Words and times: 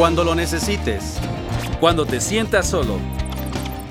Cuando 0.00 0.24
lo 0.24 0.34
necesites. 0.34 1.18
Cuando 1.78 2.06
te 2.06 2.22
sientas 2.22 2.70
solo. 2.70 2.98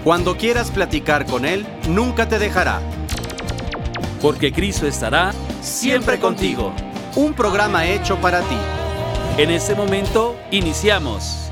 Cuando 0.04 0.38
quieras 0.38 0.72
platicar 0.72 1.28
con 1.28 1.46
Él, 1.46 1.68
nunca 1.88 2.28
te 2.28 2.40
dejará. 2.40 2.82
Porque 4.20 4.52
Cristo 4.52 4.88
estará 4.88 5.34
siempre 5.62 6.20
contigo. 6.20 6.74
Un 7.16 7.36
programa 7.36 7.86
hecho 7.86 8.18
para 8.18 8.42
ti. 8.42 8.58
En 9.38 9.52
este 9.52 9.76
momento, 9.76 10.36
iniciamos. 10.50 11.52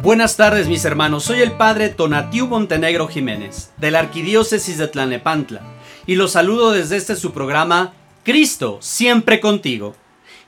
Buenas 0.00 0.36
tardes 0.36 0.68
mis 0.68 0.84
hermanos, 0.84 1.24
soy 1.24 1.40
el 1.40 1.50
padre 1.56 1.88
Tonatiu 1.88 2.46
Montenegro 2.46 3.08
Jiménez, 3.08 3.72
de 3.78 3.90
la 3.90 3.98
Arquidiócesis 3.98 4.78
de 4.78 4.86
Tlanepantla, 4.86 5.62
y 6.06 6.14
los 6.14 6.30
saludo 6.30 6.70
desde 6.70 6.98
este 6.98 7.16
su 7.16 7.32
programa, 7.32 7.94
Cristo, 8.22 8.78
siempre 8.80 9.40
contigo. 9.40 9.96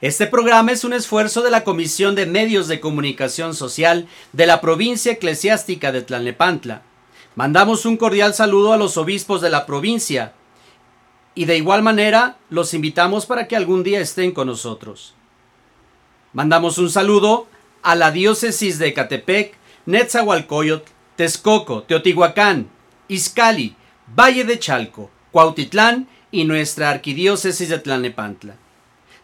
Este 0.01 0.29
programa 0.29 0.71
es 0.71 0.85
un 0.85 0.93
esfuerzo 0.93 1.43
de 1.43 1.51
la 1.51 1.65
Comisión 1.65 2.15
de 2.15 2.25
Medios 2.25 2.69
de 2.69 2.79
Comunicación 2.79 3.53
Social 3.53 4.07
de 4.33 4.47
la 4.47 4.61
provincia 4.61 5.11
eclesiástica 5.11 5.91
de 5.91 6.03
Tlalnepantla. 6.03 6.83
Mandamos 7.35 7.85
un 7.85 7.97
cordial 7.97 8.33
saludo 8.33 8.73
a 8.73 8.77
los 8.77 8.97
obispos 8.97 9.41
de 9.41 9.51
la 9.51 9.67
provincia 9.67 10.35
y 11.35 11.47
de 11.47 11.57
igual 11.57 11.83
manera 11.83 12.37
los 12.49 12.75
invitamos 12.75 13.27
para 13.27 13.49
que 13.49 13.57
algún 13.57 13.83
día 13.83 13.99
estén 13.99 14.31
con 14.31 14.47
nosotros. 14.47 15.15
Mandamos 16.33 16.79
un 16.79 16.91
saludo 16.91 17.49
a 17.83 17.97
la 17.97 18.13
diócesis 18.13 18.79
de 18.79 18.89
Ecatepec, 18.89 19.57
Netzahualcoyot, 19.87 20.87
Texcoco, 21.17 21.83
Teotihuacán, 21.83 22.69
Izcali, 23.09 23.75
Valle 24.17 24.45
de 24.45 24.61
Chalco, 24.61 25.11
Cuautitlán 25.33 26.07
y 26.31 26.45
nuestra 26.45 26.89
arquidiócesis 26.91 27.69
de 27.69 27.81
Tlalnepantla. 27.81 28.68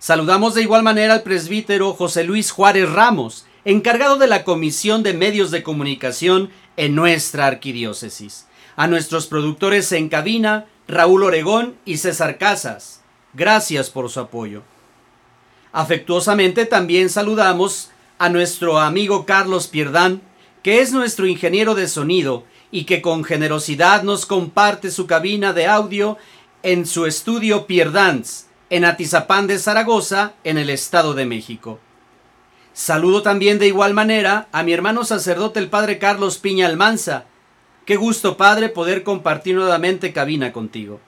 Saludamos 0.04 0.52
de 0.52 0.60
igual 0.60 0.82
manera 0.82 1.14
al 1.14 1.22
presbítero 1.22 1.94
José 1.94 2.24
Luis 2.24 2.50
Juárez 2.50 2.92
Ramos, 2.92 3.46
encargado 3.64 4.18
de 4.18 4.27
la 4.27 4.44
Comisión 4.44 5.02
de 5.02 5.14
Medios 5.14 5.50
de 5.50 5.62
Comunicación 5.62 6.50
en 6.77 6.94
nuestra 6.94 7.47
arquidiócesis. 7.47 8.47
A 8.77 8.86
nuestros 8.86 9.27
productores 9.27 9.91
en 9.92 10.10
cabina, 10.10 10.66
Raúl 10.86 11.22
Oregón 11.22 11.77
y 11.86 11.97
César 11.97 12.36
Casas. 12.36 13.00
Gracias 13.32 13.88
por 13.88 14.10
su 14.10 14.20
apoyo. 14.20 14.62
Afectuosamente 15.72 16.66
también 16.66 17.08
saludamos 17.08 17.91
a 18.19 18.28
nuestro 18.28 18.80
amigo 18.80 19.25
Carlos 19.25 19.69
Pierdán, 19.69 20.20
que 20.62 20.82
es 20.82 20.92
nuestro 20.92 21.27
ingeniero 21.27 21.75
de 21.75 21.88
sonido 21.88 22.44
y 22.70 22.84
que 22.84 23.00
con 23.00 23.25
generosidad 23.25 24.02
nos 24.02 24.27
comparte 24.27 24.91
su 24.91 25.06
cabina 25.06 25.55
de 25.55 25.66
audio 25.66 26.19
en 26.62 26.84
su 26.84 27.06
estudio 27.06 27.66
Pierdans, 27.66 28.48
en 28.75 28.84
Atizapán 28.84 29.47
de 29.47 29.61
Zaragoza, 29.61 30.33
en 30.42 30.58
el 30.58 30.69
Estado 30.69 31.14
de 31.14 31.27
México. 31.27 31.78
Saludo 32.72 33.22
también 33.22 33.61
de 33.61 33.69
igual 33.69 33.94
manera 33.94 34.48
a 34.50 34.64
mi 34.64 34.72
hermano 34.72 35.05
sacerdote 35.05 35.61
el 35.61 35.69
Padre 35.69 36.00
Carlos 36.00 36.39
Piña 36.39 36.66
Almanza. 36.66 37.27
Qué 37.84 37.94
gusto, 37.94 38.36
Padre, 38.36 38.69
poder 38.69 39.05
compartir 39.05 39.55
nuevamente 39.55 40.12
cabina 40.12 40.53
contigo. 40.53 40.98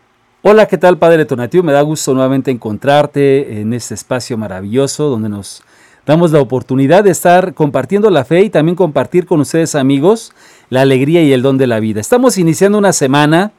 Hola, 0.43 0.69
¿qué 0.69 0.79
tal, 0.79 0.99
Padre 0.99 1.25
Tonatiu? 1.25 1.65
Me 1.65 1.73
da 1.73 1.83
gusto 1.83 2.15
nuevamente 2.15 2.53
encontrarte 2.53 3.61
en 3.61 3.73
este 3.73 3.95
espacio 3.95 4.39
maravilloso 4.39 5.09
donde 5.09 5.29
nos 5.29 5.65
damos 6.07 6.31
la 6.31 6.41
oportunidad 6.41 7.03
de 7.03 7.11
estar 7.11 7.53
compartiendo 7.53 8.11
la 8.11 8.25
fe 8.25 8.43
y 8.43 8.51
también 8.51 8.77
compartir 8.77 9.27
con 9.27 9.41
ustedes, 9.41 9.75
amigos, 9.75 10.33
la 10.71 10.83
alegría 10.83 11.21
y 11.25 11.33
el 11.33 11.43
don 11.43 11.59
de 11.59 11.67
la 11.67 11.81
vida. 11.81 12.01
Estamos 12.01 12.39
iniciando 12.39 12.79
una 12.79 12.93
semana 12.93 13.51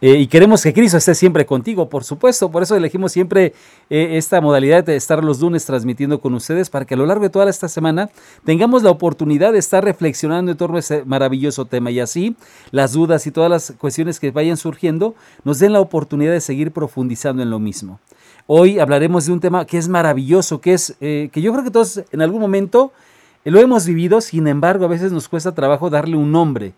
eh, 0.00 0.14
y 0.14 0.28
queremos 0.28 0.62
que 0.62 0.72
Cristo 0.72 0.96
esté 0.96 1.14
siempre 1.14 1.44
contigo, 1.44 1.88
por 1.88 2.04
supuesto. 2.04 2.50
Por 2.50 2.62
eso 2.62 2.76
elegimos 2.76 3.10
siempre 3.10 3.52
eh, 3.90 4.10
esta 4.12 4.40
modalidad 4.40 4.84
de 4.84 4.94
estar 4.94 5.24
los 5.24 5.40
lunes 5.40 5.64
transmitiendo 5.64 6.20
con 6.20 6.34
ustedes 6.34 6.70
para 6.70 6.84
que 6.84 6.94
a 6.94 6.96
lo 6.96 7.04
largo 7.04 7.24
de 7.24 7.30
toda 7.30 7.50
esta 7.50 7.68
semana 7.68 8.08
tengamos 8.44 8.84
la 8.84 8.90
oportunidad 8.90 9.52
de 9.52 9.58
estar 9.58 9.82
reflexionando 9.84 10.52
en 10.52 10.56
torno 10.56 10.76
a 10.76 10.80
ese 10.80 11.04
maravilloso 11.04 11.64
tema 11.64 11.90
y 11.90 11.98
así 11.98 12.36
las 12.70 12.92
dudas 12.92 13.26
y 13.26 13.32
todas 13.32 13.50
las 13.50 13.74
cuestiones 13.76 14.20
que 14.20 14.30
vayan 14.30 14.56
surgiendo 14.56 15.16
nos 15.42 15.58
den 15.58 15.72
la 15.72 15.80
oportunidad 15.80 16.32
de 16.32 16.40
seguir 16.40 16.70
profundizando 16.70 17.42
en 17.42 17.50
lo 17.50 17.58
mismo. 17.58 17.98
Hoy 18.46 18.78
hablaremos 18.78 19.26
de 19.26 19.32
un 19.32 19.40
tema 19.40 19.66
que 19.66 19.78
es 19.78 19.88
maravilloso, 19.88 20.60
que 20.60 20.74
es 20.74 20.96
eh, 21.00 21.28
que 21.32 21.42
yo 21.42 21.52
creo 21.52 21.64
que 21.64 21.70
todos 21.72 22.04
en 22.12 22.22
algún 22.22 22.40
momento 22.40 22.92
lo 23.44 23.60
hemos 23.60 23.84
vivido, 23.86 24.20
sin 24.20 24.46
embargo 24.46 24.84
a 24.84 24.88
veces 24.88 25.10
nos 25.10 25.28
cuesta 25.28 25.52
trabajo 25.52 25.90
darle 25.90 26.16
un 26.16 26.30
nombre. 26.30 26.72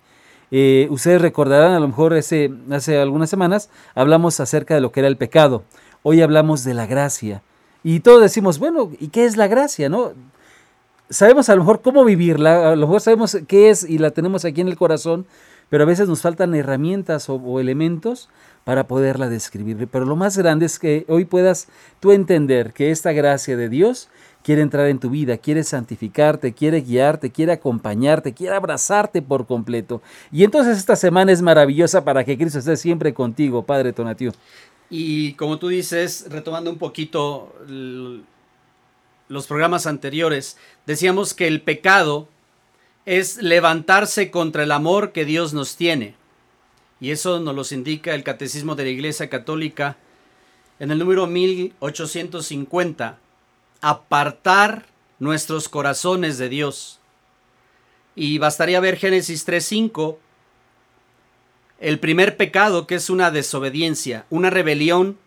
Eh, 0.51 0.89
ustedes 0.91 1.23
recordarán, 1.23 1.73
a 1.73 1.81
lo 1.81 1.87
mejor 1.89 2.15
ese, 2.15 2.51
hace 2.71 2.99
algunas 2.99 3.31
semanas 3.31 3.71
hablamos 3.95 4.41
acerca 4.41 4.75
de 4.75 4.81
lo 4.81 4.93
que 4.93 5.01
era 5.01 5.09
el 5.09 5.17
pecado. 5.17 5.63
Hoy 6.03 6.23
hablamos 6.23 6.65
de 6.65 6.75
la 6.75 6.87
gracia. 6.87 7.43
Y 7.83 8.01
todos 8.01 8.21
decimos, 8.21 8.59
bueno, 8.59 8.91
¿y 8.99 9.09
qué 9.09 9.25
es 9.25 9.37
la 9.37 9.47
gracia? 9.47 9.89
¿No? 9.89 10.13
Sabemos 11.09 11.49
a 11.49 11.55
lo 11.55 11.63
mejor 11.63 11.83
cómo 11.83 12.05
vivirla, 12.05 12.73
a 12.73 12.77
lo 12.77 12.87
mejor 12.87 13.01
sabemos 13.01 13.37
qué 13.49 13.71
es 13.71 13.89
y 13.89 13.99
la 13.99 14.11
tenemos 14.11 14.45
aquí 14.45 14.61
en 14.61 14.69
el 14.69 14.77
corazón, 14.77 15.27
pero 15.69 15.85
a 15.85 15.87
veces 15.87 16.09
nos 16.09 16.21
faltan 16.21 16.55
herramientas 16.55 17.29
o 17.29 17.61
elementos 17.61 18.29
para 18.65 18.87
poderla 18.87 19.29
describir. 19.29 19.89
Pero 19.91 20.05
lo 20.05 20.17
más 20.17 20.37
grande 20.37 20.67
es 20.67 20.79
que 20.79 21.05
hoy 21.09 21.25
puedas 21.25 21.69
tú 22.01 22.13
entender 22.13 22.73
que 22.73 22.91
esta 22.91 23.13
gracia 23.13 23.57
de 23.57 23.69
Dios 23.69 24.09
quiere 24.43 24.63
entrar 24.63 24.87
en 24.87 24.99
tu 24.99 25.11
vida, 25.11 25.37
quiere 25.37 25.65
santificarte, 25.65 26.53
quiere 26.53 26.81
guiarte, 26.81 27.31
quiere 27.31 27.53
acompañarte, 27.53 28.33
quiere 28.33 28.57
abrazarte 28.57 29.23
por 29.23 29.47
completo. 29.47 30.03
Y 30.33 30.45
entonces 30.45 30.79
esta 30.79 30.97
semana 30.97 31.33
es 31.33 31.43
maravillosa 31.43 32.05
para 32.05 32.25
que 32.25 32.37
Cristo 32.37 32.59
esté 32.59 32.77
siempre 32.77 33.13
contigo, 33.15 33.65
Padre 33.65 33.93
Tonatiu. 33.93 34.33
Y 34.89 35.35
como 35.35 35.59
tú 35.59 35.69
dices, 35.69 36.27
retomando 36.31 36.71
un 36.71 36.79
poquito 36.79 37.55
los 39.29 39.47
programas 39.47 39.87
anteriores, 39.87 40.57
decíamos 40.87 41.35
que 41.35 41.47
el 41.47 41.61
pecado 41.63 42.29
es 43.07 43.41
levantarse 43.43 44.31
contra 44.31 44.65
el 44.65 44.73
amor 44.73 45.13
que 45.13 45.25
Dios 45.25 45.55
nos 45.55 45.77
tiene. 45.77 46.15
Y 47.01 47.13
eso 47.13 47.41
nos 47.41 47.55
lo 47.55 47.63
indica 47.75 48.15
el 48.15 48.25
Catecismo 48.25 48.75
de 48.75 48.85
la 48.85 48.91
Iglesia 48.91 49.31
Católica 49.31 49.97
en 50.79 50.91
el 50.91 50.99
número 50.99 51.27
1850 51.27 53.19
apartar 53.81 54.87
nuestros 55.19 55.69
corazones 55.69 56.39
de 56.39 56.49
Dios. 56.49 56.99
Y 58.15 58.39
bastaría 58.39 58.81
ver 58.81 58.97
Génesis 58.97 59.47
3.5, 59.47 60.17
el 61.79 61.99
primer 61.99 62.37
pecado 62.37 62.87
que 62.87 62.97
es 62.97 63.09
una 63.09 63.31
desobediencia, 63.31 64.27
una 64.31 64.51
rebelión 64.51 65.19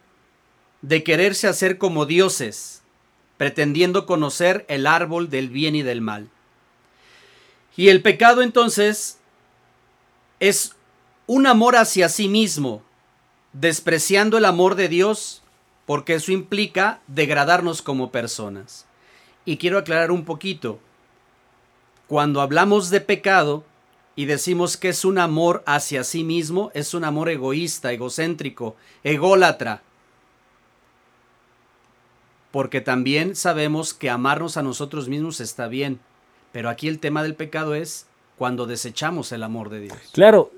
de 0.82 1.04
quererse 1.04 1.48
hacer 1.48 1.78
como 1.78 2.06
dioses, 2.06 2.84
pretendiendo 3.38 4.06
conocer 4.06 4.66
el 4.68 4.86
árbol 4.86 5.30
del 5.30 5.50
bien 5.50 5.76
y 5.76 5.82
del 5.82 6.02
mal. 6.02 6.30
Y 7.76 7.90
el 7.90 8.02
pecado 8.02 8.42
entonces 8.42 9.18
es 10.40 10.76
un 11.26 11.48
amor 11.48 11.76
hacia 11.76 12.10
sí 12.10 12.28
mismo, 12.28 12.84
despreciando 13.54 14.38
el 14.38 14.46
amor 14.46 14.76
de 14.76 14.90
Dios 14.90 15.43
porque 15.86 16.16
eso 16.16 16.32
implica 16.32 17.02
degradarnos 17.08 17.82
como 17.82 18.12
personas. 18.12 18.86
Y 19.46 19.58
quiero 19.58 19.78
aclarar 19.78 20.12
un 20.12 20.24
poquito. 20.26 20.80
Cuando 22.08 22.42
hablamos 22.42 22.90
de 22.90 23.02
pecado 23.02 23.64
y 24.16 24.26
decimos 24.26 24.78
que 24.78 24.90
es 24.90 25.04
un 25.04 25.18
amor 25.18 25.64
hacia 25.66 26.04
sí 26.04 26.24
mismo, 26.24 26.72
es 26.74 26.94
un 26.94 27.04
amor 27.04 27.30
egoísta, 27.30 27.92
egocéntrico, 27.92 28.76
ególatra. 29.04 29.82
Porque 32.52 32.82
también 32.82 33.36
sabemos 33.36 33.94
que 33.94 34.10
amarnos 34.10 34.58
a 34.58 34.64
nosotros 34.64 35.10
mismos 35.10 35.42
está 35.42 35.68
bien. 35.68 36.00
Pero 36.52 36.70
aquí 36.70 36.88
el 36.88 37.00
tema 37.00 37.24
del 37.24 37.36
pecado 37.36 37.74
es 37.74 38.06
cuando 38.38 38.68
desechamos 38.68 39.32
el 39.32 39.44
amor 39.44 39.70
de 39.70 39.82
Dios. 39.82 39.98
Claro, 40.14 40.52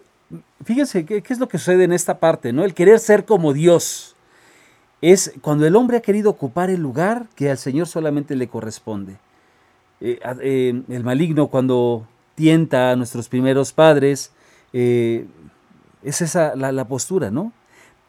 fíjense 0.63 1.05
qué, 1.05 1.23
es 1.27 1.39
lo 1.39 1.47
que 1.47 1.57
sucede 1.57 1.85
en 1.85 1.93
esta 1.93 2.19
parte, 2.19 2.51
¿no? 2.51 2.65
El 2.65 2.73
querer 2.73 2.99
ser 2.99 3.25
como 3.25 3.53
Dios 3.53 4.14
es 5.11 5.33
cuando 5.41 5.67
el 5.67 5.75
hombre 5.75 5.97
ha 5.97 6.01
querido 6.01 6.31
ocupar 6.31 6.71
el 6.71 6.81
lugar 6.81 7.27
que 7.35 7.51
al 7.51 7.59
Señor 7.59 7.85
solamente 7.85 8.35
le 8.35 8.47
corresponde. 8.47 9.17
Eh, 10.01 10.19
eh, 10.41 10.81
el 10.89 11.03
maligno 11.03 11.47
cuando 11.47 12.07
tienta 12.33 12.89
a 12.89 12.95
nuestros 12.95 13.29
primeros 13.29 13.71
padres, 13.71 14.31
eh, 14.73 15.27
es 16.01 16.21
esa 16.21 16.55
la, 16.55 16.87
postura, 16.87 17.29
¿no? 17.29 17.53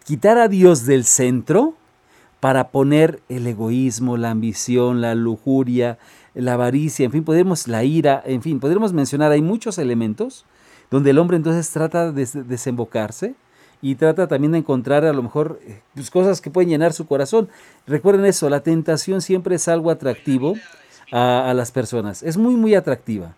Quitar 0.07 0.39
a 0.39 0.49
Dios 0.49 0.87
del 0.87 1.05
centro 1.05 1.75
para 2.41 2.69
poner 2.69 3.21
el 3.29 3.47
egoísmo, 3.47 4.17
la 4.17 4.31
ambición, 4.31 5.03
la 5.03 5.15
lujuria, 5.15 5.99
la 6.33 6.55
avaricia, 6.55 7.05
en 7.05 7.13
fin, 7.13 7.25
podemos, 7.25 7.69
la 7.69 7.85
ira, 7.85 8.23
en 8.25 8.41
fin, 8.41 8.59
podemos 8.59 8.95
mencionar, 8.95 9.33
hay 9.33 9.43
muchos 9.43 9.77
elementos 9.77 10.47
donde 10.91 11.11
el 11.11 11.19
hombre 11.19 11.37
entonces 11.37 11.71
trata 11.71 12.11
de 12.11 12.27
desembocarse 12.45 13.35
y 13.83 13.95
trata 13.95 14.27
también 14.27 14.53
de 14.53 14.59
encontrar 14.59 15.05
a 15.05 15.13
lo 15.13 15.23
mejor 15.23 15.61
eh, 15.67 15.81
pues, 15.95 16.11
cosas 16.11 16.41
que 16.41 16.51
pueden 16.51 16.71
llenar 16.71 16.93
su 16.93 17.07
corazón. 17.07 17.49
Recuerden 17.87 18.25
eso, 18.27 18.49
la 18.49 18.61
tentación 18.61 19.21
siempre 19.21 19.57
es 19.57 19.69
algo 19.69 19.91
atractivo 19.91 20.55
a, 21.13 21.53
las 21.55 21.71
personas, 21.71 22.23
es 22.23 22.37
muy, 22.37 22.57
muy 22.57 22.75
atractiva. 22.75 23.35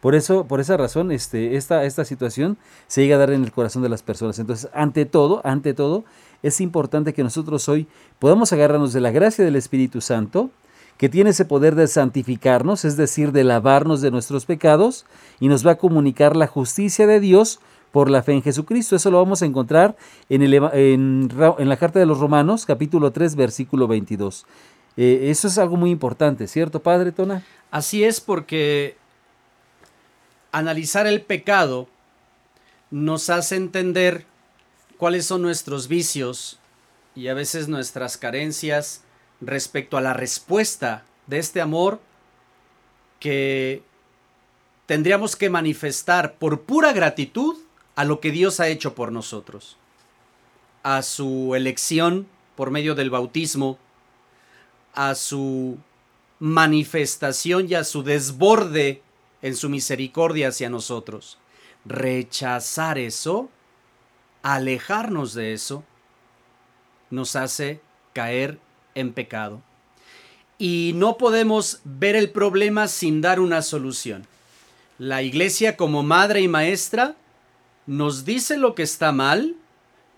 Por 0.00 0.14
eso, 0.14 0.46
por 0.46 0.60
esa 0.60 0.76
razón, 0.76 1.12
este, 1.12 1.56
esta, 1.56 1.84
esta 1.84 2.04
situación 2.04 2.58
se 2.88 3.02
llega 3.02 3.16
a 3.16 3.18
dar 3.18 3.30
en 3.30 3.44
el 3.44 3.52
corazón 3.52 3.82
de 3.82 3.88
las 3.88 4.02
personas. 4.02 4.38
Entonces, 4.38 4.68
ante 4.74 5.04
todo, 5.04 5.40
ante 5.44 5.74
todo, 5.74 6.04
es 6.42 6.60
importante 6.60 7.12
que 7.12 7.22
nosotros 7.22 7.68
hoy 7.68 7.86
podamos 8.18 8.52
agarrarnos 8.52 8.92
de 8.92 9.00
la 9.00 9.12
gracia 9.12 9.44
del 9.44 9.54
Espíritu 9.56 10.00
Santo 10.00 10.50
que 10.96 11.08
tiene 11.08 11.30
ese 11.30 11.44
poder 11.44 11.74
de 11.74 11.88
santificarnos, 11.88 12.84
es 12.84 12.96
decir, 12.96 13.32
de 13.32 13.44
lavarnos 13.44 14.00
de 14.00 14.10
nuestros 14.10 14.46
pecados, 14.46 15.04
y 15.40 15.48
nos 15.48 15.66
va 15.66 15.72
a 15.72 15.78
comunicar 15.78 16.36
la 16.36 16.46
justicia 16.46 17.06
de 17.06 17.18
Dios 17.18 17.60
por 17.92 18.10
la 18.10 18.22
fe 18.22 18.32
en 18.32 18.42
Jesucristo. 18.42 18.96
Eso 18.96 19.10
lo 19.10 19.18
vamos 19.18 19.42
a 19.42 19.46
encontrar 19.46 19.96
en, 20.28 21.28
la 21.68 21.76
carta 21.76 21.98
de 21.98 22.06
los 22.06 22.18
Romanos, 22.18 22.66
capítulo 22.66 23.12
3, 23.12 23.36
versículo 23.36 23.86
22. 23.86 24.46
Eh, 24.96 25.30
eso 25.30 25.46
es 25.46 25.58
algo 25.58 25.76
muy 25.76 25.90
importante, 25.90 26.48
¿cierto, 26.48 26.82
Padre 26.82 27.12
Tona? 27.12 27.44
Así 27.70 28.02
es 28.02 28.20
porque 28.20 28.96
analizar 30.50 31.06
el 31.06 31.22
pecado 31.22 31.88
nos 32.90 33.30
hace 33.30 33.56
entender 33.56 34.26
cuáles 34.98 35.26
son 35.26 35.42
nuestros 35.42 35.88
vicios 35.88 36.58
y 37.14 37.28
a 37.28 37.34
veces 37.34 37.68
nuestras 37.68 38.16
carencias 38.16 39.02
respecto 39.40 39.96
a 39.96 40.00
la 40.00 40.12
respuesta 40.12 41.04
de 41.26 41.38
este 41.38 41.60
amor 41.60 42.00
que 43.18 43.82
tendríamos 44.86 45.36
que 45.36 45.48
manifestar 45.48 46.34
por 46.34 46.62
pura 46.62 46.92
gratitud 46.92 47.56
a 47.94 48.04
lo 48.04 48.20
que 48.20 48.30
Dios 48.30 48.60
ha 48.60 48.68
hecho 48.68 48.94
por 48.94 49.12
nosotros, 49.12 49.76
a 50.82 51.02
su 51.02 51.54
elección 51.54 52.26
por 52.56 52.70
medio 52.70 52.94
del 52.94 53.10
bautismo, 53.10 53.78
a 54.94 55.14
su 55.14 55.78
manifestación 56.38 57.68
y 57.68 57.74
a 57.74 57.84
su 57.84 58.02
desborde 58.02 59.02
en 59.42 59.56
su 59.56 59.68
misericordia 59.68 60.48
hacia 60.48 60.70
nosotros. 60.70 61.38
Rechazar 61.84 62.98
eso, 62.98 63.48
alejarnos 64.42 65.34
de 65.34 65.52
eso, 65.52 65.84
nos 67.10 67.36
hace 67.36 67.80
caer 68.12 68.58
en 68.94 69.12
pecado. 69.12 69.62
Y 70.58 70.92
no 70.94 71.16
podemos 71.16 71.80
ver 71.84 72.16
el 72.16 72.30
problema 72.30 72.88
sin 72.88 73.20
dar 73.20 73.40
una 73.40 73.62
solución. 73.62 74.26
La 74.98 75.22
iglesia 75.22 75.76
como 75.76 76.02
madre 76.02 76.40
y 76.40 76.48
maestra 76.48 77.16
nos 77.86 78.24
dice 78.24 78.56
lo 78.56 78.74
que 78.74 78.82
está 78.82 79.12
mal, 79.12 79.56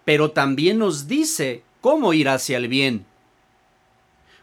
pero 0.04 0.30
también 0.30 0.78
nos 0.78 1.08
dice 1.08 1.62
cómo 1.80 2.12
ir 2.12 2.28
hacia 2.28 2.56
el 2.56 2.68
bien. 2.68 3.06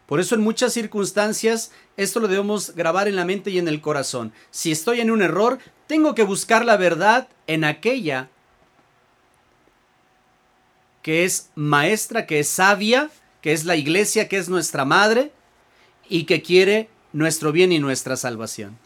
Por 0.06 0.20
eso 0.20 0.34
en 0.34 0.42
muchas 0.42 0.72
circunstancias 0.72 1.72
esto 1.96 2.20
lo 2.20 2.28
debemos 2.28 2.74
grabar 2.74 3.08
en 3.08 3.16
la 3.16 3.24
mente 3.24 3.50
y 3.50 3.58
en 3.58 3.68
el 3.68 3.80
corazón. 3.80 4.32
Si 4.50 4.72
estoy 4.72 5.00
en 5.00 5.10
un 5.10 5.22
error, 5.22 5.58
tengo 5.86 6.14
que 6.14 6.22
buscar 6.22 6.64
la 6.64 6.76
verdad 6.76 7.28
en 7.46 7.64
aquella 7.64 8.28
que 11.02 11.24
es 11.24 11.50
maestra, 11.54 12.26
que 12.26 12.40
es 12.40 12.48
sabia, 12.48 13.10
que 13.40 13.52
es 13.52 13.64
la 13.64 13.76
iglesia, 13.76 14.28
que 14.28 14.38
es 14.38 14.48
nuestra 14.48 14.84
madre 14.84 15.32
y 16.08 16.24
que 16.24 16.42
quiere 16.42 16.88
nuestro 17.12 17.52
bien 17.52 17.72
y 17.72 17.78
nuestra 17.78 18.16
salvación. 18.16 18.78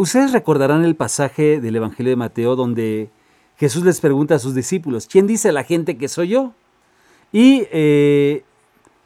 Ustedes 0.00 0.30
recordarán 0.30 0.84
el 0.84 0.94
pasaje 0.94 1.60
del 1.60 1.74
Evangelio 1.74 2.10
de 2.10 2.16
Mateo 2.16 2.54
donde 2.54 3.10
Jesús 3.56 3.84
les 3.84 4.00
pregunta 4.00 4.36
a 4.36 4.38
sus 4.38 4.54
discípulos, 4.54 5.08
¿quién 5.10 5.26
dice 5.26 5.50
la 5.50 5.64
gente 5.64 5.98
que 5.98 6.06
soy 6.06 6.28
yo? 6.28 6.54
Y 7.32 7.66
eh, 7.72 8.44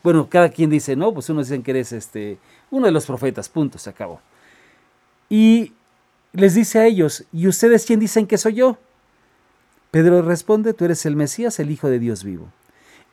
bueno, 0.03 0.29
cada 0.29 0.51
quien 0.51 0.69
dice, 0.69 0.95
no, 0.95 1.15
pues 1.15 1.31
unos 1.31 1.49
dicen 1.49 1.63
que 1.63 1.71
eres 1.71 1.93
este, 1.93 2.37
uno 2.71 2.85
de 2.85 2.93
los 2.93 3.07
profetas, 3.07 3.49
punto, 3.49 3.79
se 3.79 3.89
acabó. 3.89 4.21
Y 5.31 5.73
les 6.35 6.55
dice 6.55 6.79
a 6.81 6.87
ellos, 6.87 7.25
¿y 7.33 7.49
ustedes 7.49 7.87
quién 7.87 7.99
dicen 7.99 8.27
que 8.27 8.37
soy 8.37 8.53
yo? 8.53 8.77
Pedro 9.91 10.21
responde, 10.21 10.75
tú 10.75 10.85
eres 10.85 11.07
el 11.07 11.17
Mesías, 11.17 11.59
el 11.59 11.71
Hijo 11.71 11.89
de 11.89 12.01
Dios 12.01 12.23
vivo. 12.23 12.49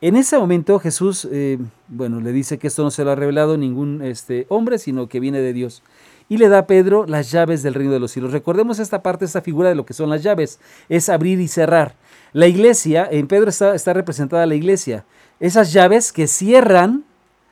En 0.02 0.16
ese 0.16 0.36
momento 0.36 0.78
Jesús, 0.80 1.26
eh, 1.32 1.56
bueno, 1.88 2.20
le 2.20 2.32
dice 2.32 2.58
que 2.58 2.66
esto 2.66 2.82
no 2.82 2.90
se 2.90 3.04
lo 3.04 3.10
ha 3.10 3.14
revelado 3.14 3.56
ningún 3.56 4.02
este, 4.02 4.44
hombre, 4.50 4.78
sino 4.78 5.08
que 5.08 5.18
viene 5.18 5.40
de 5.40 5.54
Dios. 5.54 5.82
Y 6.30 6.38
le 6.38 6.48
da 6.48 6.60
a 6.60 6.66
Pedro 6.66 7.04
las 7.06 7.30
llaves 7.30 7.62
del 7.62 7.74
reino 7.74 7.92
de 7.92 8.00
los 8.00 8.12
cielos. 8.12 8.32
Recordemos 8.32 8.78
esta 8.78 9.02
parte, 9.02 9.26
esta 9.26 9.42
figura 9.42 9.68
de 9.68 9.74
lo 9.74 9.84
que 9.84 9.92
son 9.92 10.08
las 10.08 10.22
llaves. 10.22 10.60
Es 10.88 11.10
abrir 11.10 11.38
y 11.40 11.48
cerrar. 11.48 11.96
La 12.32 12.46
iglesia, 12.46 13.06
en 13.10 13.26
Pedro 13.26 13.50
está, 13.50 13.74
está 13.74 13.92
representada 13.92 14.46
la 14.46 14.54
iglesia 14.54 15.04
esas 15.40 15.72
llaves 15.72 16.12
que 16.12 16.26
cierran 16.26 17.04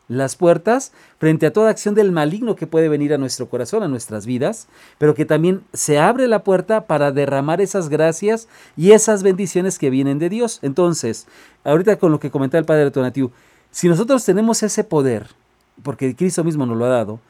las 0.09 0.37
puertas 0.37 0.93
frente 1.19 1.47
a 1.47 1.53
toda 1.53 1.71
acción 1.71 1.95
del 1.95 2.13
maligno 2.13 2.55
que 2.55 2.67
puede 2.67 2.89
venir 2.89 3.13
a 3.13 3.19
nuestro 3.19 3.49
corazón, 3.49 3.83
a 3.83 3.89
nuestras 3.89 4.25
vidas, 4.25 4.69
pero 4.97 5.15
que 5.15 5.27
también 5.27 5.63
se 5.73 5.99
abre 5.99 6.29
la 6.29 6.45
puerta 6.45 6.87
para 6.87 7.13
derramar 7.13 7.61
esas 7.61 7.89
gracias 7.89 8.49
y 8.77 8.93
esas 8.93 9.23
bendiciones 9.23 9.79
que 9.79 9.91
vienen 9.91 10.19
de 10.19 10.29
Dios. 10.29 10.61
Entonces, 10.63 11.27
ahorita 11.65 11.99
con 11.99 12.13
lo 12.13 12.21
que 12.21 12.31
comentaba 12.31 12.61
el 12.61 12.67
Padre 12.67 12.91
Tonatiuh, 12.91 13.31
si 13.71 13.89
nosotros 13.89 14.25
tenemos 14.25 14.63
ese 14.63 14.85
poder, 14.85 15.27
porque 15.83 16.15
Cristo 16.15 16.45
mismo 16.45 16.65
nos 16.65 16.79
lo 16.79 16.87
ha 16.87 16.91
dado, 16.91 17.21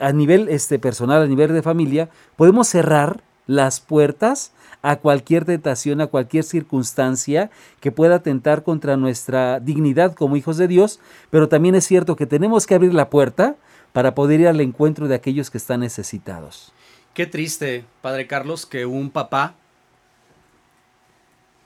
a 0.00 0.12
nivel 0.12 0.48
este, 0.48 0.78
personal, 0.78 1.22
a 1.22 1.26
nivel 1.26 1.52
de 1.52 1.62
familia, 1.62 2.08
podemos 2.36 2.68
cerrar 2.68 3.22
las 3.46 3.80
puertas 3.80 4.52
a 4.82 4.96
cualquier 4.96 5.44
tentación, 5.44 6.00
a 6.00 6.06
cualquier 6.06 6.44
circunstancia 6.44 7.50
que 7.80 7.92
pueda 7.92 8.16
atentar 8.16 8.62
contra 8.62 8.96
nuestra 8.96 9.60
dignidad 9.60 10.14
como 10.14 10.36
hijos 10.36 10.56
de 10.56 10.68
Dios, 10.68 11.00
pero 11.30 11.48
también 11.48 11.74
es 11.74 11.84
cierto 11.84 12.16
que 12.16 12.26
tenemos 12.26 12.66
que 12.66 12.74
abrir 12.74 12.94
la 12.94 13.10
puerta 13.10 13.56
para 13.92 14.14
poder 14.14 14.40
ir 14.40 14.48
al 14.48 14.60
encuentro 14.60 15.08
de 15.08 15.16
aquellos 15.16 15.50
que 15.50 15.58
están 15.58 15.80
necesitados. 15.80 16.72
Qué 17.12 17.26
triste, 17.26 17.84
Padre 18.02 18.26
Carlos, 18.26 18.66
que 18.66 18.86
un 18.86 19.10
papá 19.10 19.54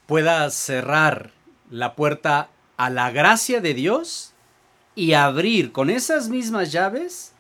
pueda 0.07 0.49
cerrar 0.51 1.33
la 1.71 1.95
puerta 1.95 2.49
a 2.77 2.91
la 2.91 3.11
gracia 3.11 3.61
de 3.61 3.75
Dios 3.75 4.33
y 4.95 5.13
abrir 5.13 5.71
con 5.71 5.91
esas 5.91 6.29
mismas 6.29 6.73
llaves 6.73 7.34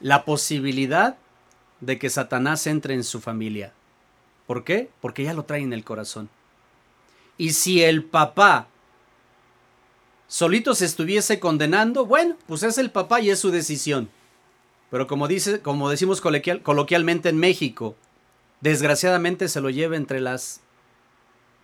la 0.00 0.24
posibilidad 0.24 1.16
de 1.80 1.98
que 1.98 2.10
Satanás 2.10 2.66
entre 2.66 2.94
en 2.94 3.04
su 3.04 3.20
familia. 3.20 3.72
¿Por 4.46 4.64
qué? 4.64 4.90
Porque 5.00 5.24
ya 5.24 5.34
lo 5.34 5.44
trae 5.44 5.62
en 5.62 5.72
el 5.72 5.84
corazón. 5.84 6.28
Y 7.38 7.50
si 7.52 7.82
el 7.82 8.04
papá 8.04 8.68
solito 10.26 10.74
se 10.74 10.84
estuviese 10.84 11.40
condenando, 11.40 12.04
bueno, 12.06 12.36
pues 12.46 12.62
es 12.62 12.78
el 12.78 12.90
papá 12.90 13.20
y 13.20 13.30
es 13.30 13.38
su 13.38 13.50
decisión. 13.50 14.10
Pero 14.90 15.06
como, 15.06 15.28
dice, 15.28 15.60
como 15.60 15.88
decimos 15.88 16.20
coloquialmente 16.20 17.28
en 17.28 17.38
México, 17.38 17.96
desgraciadamente 18.60 19.48
se 19.48 19.60
lo 19.60 19.70
lleva 19.70 19.96
entre 19.96 20.20
las 20.20 20.60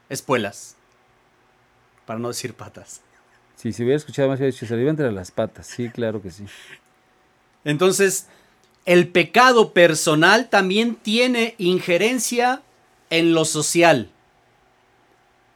espuelas. 0.08 0.76
Para 2.06 2.20
no 2.20 2.28
decir 2.28 2.54
patas. 2.54 3.02
Sí, 3.56 3.72
si 3.72 3.82
hubiera 3.82 3.96
escuchado 3.96 4.28
más, 4.28 4.38
se 4.38 4.66
lo 4.68 4.76
lleva 4.76 4.90
entre 4.90 5.10
las 5.10 5.30
patas. 5.32 5.66
Sí, 5.66 5.88
claro 5.90 6.22
que 6.22 6.30
sí. 6.30 6.44
Entonces, 7.66 8.28
el 8.84 9.08
pecado 9.08 9.72
personal 9.72 10.48
también 10.48 10.94
tiene 10.94 11.56
injerencia 11.58 12.62
en 13.10 13.34
lo 13.34 13.44
social. 13.44 14.08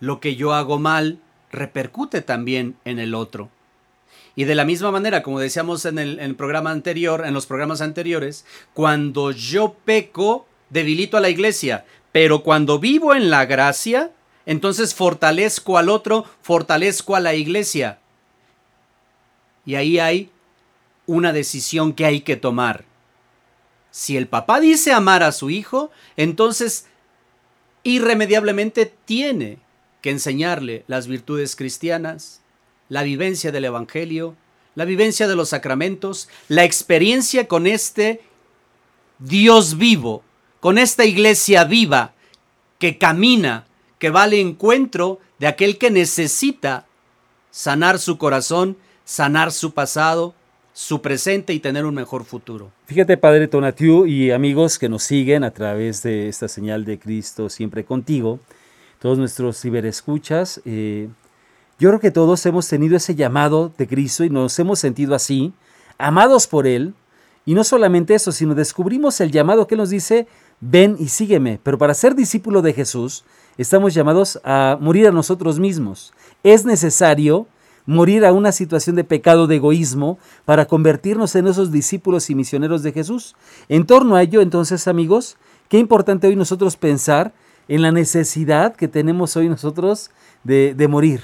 Lo 0.00 0.18
que 0.18 0.34
yo 0.34 0.52
hago 0.52 0.80
mal 0.80 1.20
repercute 1.52 2.20
también 2.20 2.76
en 2.84 2.98
el 2.98 3.14
otro. 3.14 3.48
Y 4.34 4.44
de 4.44 4.56
la 4.56 4.64
misma 4.64 4.90
manera, 4.90 5.22
como 5.22 5.38
decíamos 5.38 5.84
en 5.84 6.00
el, 6.00 6.34
programa 6.34 6.72
anterior, 6.72 7.24
en 7.24 7.32
los 7.32 7.46
programas 7.46 7.80
anteriores, 7.80 8.44
cuando 8.74 9.30
yo 9.30 9.76
peco, 9.84 10.48
debilito 10.68 11.16
a 11.16 11.20
la 11.20 11.30
iglesia, 11.30 11.84
pero 12.10 12.42
cuando 12.42 12.80
vivo 12.80 13.14
en 13.14 13.30
la 13.30 13.46
gracia, 13.46 14.10
entonces 14.46 14.96
fortalezco 14.96 15.78
al 15.78 15.88
otro, 15.88 16.24
fortalezco 16.42 17.14
a 17.14 17.20
la 17.20 17.34
iglesia. 17.34 18.00
Y 19.64 19.76
ahí 19.76 20.00
hay 20.00 20.30
una 21.10 21.32
decisión 21.32 21.92
que 21.92 22.06
hay 22.06 22.20
que 22.20 22.36
tomar. 22.36 22.84
Si 23.90 24.16
el 24.16 24.28
papá 24.28 24.60
dice 24.60 24.92
amar 24.92 25.24
a 25.24 25.32
su 25.32 25.50
hijo, 25.50 25.90
entonces 26.16 26.86
irremediablemente 27.82 28.92
tiene 29.04 29.58
que 30.02 30.10
enseñarle 30.10 30.84
las 30.86 31.08
virtudes 31.08 31.56
cristianas, 31.56 32.42
la 32.88 33.02
vivencia 33.02 33.50
del 33.50 33.64
Evangelio, 33.64 34.36
la 34.76 34.84
vivencia 34.84 35.26
de 35.26 35.34
los 35.34 35.48
sacramentos, 35.48 36.28
la 36.46 36.62
experiencia 36.64 37.48
con 37.48 37.66
este 37.66 38.22
Dios 39.18 39.78
vivo, 39.78 40.22
con 40.60 40.78
esta 40.78 41.04
iglesia 41.04 41.64
viva 41.64 42.14
que 42.78 42.98
camina, 42.98 43.66
que 43.98 44.10
va 44.10 44.22
al 44.22 44.34
encuentro 44.34 45.18
de 45.40 45.48
aquel 45.48 45.76
que 45.76 45.90
necesita 45.90 46.86
sanar 47.50 47.98
su 47.98 48.16
corazón, 48.16 48.78
sanar 49.04 49.50
su 49.50 49.74
pasado, 49.74 50.34
su 50.72 51.02
presente 51.02 51.52
y 51.52 51.60
tener 51.60 51.84
un 51.84 51.94
mejor 51.94 52.24
futuro. 52.24 52.70
Fíjate, 52.86 53.16
Padre 53.16 53.48
Tonatiu 53.48 54.06
y 54.06 54.30
amigos 54.30 54.78
que 54.78 54.88
nos 54.88 55.02
siguen 55.02 55.44
a 55.44 55.50
través 55.50 56.02
de 56.02 56.28
esta 56.28 56.48
señal 56.48 56.84
de 56.84 56.98
Cristo 56.98 57.48
siempre 57.48 57.84
contigo, 57.84 58.40
todos 58.98 59.18
nuestros 59.18 59.60
ciberescuchas, 59.60 60.60
eh, 60.64 61.08
yo 61.78 61.88
creo 61.88 62.00
que 62.00 62.10
todos 62.10 62.44
hemos 62.44 62.68
tenido 62.68 62.96
ese 62.96 63.14
llamado 63.14 63.72
de 63.78 63.88
Cristo 63.88 64.22
y 64.22 64.28
nos 64.28 64.58
hemos 64.58 64.78
sentido 64.78 65.14
así, 65.14 65.54
amados 65.96 66.46
por 66.46 66.66
Él, 66.66 66.94
y 67.46 67.54
no 67.54 67.64
solamente 67.64 68.14
eso, 68.14 68.32
sino 68.32 68.54
descubrimos 68.54 69.18
el 69.22 69.30
llamado 69.30 69.66
que 69.66 69.76
nos 69.76 69.88
dice, 69.88 70.26
ven 70.60 70.96
y 70.98 71.08
sígueme, 71.08 71.58
pero 71.62 71.78
para 71.78 71.94
ser 71.94 72.14
discípulo 72.14 72.60
de 72.60 72.74
Jesús, 72.74 73.24
estamos 73.56 73.94
llamados 73.94 74.38
a 74.44 74.76
morir 74.78 75.08
a 75.08 75.10
nosotros 75.10 75.58
mismos. 75.58 76.12
Es 76.42 76.66
necesario 76.66 77.46
morir 77.86 78.24
a 78.24 78.32
una 78.32 78.52
situación 78.52 78.96
de 78.96 79.04
pecado, 79.04 79.46
de 79.46 79.56
egoísmo, 79.56 80.18
para 80.44 80.66
convertirnos 80.66 81.34
en 81.34 81.46
esos 81.46 81.72
discípulos 81.72 82.30
y 82.30 82.34
misioneros 82.34 82.82
de 82.82 82.92
Jesús. 82.92 83.36
En 83.68 83.86
torno 83.86 84.16
a 84.16 84.22
ello, 84.22 84.40
entonces, 84.40 84.88
amigos, 84.88 85.36
qué 85.68 85.78
importante 85.78 86.26
hoy 86.26 86.36
nosotros 86.36 86.76
pensar 86.76 87.32
en 87.68 87.82
la 87.82 87.92
necesidad 87.92 88.74
que 88.74 88.88
tenemos 88.88 89.36
hoy 89.36 89.48
nosotros 89.48 90.10
de, 90.44 90.74
morir 90.88 91.22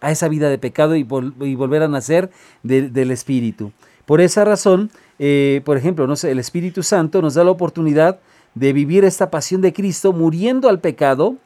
a 0.00 0.10
esa 0.10 0.28
vida 0.28 0.48
de 0.48 0.58
pecado 0.58 0.96
y, 0.96 1.02
volver 1.02 1.82
a 1.82 1.88
nacer 1.88 2.30
del 2.62 3.10
Espíritu. 3.10 3.72
Por 4.06 4.20
esa 4.20 4.44
razón, 4.44 4.90
eh, 5.18 5.62
por 5.64 5.76
ejemplo, 5.76 6.06
no 6.06 6.16
sé, 6.16 6.30
el 6.30 6.38
Espíritu 6.38 6.82
Santo 6.82 7.22
nos 7.22 7.34
da 7.34 7.44
la 7.44 7.50
oportunidad 7.50 8.20
de 8.54 8.72
vivir 8.72 9.04
esta 9.04 9.30
pasión 9.30 9.60
de 9.60 9.72
Cristo 9.72 10.12
muriendo 10.12 10.68
al 10.68 10.80
pecado, 10.80 11.36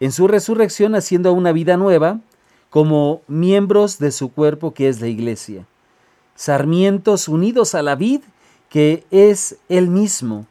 en 0.00 0.10
su 0.10 0.26
resurrección 0.26 0.94
haciendo 0.94 1.32
una 1.32 1.52
vida 1.52 1.76
nueva, 1.76 2.20
como 2.72 3.20
miembros 3.28 3.98
de 3.98 4.10
su 4.10 4.32
cuerpo 4.32 4.72
que 4.72 4.88
es 4.88 4.98
la 5.02 5.06
iglesia. 5.06 5.66
Sarmientos 6.34 7.28
unidos 7.28 7.74
a 7.74 7.82
la 7.82 7.96
vid 7.96 8.22
que 8.70 9.04
es 9.10 9.58
él 9.68 9.88
mismo. 9.88 10.46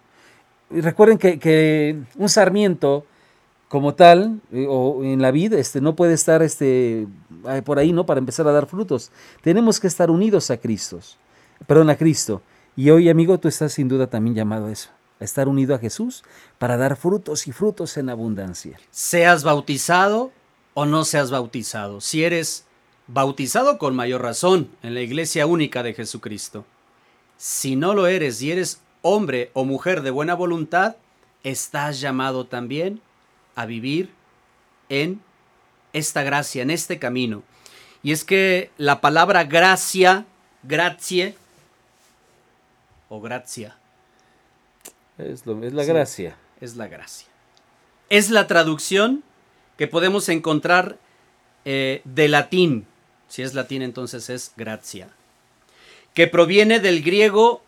recuerden 0.69 1.17
que, 1.17 1.99
un 2.15 2.29
sarmiento 2.29 3.07
como 3.67 3.95
tal, 3.95 4.39
eh, 4.51 4.67
o 4.69 5.03
en 5.03 5.19
la 5.23 5.31
vid, 5.31 5.53
este, 5.53 5.81
no 5.81 5.95
puede 5.95 6.13
estar 6.13 6.43
este, 6.43 7.07
por 7.65 7.79
ahí, 7.79 7.91
¿no? 7.91 8.05
Para 8.05 8.19
empezar 8.19 8.47
a 8.47 8.51
dar 8.51 8.67
frutos. 8.67 9.11
Tenemos 9.41 9.79
que 9.79 9.87
estar 9.87 10.11
unidos 10.11 10.51
a 10.51 10.57
Cristo. 10.57 10.99
Perdón, 11.65 11.89
a 11.89 11.95
Cristo. 11.95 12.43
Y 12.75 12.91
hoy, 12.91 13.09
amigo, 13.09 13.39
tú 13.39 13.47
estás 13.47 13.73
sin 13.73 13.87
duda 13.87 14.05
también 14.05 14.35
llamado 14.35 14.67
a 14.67 14.71
eso, 14.71 14.91
a 15.19 15.23
estar 15.23 15.47
unido 15.47 15.73
a 15.73 15.79
Jesús 15.79 16.23
para 16.59 16.77
dar 16.77 16.97
frutos 16.97 17.47
y 17.47 17.51
frutos 17.51 17.97
en 17.97 18.09
abundancia. 18.09 18.79
Seas 18.91 19.43
bautizado 19.43 20.31
o 20.81 20.85
no 20.87 21.05
seas 21.05 21.29
bautizado. 21.29 22.01
Si 22.01 22.23
eres 22.23 22.65
bautizado 23.05 23.77
con 23.77 23.95
mayor 23.95 24.23
razón 24.23 24.71
en 24.81 24.95
la 24.95 25.01
iglesia 25.01 25.45
única 25.45 25.83
de 25.83 25.93
Jesucristo. 25.93 26.65
Si 27.37 27.75
no 27.75 27.93
lo 27.93 28.07
eres 28.07 28.41
y 28.41 28.51
eres 28.51 28.81
hombre 29.03 29.51
o 29.53 29.63
mujer 29.63 30.01
de 30.01 30.09
buena 30.09 30.33
voluntad, 30.33 30.95
estás 31.43 31.99
llamado 32.01 32.47
también 32.47 32.99
a 33.53 33.67
vivir 33.67 34.09
en 34.89 35.21
esta 35.93 36.23
gracia, 36.23 36.63
en 36.63 36.71
este 36.71 36.97
camino. 36.97 37.43
Y 38.01 38.11
es 38.11 38.23
que 38.23 38.71
la 38.79 39.01
palabra 39.01 39.43
gracia, 39.43 40.25
gracie 40.63 41.35
o 43.07 43.21
gracia. 43.21 43.77
Es, 45.19 45.45
la 45.45 45.83
gracia. 45.83 46.35
Es 46.59 46.75
la 46.75 46.87
gracia. 46.87 47.27
Es 48.09 48.31
la 48.31 48.47
traducción 48.47 49.23
que 49.81 49.87
podemos 49.87 50.29
encontrar 50.29 50.99
eh, 51.65 52.03
de 52.03 52.27
latín, 52.27 52.85
si 53.27 53.41
es 53.41 53.55
latín 53.55 53.81
entonces 53.81 54.29
es 54.29 54.51
gracia, 54.55 55.09
que 56.13 56.27
proviene 56.27 56.79
del 56.79 57.01
griego 57.01 57.63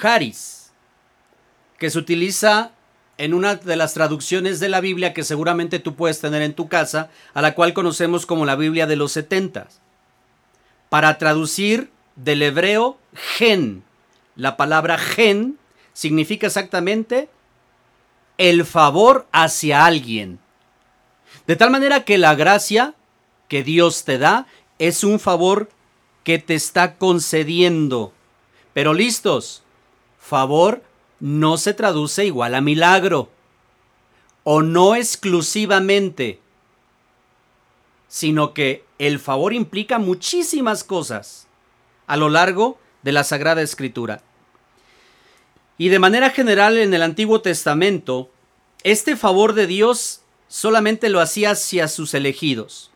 charis, 0.00 0.70
que 1.80 1.90
se 1.90 1.98
utiliza 1.98 2.70
en 3.18 3.34
una 3.34 3.56
de 3.56 3.74
las 3.74 3.92
traducciones 3.92 4.60
de 4.60 4.68
la 4.68 4.80
Biblia 4.80 5.12
que 5.12 5.24
seguramente 5.24 5.80
tú 5.80 5.96
puedes 5.96 6.20
tener 6.20 6.42
en 6.42 6.54
tu 6.54 6.68
casa, 6.68 7.10
a 7.34 7.42
la 7.42 7.56
cual 7.56 7.74
conocemos 7.74 8.24
como 8.24 8.46
la 8.46 8.54
Biblia 8.54 8.86
de 8.86 8.94
los 8.94 9.10
setentas, 9.10 9.80
para 10.90 11.18
traducir 11.18 11.90
del 12.14 12.42
hebreo 12.42 12.98
gen. 13.14 13.82
La 14.36 14.56
palabra 14.56 14.96
gen 14.96 15.58
significa 15.92 16.46
exactamente 16.46 17.28
el 18.38 18.64
favor 18.64 19.26
hacia 19.32 19.84
alguien. 19.84 20.38
De 21.52 21.56
tal 21.56 21.70
manera 21.70 22.06
que 22.06 22.16
la 22.16 22.34
gracia 22.34 22.94
que 23.46 23.62
Dios 23.62 24.04
te 24.04 24.16
da 24.16 24.46
es 24.78 25.04
un 25.04 25.20
favor 25.20 25.68
que 26.24 26.38
te 26.38 26.54
está 26.54 26.96
concediendo. 26.96 28.14
Pero 28.72 28.94
listos, 28.94 29.62
favor 30.18 30.82
no 31.20 31.58
se 31.58 31.74
traduce 31.74 32.24
igual 32.24 32.54
a 32.54 32.62
milagro. 32.62 33.28
O 34.44 34.62
no 34.62 34.94
exclusivamente, 34.94 36.40
sino 38.08 38.54
que 38.54 38.86
el 38.98 39.18
favor 39.18 39.52
implica 39.52 39.98
muchísimas 39.98 40.82
cosas 40.82 41.48
a 42.06 42.16
lo 42.16 42.30
largo 42.30 42.78
de 43.02 43.12
la 43.12 43.24
Sagrada 43.24 43.60
Escritura. 43.60 44.22
Y 45.76 45.90
de 45.90 45.98
manera 45.98 46.30
general 46.30 46.78
en 46.78 46.94
el 46.94 47.02
Antiguo 47.02 47.42
Testamento, 47.42 48.30
este 48.84 49.16
favor 49.16 49.52
de 49.52 49.66
Dios 49.66 50.21
solamente 50.52 51.08
lo 51.08 51.22
hacía 51.22 51.52
hacia 51.52 51.88
sus 51.88 52.12
elegidos, 52.12 52.90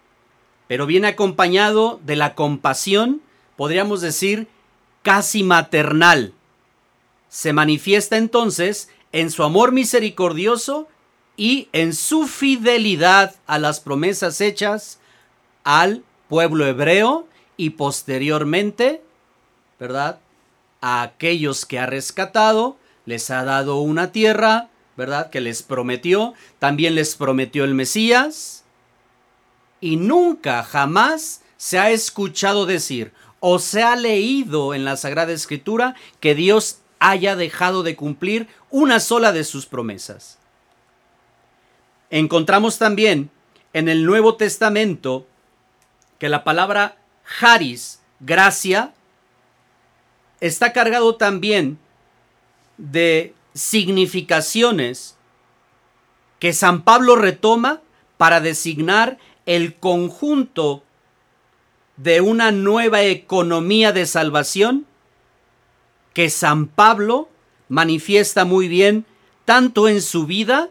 pero 0.68 0.84
viene 0.84 1.08
acompañado 1.08 1.98
de 2.04 2.14
la 2.14 2.34
compasión, 2.34 3.22
podríamos 3.56 4.02
decir, 4.02 4.46
casi 5.00 5.42
maternal. 5.42 6.34
Se 7.30 7.54
manifiesta 7.54 8.18
entonces 8.18 8.90
en 9.10 9.30
su 9.30 9.42
amor 9.42 9.72
misericordioso 9.72 10.86
y 11.38 11.70
en 11.72 11.94
su 11.94 12.26
fidelidad 12.26 13.36
a 13.46 13.58
las 13.58 13.80
promesas 13.80 14.42
hechas 14.42 14.98
al 15.64 16.04
pueblo 16.28 16.66
hebreo 16.66 17.26
y 17.56 17.70
posteriormente, 17.70 19.02
¿verdad? 19.80 20.18
A 20.82 21.00
aquellos 21.00 21.64
que 21.64 21.78
ha 21.78 21.86
rescatado, 21.86 22.76
les 23.06 23.30
ha 23.30 23.44
dado 23.44 23.78
una 23.78 24.12
tierra, 24.12 24.68
¿verdad? 24.96 25.30
Que 25.30 25.40
les 25.40 25.62
prometió, 25.62 26.34
también 26.58 26.94
les 26.94 27.16
prometió 27.16 27.64
el 27.64 27.74
Mesías. 27.74 28.64
Y 29.80 29.96
nunca, 29.96 30.62
jamás 30.62 31.42
se 31.56 31.78
ha 31.78 31.90
escuchado 31.90 32.66
decir 32.66 33.12
o 33.40 33.58
se 33.58 33.82
ha 33.82 33.96
leído 33.96 34.74
en 34.74 34.84
la 34.84 34.96
Sagrada 34.96 35.32
Escritura 35.32 35.94
que 36.20 36.34
Dios 36.34 36.78
haya 36.98 37.36
dejado 37.36 37.82
de 37.82 37.94
cumplir 37.94 38.48
una 38.70 39.00
sola 39.00 39.32
de 39.32 39.44
sus 39.44 39.66
promesas. 39.66 40.38
Encontramos 42.10 42.78
también 42.78 43.30
en 43.72 43.88
el 43.88 44.06
Nuevo 44.06 44.36
Testamento 44.36 45.26
que 46.18 46.28
la 46.28 46.44
palabra 46.44 46.96
haris, 47.40 48.00
gracia, 48.20 48.94
está 50.40 50.72
cargado 50.72 51.16
también 51.16 51.78
de 52.78 53.34
significaciones 53.56 55.16
que 56.38 56.52
San 56.52 56.82
Pablo 56.82 57.16
retoma 57.16 57.80
para 58.18 58.40
designar 58.40 59.18
el 59.46 59.74
conjunto 59.74 60.82
de 61.96 62.20
una 62.20 62.52
nueva 62.52 63.02
economía 63.02 63.92
de 63.92 64.06
salvación 64.06 64.86
que 66.12 66.28
San 66.30 66.66
Pablo 66.66 67.28
manifiesta 67.68 68.44
muy 68.44 68.68
bien 68.68 69.06
tanto 69.44 69.88
en 69.88 70.02
su 70.02 70.26
vida 70.26 70.68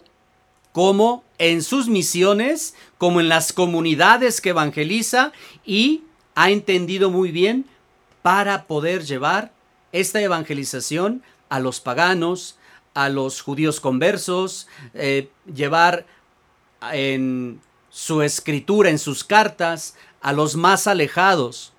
como 0.71 1.23
en 1.37 1.63
sus 1.63 1.87
misiones, 1.87 2.75
como 2.97 3.19
en 3.19 3.29
las 3.29 3.53
comunidades 3.53 4.41
que 4.41 4.49
evangeliza 4.49 5.31
y 5.65 6.03
ha 6.35 6.51
entendido 6.51 7.09
muy 7.09 7.31
bien 7.31 7.65
para 8.21 8.65
poder 8.65 9.03
llevar 9.03 9.51
esta 9.91 10.21
evangelización 10.21 11.23
a 11.49 11.59
los 11.59 11.79
paganos, 11.79 12.57
a 12.95 13.09
los 13.09 13.41
judíos 13.41 13.79
conversos, 13.79 14.67
eh, 14.95 15.29
llevar 15.53 16.07
en 16.91 17.59
su 17.91 18.23
escritura, 18.23 18.89
en 18.89 18.97
sus 18.97 19.23
cartas, 19.23 19.95
a 20.21 20.33
los 20.33 20.55
más 20.55 20.87
alejados 20.87 21.73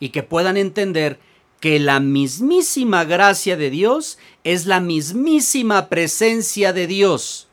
y 0.00 0.08
que 0.08 0.22
puedan 0.22 0.56
entender 0.56 1.18
que 1.60 1.78
la 1.78 2.00
mismísima 2.00 3.04
gracia 3.04 3.56
de 3.56 3.70
Dios 3.70 4.18
es 4.44 4.66
la 4.66 4.80
mismísima 4.80 5.88
presencia 5.88 6.72
de 6.72 6.86
Dios 6.86 7.48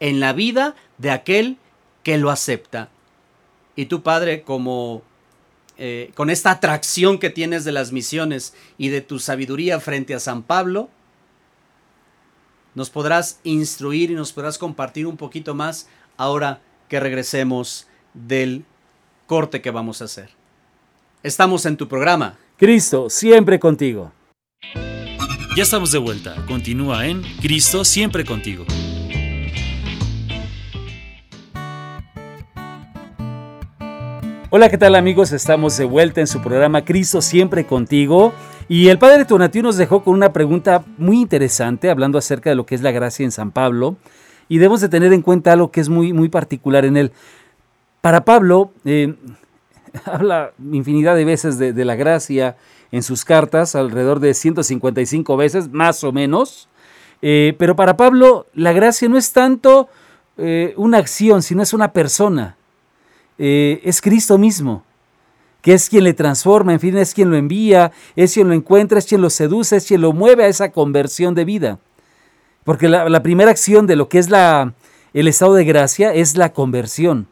en 0.00 0.20
la 0.20 0.32
vida 0.32 0.76
de 0.98 1.10
aquel 1.10 1.56
que 2.02 2.18
lo 2.18 2.30
acepta. 2.30 2.90
Y 3.74 3.86
tu 3.86 4.02
Padre, 4.02 4.42
como 4.42 5.02
eh, 5.76 6.10
con 6.14 6.30
esta 6.30 6.50
atracción 6.50 7.18
que 7.18 7.30
tienes 7.30 7.64
de 7.64 7.72
las 7.72 7.92
misiones 7.92 8.54
y 8.78 8.88
de 8.88 9.00
tu 9.00 9.20
sabiduría 9.20 9.80
frente 9.80 10.14
a 10.14 10.20
San 10.20 10.42
Pablo, 10.42 10.88
nos 12.78 12.90
podrás 12.90 13.40
instruir 13.42 14.12
y 14.12 14.14
nos 14.14 14.32
podrás 14.32 14.56
compartir 14.56 15.08
un 15.08 15.16
poquito 15.16 15.52
más 15.52 15.88
ahora 16.16 16.62
que 16.88 17.00
regresemos 17.00 17.88
del 18.14 18.64
corte 19.26 19.60
que 19.60 19.72
vamos 19.72 20.00
a 20.00 20.04
hacer. 20.04 20.30
Estamos 21.24 21.66
en 21.66 21.76
tu 21.76 21.88
programa. 21.88 22.38
Cristo, 22.56 23.10
siempre 23.10 23.58
contigo. 23.58 24.12
Ya 25.56 25.64
estamos 25.64 25.90
de 25.90 25.98
vuelta. 25.98 26.36
Continúa 26.46 27.04
en 27.06 27.22
Cristo, 27.40 27.84
siempre 27.84 28.24
contigo. 28.24 28.64
Hola, 34.50 34.70
¿qué 34.70 34.78
tal 34.78 34.94
amigos? 34.94 35.32
Estamos 35.32 35.76
de 35.76 35.84
vuelta 35.84 36.20
en 36.20 36.28
su 36.28 36.40
programa 36.40 36.84
Cristo 36.84 37.20
siempre 37.20 37.66
contigo. 37.66 38.32
Y 38.70 38.88
el 38.88 38.98
padre 38.98 39.24
Tonatiuh 39.24 39.62
nos 39.62 39.78
dejó 39.78 40.04
con 40.04 40.12
una 40.12 40.34
pregunta 40.34 40.84
muy 40.98 41.22
interesante, 41.22 41.88
hablando 41.88 42.18
acerca 42.18 42.50
de 42.50 42.56
lo 42.56 42.66
que 42.66 42.74
es 42.74 42.82
la 42.82 42.90
gracia 42.90 43.24
en 43.24 43.32
San 43.32 43.50
Pablo. 43.50 43.96
Y 44.46 44.58
debemos 44.58 44.82
de 44.82 44.90
tener 44.90 45.14
en 45.14 45.22
cuenta 45.22 45.52
algo 45.52 45.70
que 45.70 45.80
es 45.80 45.88
muy, 45.88 46.12
muy 46.12 46.28
particular 46.28 46.84
en 46.84 46.98
él. 46.98 47.12
Para 48.02 48.26
Pablo, 48.26 48.72
eh, 48.84 49.14
habla 50.04 50.52
infinidad 50.70 51.16
de 51.16 51.24
veces 51.24 51.58
de, 51.58 51.84
la 51.84 51.96
gracia 51.96 52.56
en 52.92 53.02
sus 53.02 53.24
cartas, 53.24 53.74
alrededor 53.74 54.20
de 54.20 54.34
155 54.34 55.36
veces, 55.38 55.70
más 55.70 56.04
o 56.04 56.12
menos. 56.12 56.68
Eh, 57.22 57.54
pero 57.58 57.74
para 57.74 57.96
Pablo 57.96 58.46
la 58.52 58.72
gracia 58.72 59.08
no 59.08 59.16
es 59.16 59.32
tanto 59.32 59.88
eh, 60.36 60.74
una 60.76 60.98
acción, 60.98 61.42
sino 61.42 61.62
es 61.62 61.72
una 61.72 61.92
persona. 61.92 62.56
Es 63.38 64.00
Cristo 64.00 64.36
mismo, 64.36 64.82
que 65.68 65.74
es 65.74 65.90
quien 65.90 66.04
le 66.04 66.14
transforma, 66.14 66.72
en 66.72 66.80
fin, 66.80 66.96
es 66.96 67.12
quien 67.12 67.28
lo 67.28 67.36
envía, 67.36 67.92
es 68.16 68.32
quien 68.32 68.48
lo 68.48 68.54
encuentra, 68.54 68.98
es 68.98 69.04
quien 69.04 69.20
lo 69.20 69.28
seduce, 69.28 69.76
es 69.76 69.86
quien 69.86 70.00
lo 70.00 70.14
mueve 70.14 70.44
a 70.44 70.48
esa 70.48 70.72
conversión 70.72 71.34
de 71.34 71.44
vida. 71.44 71.78
Porque 72.64 72.88
la, 72.88 73.22
primera 73.22 73.50
acción 73.50 73.86
de 73.86 73.94
lo 73.94 74.08
que 74.08 74.18
es 74.18 74.30
la, 74.30 74.72
el 75.12 75.28
estado 75.28 75.52
de 75.52 75.66
gracia 75.66 76.14
es 76.14 76.38
la 76.38 76.54
conversión. 76.54 77.26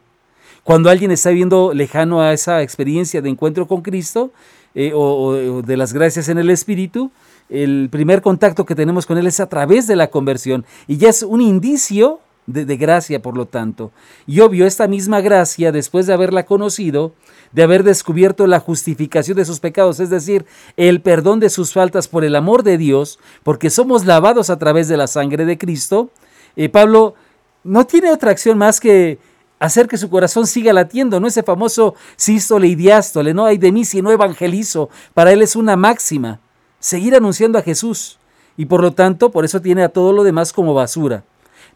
Cuando 0.63 0.91
alguien 0.91 1.09
está 1.09 1.31
viendo 1.31 1.73
lejano 1.73 2.21
a 2.21 2.31
esa 2.31 2.61
experiencia 2.61 3.23
de 3.23 3.29
encuentro 3.29 3.67
con 3.67 3.81
Cristo 3.81 4.29
eh, 4.75 4.91
o, 4.93 5.63
de 5.63 5.75
las 5.75 5.91
gracias 5.91 6.29
en 6.29 6.37
el 6.37 6.51
Espíritu, 6.51 7.09
el 7.49 7.89
primer 7.91 8.21
contacto 8.21 8.67
que 8.67 8.75
tenemos 8.75 9.07
con 9.07 9.17
Él 9.17 9.25
es 9.25 9.39
a 9.39 9.49
través 9.49 9.87
de 9.87 9.95
la 9.95 10.11
conversión. 10.11 10.63
Y 10.85 10.97
ya 10.97 11.09
es 11.09 11.23
un 11.23 11.41
indicio 11.41 12.19
de, 12.47 12.77
gracia, 12.77 13.21
por 13.21 13.37
lo 13.37 13.45
tanto. 13.45 13.91
Y 14.25 14.39
obvio, 14.39 14.65
esta 14.65 14.87
misma 14.87 15.21
gracia, 15.21 15.71
después 15.71 16.07
de 16.07 16.13
haberla 16.13 16.45
conocido, 16.45 17.13
de 17.51 17.63
haber 17.63 17.83
descubierto 17.83 18.47
la 18.47 18.59
justificación 18.59 19.37
de 19.37 19.45
sus 19.45 19.59
pecados, 19.59 19.99
es 19.99 20.09
decir, 20.09 20.45
el 20.77 21.01
perdón 21.01 21.39
de 21.39 21.49
sus 21.49 21.73
faltas 21.73 22.07
por 22.07 22.23
el 22.23 22.35
amor 22.35 22.63
de 22.63 22.77
Dios, 22.77 23.19
porque 23.43 23.69
somos 23.69 24.05
lavados 24.05 24.49
a 24.49 24.57
través 24.57 24.87
de 24.87 24.97
la 24.97 25.07
sangre 25.07 25.45
de 25.45 25.57
Cristo, 25.57 26.09
eh, 26.55 26.69
Pablo 26.69 27.15
no 27.63 27.85
tiene 27.85 28.11
otra 28.11 28.31
acción 28.31 28.57
más 28.57 28.79
que 28.79 29.19
hacer 29.59 29.87
que 29.87 29.97
su 29.97 30.09
corazón 30.09 30.47
siga 30.47 30.71
latiendo, 30.71 31.19
¿no? 31.19 31.27
Ese 31.27 31.43
famoso 31.43 31.95
sístole 32.15 32.67
y 32.67 32.75
diástole, 32.75 33.33
¿no? 33.33 33.45
Hay 33.45 33.57
de 33.57 33.71
mí 33.71 33.85
si 33.85 34.01
no 34.01 34.11
evangelizo. 34.11 34.89
Para 35.13 35.31
él 35.33 35.41
es 35.41 35.55
una 35.55 35.75
máxima, 35.75 36.39
seguir 36.79 37.15
anunciando 37.15 37.59
a 37.59 37.63
Jesús. 37.63 38.19
Y 38.55 38.65
por 38.65 38.81
lo 38.81 38.93
tanto, 38.93 39.31
por 39.31 39.45
eso 39.45 39.61
tiene 39.61 39.83
a 39.83 39.89
todo 39.89 40.13
lo 40.13 40.23
demás 40.23 40.53
como 40.53 40.73
basura. 40.73 41.23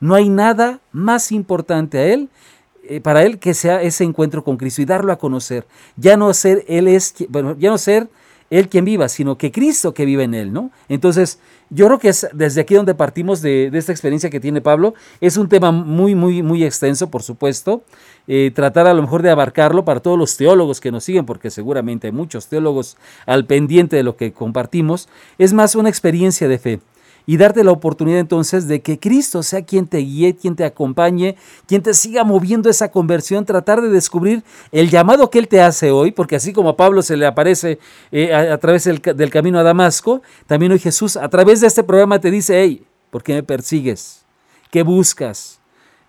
No 0.01 0.15
hay 0.15 0.27
nada 0.27 0.81
más 0.91 1.31
importante 1.31 1.99
a 1.99 2.05
él, 2.05 2.29
eh, 2.83 2.99
para 2.99 3.23
él, 3.23 3.39
que 3.39 3.53
sea 3.53 3.81
ese 3.81 4.03
encuentro 4.03 4.43
con 4.43 4.57
Cristo 4.57 4.81
y 4.81 4.85
darlo 4.85 5.13
a 5.13 5.17
conocer. 5.17 5.65
Ya 5.95 6.17
no 6.17 6.33
ser 6.33 6.65
él 6.67 6.87
es, 6.89 7.13
bueno, 7.29 7.55
ya 7.57 7.69
no 7.69 7.77
ser 7.77 8.09
él 8.49 8.67
quien 8.67 8.83
viva, 8.83 9.07
sino 9.07 9.37
que 9.37 9.51
Cristo 9.51 9.93
que 9.93 10.03
vive 10.03 10.23
en 10.23 10.33
él, 10.33 10.51
¿no? 10.51 10.71
Entonces, 10.89 11.39
yo 11.69 11.85
creo 11.87 11.99
que 11.99 12.09
es 12.09 12.27
desde 12.33 12.59
aquí 12.59 12.73
donde 12.73 12.93
partimos 12.93 13.41
de, 13.41 13.71
esta 13.73 13.93
experiencia 13.93 14.29
que 14.29 14.41
tiene 14.41 14.59
Pablo. 14.59 14.93
Es 15.21 15.37
un 15.37 15.47
tema 15.47 15.71
muy, 15.71 16.15
muy, 16.15 16.43
muy 16.43 16.65
extenso, 16.65 17.09
por 17.09 17.23
supuesto. 17.23 17.83
Eh, 18.27 18.51
tratar 18.53 18.87
a 18.87 18.93
lo 18.93 19.01
mejor 19.01 19.21
de 19.21 19.29
abarcarlo 19.29 19.85
para 19.85 20.01
todos 20.01 20.19
los 20.19 20.35
teólogos 20.35 20.81
que 20.81 20.91
nos 20.91 21.05
siguen, 21.05 21.25
porque 21.25 21.49
seguramente 21.49 22.07
hay 22.07 22.13
muchos 22.13 22.47
teólogos 22.47 22.97
al 23.25 23.45
pendiente 23.45 23.95
de 23.95 24.03
lo 24.03 24.17
que 24.17 24.33
compartimos. 24.33 25.07
Es 25.37 25.53
más 25.53 25.75
una 25.75 25.87
experiencia 25.87 26.49
de 26.49 26.59
fe 26.59 26.79
y 27.25 27.37
darte 27.37 27.63
la 27.63 27.71
oportunidad 27.71 28.19
entonces 28.19 28.67
de 28.67 28.81
que 28.81 28.99
Cristo 28.99 29.43
sea 29.43 29.63
quien 29.63 29.87
te 29.87 29.97
guíe, 29.97 30.35
quien 30.35 30.55
te 30.55 30.63
acompañe, 30.63 31.35
quien 31.67 31.81
te 31.81 31.93
siga 31.93 32.23
moviendo 32.23 32.69
esa 32.69 32.91
conversión, 32.91 33.45
tratar 33.45 33.81
de 33.81 33.89
descubrir 33.89 34.43
el 34.71 34.89
llamado 34.89 35.29
que 35.29 35.39
Él 35.39 35.47
te 35.47 35.61
hace 35.61 35.91
hoy, 35.91 36.11
porque 36.11 36.35
así 36.35 36.53
como 36.53 36.69
a 36.69 36.77
Pablo 36.77 37.01
se 37.01 37.17
le 37.17 37.25
aparece 37.25 37.79
eh, 38.11 38.33
a, 38.33 38.57
través 38.57 38.85
del, 38.85 39.29
camino 39.29 39.59
a 39.59 39.63
Damasco, 39.63 40.21
también 40.47 40.71
hoy 40.71 40.79
Jesús 40.79 41.17
a 41.17 41.29
través 41.29 41.61
de 41.61 41.67
este 41.67 41.83
programa 41.83 42.19
te 42.19 42.31
dice, 42.31 42.61
hey, 42.61 42.83
¿por 43.09 43.23
qué 43.23 43.33
me 43.33 43.43
persigues? 43.43 44.23
¿Qué 44.69 44.83
buscas? 44.83 45.59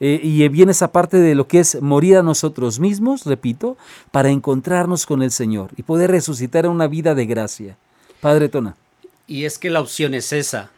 Eh, 0.04 0.18
y 0.20 0.48
viene 0.48 0.72
esa 0.72 0.90
parte 0.90 1.18
de 1.18 1.36
lo 1.36 1.46
que 1.46 1.60
es 1.60 1.80
morir 1.80 2.16
a 2.16 2.24
nosotros 2.24 2.80
mismos, 2.80 3.24
repito, 3.24 3.76
para 4.10 4.30
encontrarnos 4.30 5.06
con 5.06 5.22
el 5.22 5.30
Señor 5.30 5.70
y 5.76 5.84
poder 5.84 6.10
resucitar 6.10 6.66
a 6.66 6.70
una 6.70 6.88
vida 6.88 7.14
de 7.14 7.26
gracia. 7.26 7.76
Padre 8.20 8.48
Tona. 8.48 8.76
Y 9.28 9.44
es 9.44 9.58
que 9.58 9.70
la 9.70 9.80
opción 9.80 10.14
es 10.14 10.32
esa, 10.32 10.70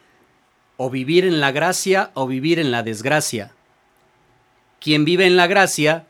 o 0.77 0.89
vivir 0.89 1.25
en 1.25 1.39
la 1.39 1.51
gracia 1.51 2.11
o 2.13 2.27
vivir 2.27 2.59
en 2.59 2.71
la 2.71 2.83
desgracia. 2.83 3.51
Quien 4.79 5.05
vive 5.05 5.25
en 5.25 5.37
la 5.37 5.47
gracia, 5.47 6.05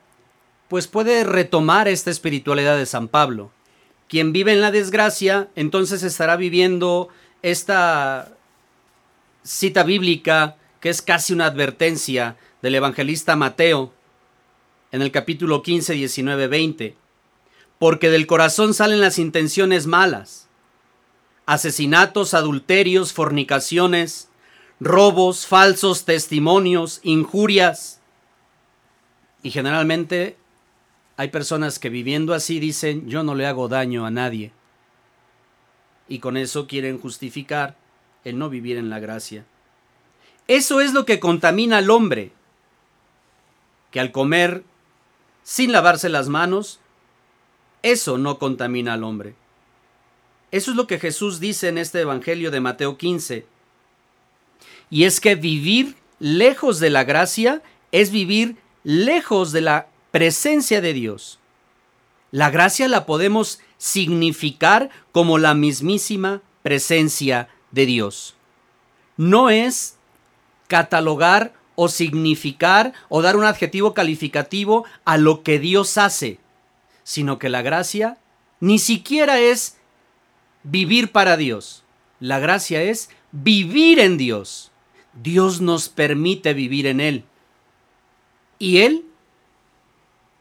pues 0.68 0.88
puede 0.88 1.24
retomar 1.24 1.88
esta 1.88 2.12
espiritualidad 2.12 2.78
de 2.78 2.86
San 2.86 3.08
Pablo. 3.08 3.52
Quien 4.08 4.34
vive 4.34 4.54
en 4.54 4.62
la 4.62 4.72
desgracia, 4.72 5.50
entonces 5.56 6.04
estará 6.04 6.36
viviendo 6.36 7.10
esta 7.42 8.32
cita 9.44 9.84
bíblica 9.84 10.58
que 10.80 10.90
es 10.90 11.02
casi 11.02 11.34
una 11.34 11.46
advertencia 11.46 12.38
del 12.62 12.76
evangelista 12.76 13.36
Mateo 13.36 13.94
en 14.92 15.02
el 15.02 15.12
capítulo 15.12 15.62
15, 15.62 15.94
19, 15.94 16.48
20. 16.48 16.96
Porque 17.80 18.10
del 18.10 18.28
corazón 18.28 18.74
salen 18.74 19.02
las 19.02 19.20
intenciones 19.20 19.88
malas, 19.88 20.48
asesinatos, 21.46 22.34
adulterios, 22.34 23.14
fornicaciones, 23.14 24.30
robos, 24.80 25.46
falsos 25.48 26.06
testimonios, 26.06 27.00
injurias. 27.04 28.02
Y 29.44 29.52
generalmente 29.52 30.38
hay 31.18 31.30
personas 31.30 31.80
que 31.80 31.90
viviendo 31.90 32.34
así 32.34 32.60
dicen, 32.60 33.08
yo 33.08 33.24
no 33.24 33.36
le 33.36 33.46
hago 33.46 33.68
daño 33.68 34.06
a 34.06 34.12
nadie. 34.12 34.52
Y 36.08 36.20
con 36.20 36.38
eso 36.38 36.68
quieren 36.68 37.00
justificar 37.00 37.76
el 38.24 38.38
no 38.38 38.50
vivir 38.50 38.78
en 38.78 38.90
la 38.90 39.00
gracia. 39.00 39.46
Eso 40.48 40.82
es 40.82 40.94
lo 40.94 41.06
que 41.06 41.20
contamina 41.20 41.78
al 41.78 41.90
hombre, 41.90 42.32
que 43.92 44.00
al 44.00 44.12
comer 44.12 44.64
sin 45.44 45.72
lavarse 45.72 46.10
las 46.10 46.28
manos, 46.28 46.80
eso 47.82 48.18
no 48.18 48.40
contamina 48.40 48.94
al 48.94 49.04
hombre. 49.04 49.36
Eso 50.52 50.72
es 50.72 50.78
lo 50.78 50.88
que 50.88 51.00
Jesús 51.00 51.40
dice 51.40 51.68
en 51.68 51.78
este 51.78 52.02
Evangelio 52.02 52.50
de 52.50 52.62
Mateo 52.62 52.98
15. 52.98 53.46
Y 54.90 55.04
es 55.04 55.20
que 55.20 55.36
vivir 55.36 55.96
lejos 56.20 56.80
de 56.80 56.90
la 56.90 57.04
gracia 57.04 57.62
es 57.92 58.12
vivir 58.12 58.58
lejos 58.84 59.52
de 59.52 59.62
la 59.62 59.88
presencia 60.12 60.82
de 60.82 60.94
Dios. 60.94 61.40
La 62.32 62.50
gracia 62.50 62.88
la 62.88 63.06
podemos 63.06 63.60
significar 63.78 64.90
como 65.12 65.38
la 65.38 65.54
mismísima 65.54 66.42
presencia 66.64 67.50
de 67.72 67.86
Dios. 67.86 68.36
No 69.18 69.50
es 69.50 69.98
catalogar 70.68 71.54
o 71.76 71.90
significar 71.90 72.94
o 73.10 73.22
dar 73.22 73.36
un 73.36 73.46
adjetivo 73.46 73.94
calificativo 73.94 74.86
a 75.04 75.18
lo 75.18 75.44
que 75.44 75.60
Dios 75.60 75.98
hace, 75.98 76.40
sino 77.04 77.38
que 77.38 77.50
la 77.50 77.62
gracia 77.62 78.18
ni 78.60 78.80
siquiera 78.80 79.40
es 79.40 79.78
vivir 80.64 81.12
para 81.12 81.38
Dios. 81.38 81.84
La 82.20 82.40
gracia 82.40 82.82
es 82.82 83.10
vivir 83.32 84.00
en 84.00 84.18
Dios. 84.18 84.72
Dios 85.22 85.62
nos 85.62 85.90
permite 85.90 86.54
vivir 86.54 86.88
en 86.88 87.00
Él. 87.00 87.24
Y 88.60 88.80
Él 88.80 89.06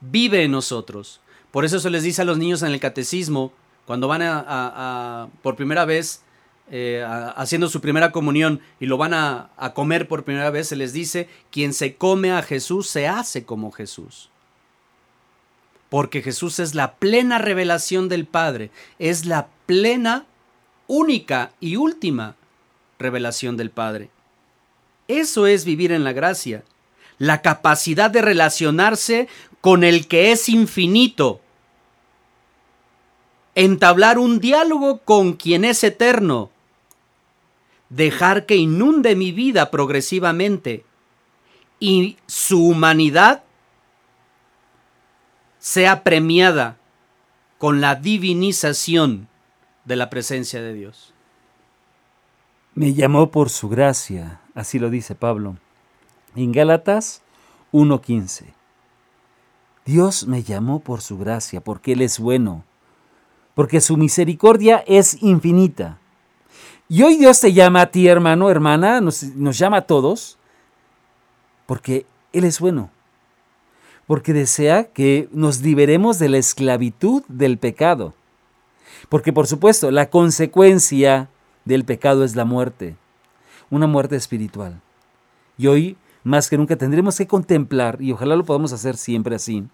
vive 0.00 0.44
en 0.44 0.50
nosotros. 0.50 1.20
Por 1.50 1.64
eso 1.64 1.78
se 1.78 1.90
les 1.90 2.02
dice 2.02 2.22
a 2.22 2.24
los 2.24 2.38
niños 2.38 2.62
en 2.62 2.72
el 2.72 2.80
catecismo, 2.80 3.52
cuando 3.86 4.08
van 4.08 4.22
a, 4.22 5.28
por 5.42 5.56
primera 5.56 5.84
vez 5.84 6.22
eh, 6.70 7.04
haciendo 7.36 7.68
su 7.68 7.80
primera 7.80 8.10
comunión 8.10 8.60
y 8.80 8.86
lo 8.86 8.96
van 8.96 9.12
a, 9.12 9.50
a 9.56 9.74
comer 9.74 10.08
por 10.08 10.24
primera 10.24 10.50
vez, 10.50 10.68
se 10.68 10.76
les 10.76 10.92
dice, 10.92 11.28
quien 11.50 11.74
se 11.74 11.96
come 11.96 12.32
a 12.32 12.42
Jesús 12.42 12.88
se 12.88 13.06
hace 13.06 13.44
como 13.44 13.70
Jesús. 13.70 14.30
Porque 15.90 16.22
Jesús 16.22 16.58
es 16.58 16.74
la 16.74 16.94
plena 16.94 17.38
revelación 17.38 18.08
del 18.08 18.26
Padre, 18.26 18.70
es 18.98 19.26
la 19.26 19.48
plena, 19.66 20.26
única 20.86 21.52
y 21.60 21.76
última 21.76 22.36
revelación 22.98 23.56
del 23.56 23.70
Padre. 23.70 24.10
Eso 25.08 25.46
es 25.46 25.64
vivir 25.64 25.92
en 25.92 26.04
la 26.04 26.12
gracia. 26.12 26.64
La 27.18 27.42
capacidad 27.42 28.10
de 28.10 28.22
relacionarse 28.22 29.28
con 29.60 29.84
el 29.84 30.08
que 30.08 30.32
es 30.32 30.48
infinito. 30.48 31.40
Entablar 33.54 34.18
un 34.18 34.40
diálogo 34.40 34.98
con 34.98 35.34
quien 35.34 35.64
es 35.64 35.84
eterno. 35.84 36.50
Dejar 37.88 38.46
que 38.46 38.56
inunde 38.56 39.14
mi 39.14 39.32
vida 39.32 39.70
progresivamente. 39.70 40.84
Y 41.78 42.16
su 42.26 42.66
humanidad 42.66 43.44
sea 45.58 46.02
premiada 46.02 46.76
con 47.58 47.80
la 47.80 47.94
divinización 47.94 49.28
de 49.86 49.96
la 49.96 50.10
presencia 50.10 50.60
de 50.60 50.74
Dios. 50.74 51.14
Me 52.74 52.92
llamó 52.92 53.30
por 53.30 53.48
su 53.48 53.68
gracia, 53.68 54.40
así 54.54 54.78
lo 54.78 54.90
dice 54.90 55.14
Pablo. 55.14 55.56
En 56.36 56.52
Gálatas 56.52 57.22
1.15. 57.72 58.44
Dios 59.84 60.26
me 60.26 60.42
llamó 60.42 60.80
por 60.80 61.00
su 61.00 61.18
gracia, 61.18 61.60
porque 61.60 61.92
Él 61.92 62.00
es 62.00 62.18
bueno, 62.18 62.64
porque 63.54 63.80
su 63.80 63.96
misericordia 63.96 64.82
es 64.86 65.22
infinita. 65.22 65.98
Y 66.88 67.02
hoy 67.02 67.16
Dios 67.16 67.40
te 67.40 67.52
llama 67.52 67.82
a 67.82 67.90
ti, 67.90 68.08
hermano, 68.08 68.50
hermana, 68.50 69.00
nos, 69.00 69.22
nos 69.22 69.58
llama 69.58 69.78
a 69.78 69.86
todos, 69.86 70.38
porque 71.66 72.06
Él 72.32 72.44
es 72.44 72.60
bueno. 72.60 72.90
porque 74.06 74.32
desea 74.34 74.84
que 74.84 75.28
nos 75.32 75.62
liberemos 75.62 76.18
de 76.18 76.28
la 76.28 76.38
esclavitud 76.38 77.22
del 77.28 77.58
pecado. 77.58 78.12
Porque 79.08 79.32
por 79.32 79.46
supuesto, 79.46 79.90
la 79.90 80.10
consecuencia 80.10 81.28
del 81.64 81.84
pecado 81.84 82.24
es 82.24 82.36
la 82.36 82.44
muerte, 82.44 82.96
una 83.74 83.86
muerte 83.86 84.16
espiritual. 84.16 84.80
Y 85.58 85.66
hoy, 85.66 85.96
más 86.22 86.48
que 86.48 86.56
nunca, 86.56 86.76
tendremos 86.76 87.16
que 87.18 87.26
contemplar, 87.26 88.00
y 88.00 88.12
ojalá 88.12 88.36
lo 88.36 88.44
podamos 88.44 88.72
hacer 88.72 88.96
siempre 88.96 89.36
así, 89.36 89.64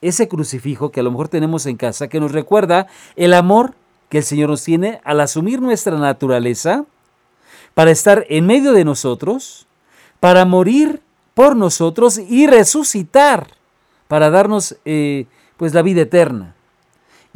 ese 0.00 0.28
crucifijo 0.28 0.90
que 0.90 1.00
a 1.00 1.02
lo 1.02 1.10
mejor 1.10 1.28
tenemos 1.28 1.66
en 1.66 1.76
casa, 1.76 2.08
que 2.08 2.20
nos 2.20 2.32
recuerda 2.32 2.86
el 3.16 3.34
amor 3.34 3.74
que 4.08 4.18
el 4.18 4.24
Señor 4.24 4.50
nos 4.50 4.62
tiene 4.62 5.00
al 5.04 5.20
asumir 5.20 5.60
nuestra 5.60 5.98
naturaleza, 5.98 6.84
para 7.76 7.90
estar 7.90 8.24
en 8.30 8.46
medio 8.46 8.72
de 8.72 8.84
nosotros, 8.84 9.66
para 10.18 10.46
morir 10.46 11.02
por 11.34 11.56
nosotros 11.56 12.18
y 12.18 12.46
resucitar, 12.46 13.48
para 14.08 14.30
darnos 14.30 14.76
eh, 14.86 15.26
pues 15.58 15.74
la 15.74 15.82
vida 15.82 16.02
eterna. 16.02 16.55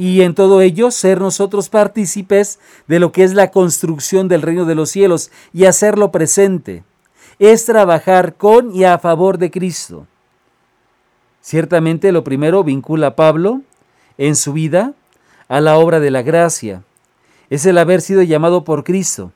Y 0.00 0.22
en 0.22 0.34
todo 0.34 0.62
ello 0.62 0.90
ser 0.90 1.20
nosotros 1.20 1.68
partícipes 1.68 2.58
de 2.88 2.98
lo 2.98 3.12
que 3.12 3.22
es 3.22 3.34
la 3.34 3.50
construcción 3.50 4.28
del 4.28 4.40
reino 4.40 4.64
de 4.64 4.74
los 4.74 4.88
cielos 4.88 5.30
y 5.52 5.66
hacerlo 5.66 6.10
presente. 6.10 6.84
Es 7.38 7.66
trabajar 7.66 8.36
con 8.36 8.74
y 8.74 8.84
a 8.84 8.98
favor 8.98 9.36
de 9.36 9.50
Cristo. 9.50 10.06
Ciertamente 11.42 12.12
lo 12.12 12.24
primero 12.24 12.64
vincula 12.64 13.08
a 13.08 13.14
Pablo 13.14 13.60
en 14.16 14.36
su 14.36 14.54
vida 14.54 14.94
a 15.48 15.60
la 15.60 15.76
obra 15.76 16.00
de 16.00 16.10
la 16.10 16.22
gracia. 16.22 16.82
Es 17.50 17.66
el 17.66 17.76
haber 17.76 18.00
sido 18.00 18.22
llamado 18.22 18.64
por 18.64 18.84
Cristo. 18.84 19.32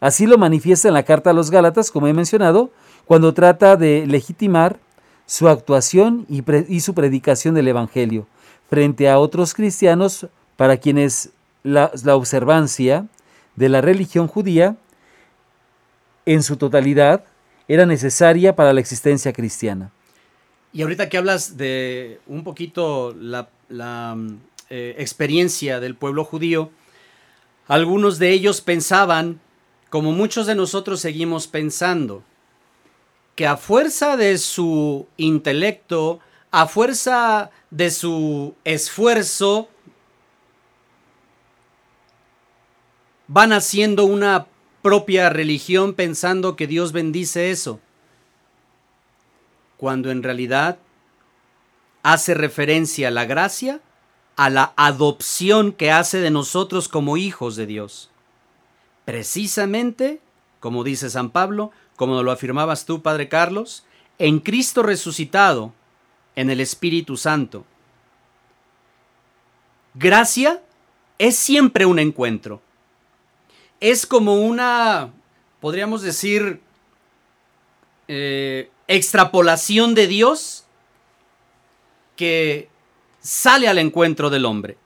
Así 0.00 0.26
lo 0.26 0.38
manifiesta 0.38 0.88
en 0.88 0.94
la 0.94 1.02
carta 1.02 1.28
a 1.28 1.34
los 1.34 1.50
Gálatas, 1.50 1.90
como 1.90 2.06
he 2.06 2.14
mencionado, 2.14 2.70
cuando 3.04 3.34
trata 3.34 3.76
de 3.76 4.06
legitimar 4.06 4.78
su 5.26 5.48
actuación 5.48 6.24
y, 6.30 6.80
su 6.80 6.94
predicación 6.94 7.54
del 7.54 7.68
Evangelio 7.68 8.26
frente 8.68 9.08
a 9.08 9.18
otros 9.18 9.54
cristianos 9.54 10.26
para 10.56 10.76
quienes 10.76 11.30
la, 11.62 11.90
observancia 12.14 13.06
de 13.56 13.68
la 13.68 13.80
religión 13.80 14.28
judía 14.28 14.76
en 16.26 16.42
su 16.42 16.56
totalidad 16.56 17.24
era 17.66 17.86
necesaria 17.86 18.54
para 18.54 18.72
la 18.72 18.80
existencia 18.80 19.32
cristiana. 19.32 19.90
Y 20.72 20.82
ahorita 20.82 21.08
que 21.08 21.16
hablas 21.16 21.56
de 21.56 22.20
un 22.26 22.44
poquito 22.44 23.14
la, 23.18 23.48
mm, 24.14 24.36
eh, 24.70 24.94
experiencia 24.98 25.80
del 25.80 25.94
pueblo 25.94 26.24
judío, 26.24 26.70
algunos 27.66 28.18
de 28.18 28.30
ellos 28.30 28.60
pensaban, 28.60 29.40
como 29.90 30.12
muchos 30.12 30.46
de 30.46 30.54
nosotros 30.54 31.00
seguimos 31.00 31.46
pensando, 31.46 32.22
que 33.34 33.46
a 33.46 33.56
fuerza 33.56 34.16
de 34.16 34.36
su 34.36 35.06
intelecto, 35.16 36.20
a 36.50 36.66
fuerza 36.66 37.50
de 37.70 37.90
su 37.90 38.54
esfuerzo, 38.64 39.68
van 43.26 43.52
haciendo 43.52 44.04
una 44.04 44.46
propia 44.82 45.28
religión 45.28 45.94
pensando 45.94 46.56
que 46.56 46.66
Dios 46.66 46.92
bendice 46.92 47.50
eso 47.50 47.80
cuando 49.78 50.10
en 50.10 50.22
realidad 50.22 50.78
hace 52.02 52.34
referencia 52.34 53.08
a 53.08 53.12
la 53.12 53.24
gracia, 53.24 53.80
a 54.36 54.50
la 54.50 54.72
adopción 54.76 55.72
que 55.72 55.90
hace 55.90 56.18
de 56.18 56.30
nosotros 56.30 56.88
como 56.88 57.16
hijos 57.16 57.56
de 57.56 57.66
Dios. 57.66 58.10
Precisamente, 59.04 60.20
como 60.60 60.84
dice 60.84 61.08
San 61.08 61.30
Pablo, 61.30 61.70
como 61.96 62.22
lo 62.22 62.32
afirmabas 62.32 62.84
tú, 62.84 63.02
Padre 63.02 63.28
Carlos, 63.28 63.84
en 64.18 64.40
Cristo 64.40 64.82
resucitado, 64.82 65.72
en 66.38 66.50
el 66.50 66.60
Espíritu 66.60 67.16
Santo. 67.16 67.66
Gracia 69.94 70.62
es 71.18 71.34
siempre 71.34 71.84
un 71.84 71.98
encuentro. 71.98 72.62
Es 73.80 74.06
como 74.06 74.36
una, 74.36 75.10
podríamos 75.58 76.00
decir, 76.00 76.60
eh, 78.06 78.70
extrapolación 78.86 79.96
de 79.96 80.06
Dios 80.06 80.64
que 82.14 82.68
sale 83.18 83.66
al 83.66 83.78
encuentro 83.78 84.30
del 84.30 84.44
hombre. 84.44 84.78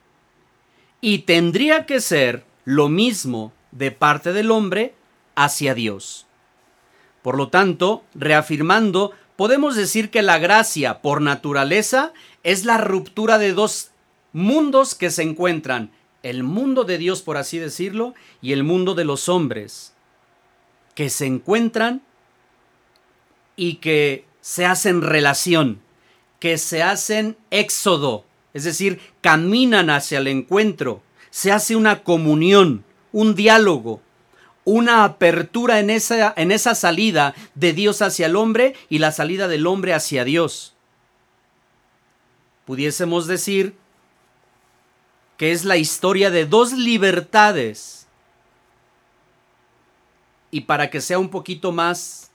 Y 1.03 1.19
tendría 1.19 1.85
que 1.85 2.01
ser 2.01 2.47
lo 2.65 2.89
mismo 2.89 3.53
de 3.73 3.91
parte 3.91 4.33
del 4.33 4.51
hombre 4.51 4.95
hacia 5.35 5.75
Dios. 5.75 6.27
Por 7.21 7.37
lo 7.37 7.51
tanto, 7.51 8.05
reafirmando, 8.15 9.13
podemos 9.37 9.77
decir 9.77 10.11
que 10.11 10.23
la 10.23 10.39
gracia 10.39 11.01
por 11.01 11.21
naturaleza 11.21 12.13
es 12.43 12.65
la 12.65 12.79
ruptura 12.79 13.39
de 13.39 13.53
dos 13.53 13.91
mundos 14.33 14.95
que 14.95 15.11
se 15.11 15.23
encuentran, 15.23 15.91
el 16.23 16.43
mundo 16.43 16.85
de 16.85 16.99
Dios 16.99 17.23
por 17.23 17.37
así 17.37 17.59
decirlo, 17.59 18.15
y 18.41 18.53
el 18.53 18.65
mundo 18.65 18.95
de 18.95 19.05
los 19.05 19.29
hombres, 19.29 19.93
que 20.95 21.11
se 21.11 21.27
encuentran 21.27 22.03
y 23.57 23.77
que 23.77 24.25
se 24.41 24.67
hacen 24.67 25.03
relación, 25.03 25.81
que 26.39 26.59
se 26.59 26.83
hacen 26.83 27.37
éxodo, 27.51 28.25
es 28.55 28.65
decir, 28.65 29.01
caminan 29.21 29.91
hacia 29.91 30.19
el 30.19 30.27
encuentro, 30.27 31.03
se 31.31 31.53
hace 31.53 31.77
una 31.77 32.03
comunión, 32.03 32.85
un 33.13 33.35
diálogo, 33.35 34.03
una 34.65 35.05
apertura 35.05 35.81
en 35.81 35.91
esa, 35.91 36.33
en 36.37 36.53
esa 36.53 36.75
salida 36.75 37.35
de 37.55 37.73
Dios 37.73 38.03
hacia 38.03 38.27
el 38.27 38.37
hombre 38.37 38.75
y 38.89 38.99
la 38.99 39.13
salida 39.13 39.49
del 39.49 39.67
hombre 39.67 39.95
hacia 39.95 40.25
Dios. 40.25 40.75
Pudiésemos 42.65 43.27
decir 43.27 43.75
que 45.37 45.51
es 45.51 45.65
la 45.65 45.77
historia 45.77 46.31
de 46.31 46.47
dos 46.47 46.73
libertades. 46.73 48.07
Y 50.53 50.63
para 50.63 50.91
que 50.91 51.01
sea 51.01 51.19
un 51.19 51.31
poquito 51.31 51.73
más 51.73 52.31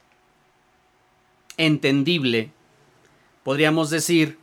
entendible, 1.56 2.52
podríamos 3.44 3.90
decir 3.90 4.38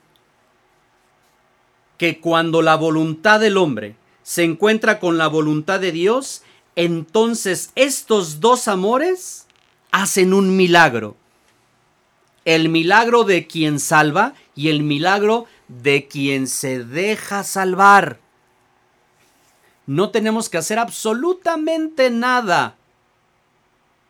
que 1.98 2.20
cuando 2.20 2.62
la 2.62 2.76
voluntad 2.76 3.40
del 3.40 3.56
hombre 3.56 3.96
se 4.22 4.44
encuentra 4.44 4.98
con 4.98 5.18
la 5.18 5.28
voluntad 5.28 5.80
de 5.80 5.92
Dios, 5.92 6.42
entonces 6.76 7.70
estos 7.74 8.40
dos 8.40 8.68
amores 8.68 9.46
hacen 9.90 10.34
un 10.34 10.56
milagro. 10.56 11.16
El 12.44 12.68
milagro 12.68 13.24
de 13.24 13.46
quien 13.46 13.80
salva 13.80 14.34
y 14.54 14.68
el 14.68 14.82
milagro 14.82 15.46
de 15.68 16.06
quien 16.08 16.46
se 16.46 16.84
deja 16.84 17.42
salvar. 17.44 18.18
No 19.86 20.10
tenemos 20.10 20.48
que 20.48 20.58
hacer 20.58 20.78
absolutamente 20.78 22.10
nada. 22.10 22.76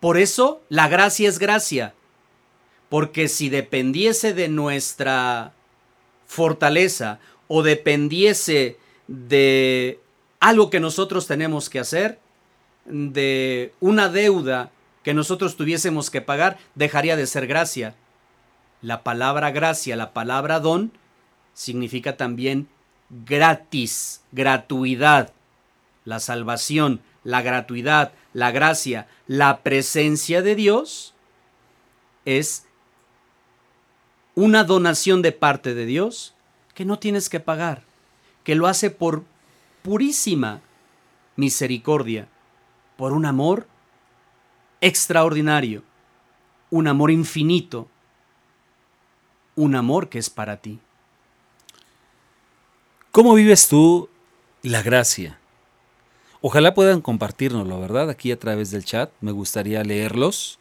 Por 0.00 0.18
eso 0.18 0.62
la 0.68 0.88
gracia 0.88 1.28
es 1.28 1.38
gracia. 1.38 1.94
Porque 2.88 3.28
si 3.28 3.48
dependiese 3.48 4.34
de 4.34 4.48
nuestra 4.48 5.52
fortaleza 6.26 7.18
o 7.48 7.62
dependiese 7.62 8.78
de 9.06 10.00
algo 10.40 10.70
que 10.70 10.80
nosotros 10.80 11.26
tenemos 11.26 11.68
que 11.70 11.80
hacer, 11.80 12.18
de 12.84 13.72
una 13.80 14.08
deuda 14.08 14.70
que 15.02 15.14
nosotros 15.14 15.56
tuviésemos 15.56 16.10
que 16.10 16.20
pagar, 16.20 16.58
dejaría 16.74 17.16
de 17.16 17.26
ser 17.26 17.46
gracia. 17.46 17.94
La 18.80 19.02
palabra 19.02 19.50
gracia, 19.50 19.96
la 19.96 20.12
palabra 20.12 20.60
don, 20.60 20.92
significa 21.52 22.16
también 22.16 22.68
gratis, 23.08 24.22
gratuidad. 24.32 25.32
La 26.04 26.20
salvación, 26.20 27.00
la 27.22 27.42
gratuidad, 27.42 28.12
la 28.32 28.50
gracia, 28.50 29.06
la 29.26 29.62
presencia 29.62 30.42
de 30.42 30.54
Dios 30.54 31.14
es 32.24 32.66
una 34.34 34.64
donación 34.64 35.22
de 35.22 35.32
parte 35.32 35.74
de 35.74 35.86
Dios 35.86 36.34
que 36.74 36.84
no 36.84 36.98
tienes 36.98 37.28
que 37.28 37.40
pagar, 37.40 37.84
que 38.42 38.54
lo 38.54 38.66
hace 38.66 38.90
por 38.90 39.24
purísima 39.82 40.60
misericordia, 41.36 42.28
por 42.96 43.12
un 43.12 43.26
amor 43.26 43.66
extraordinario, 44.80 45.82
un 46.70 46.88
amor 46.88 47.10
infinito, 47.10 47.88
un 49.56 49.74
amor 49.74 50.08
que 50.08 50.18
es 50.18 50.30
para 50.30 50.58
ti. 50.58 50.78
¿Cómo 53.10 53.34
vives 53.34 53.68
tú 53.68 54.08
la 54.62 54.82
gracia? 54.82 55.38
Ojalá 56.40 56.74
puedan 56.74 57.00
compartirnoslo, 57.00 57.80
¿verdad? 57.80 58.10
Aquí 58.10 58.30
a 58.30 58.38
través 58.38 58.70
del 58.70 58.84
chat, 58.84 59.10
me 59.20 59.32
gustaría 59.32 59.82
leerlos. 59.82 60.58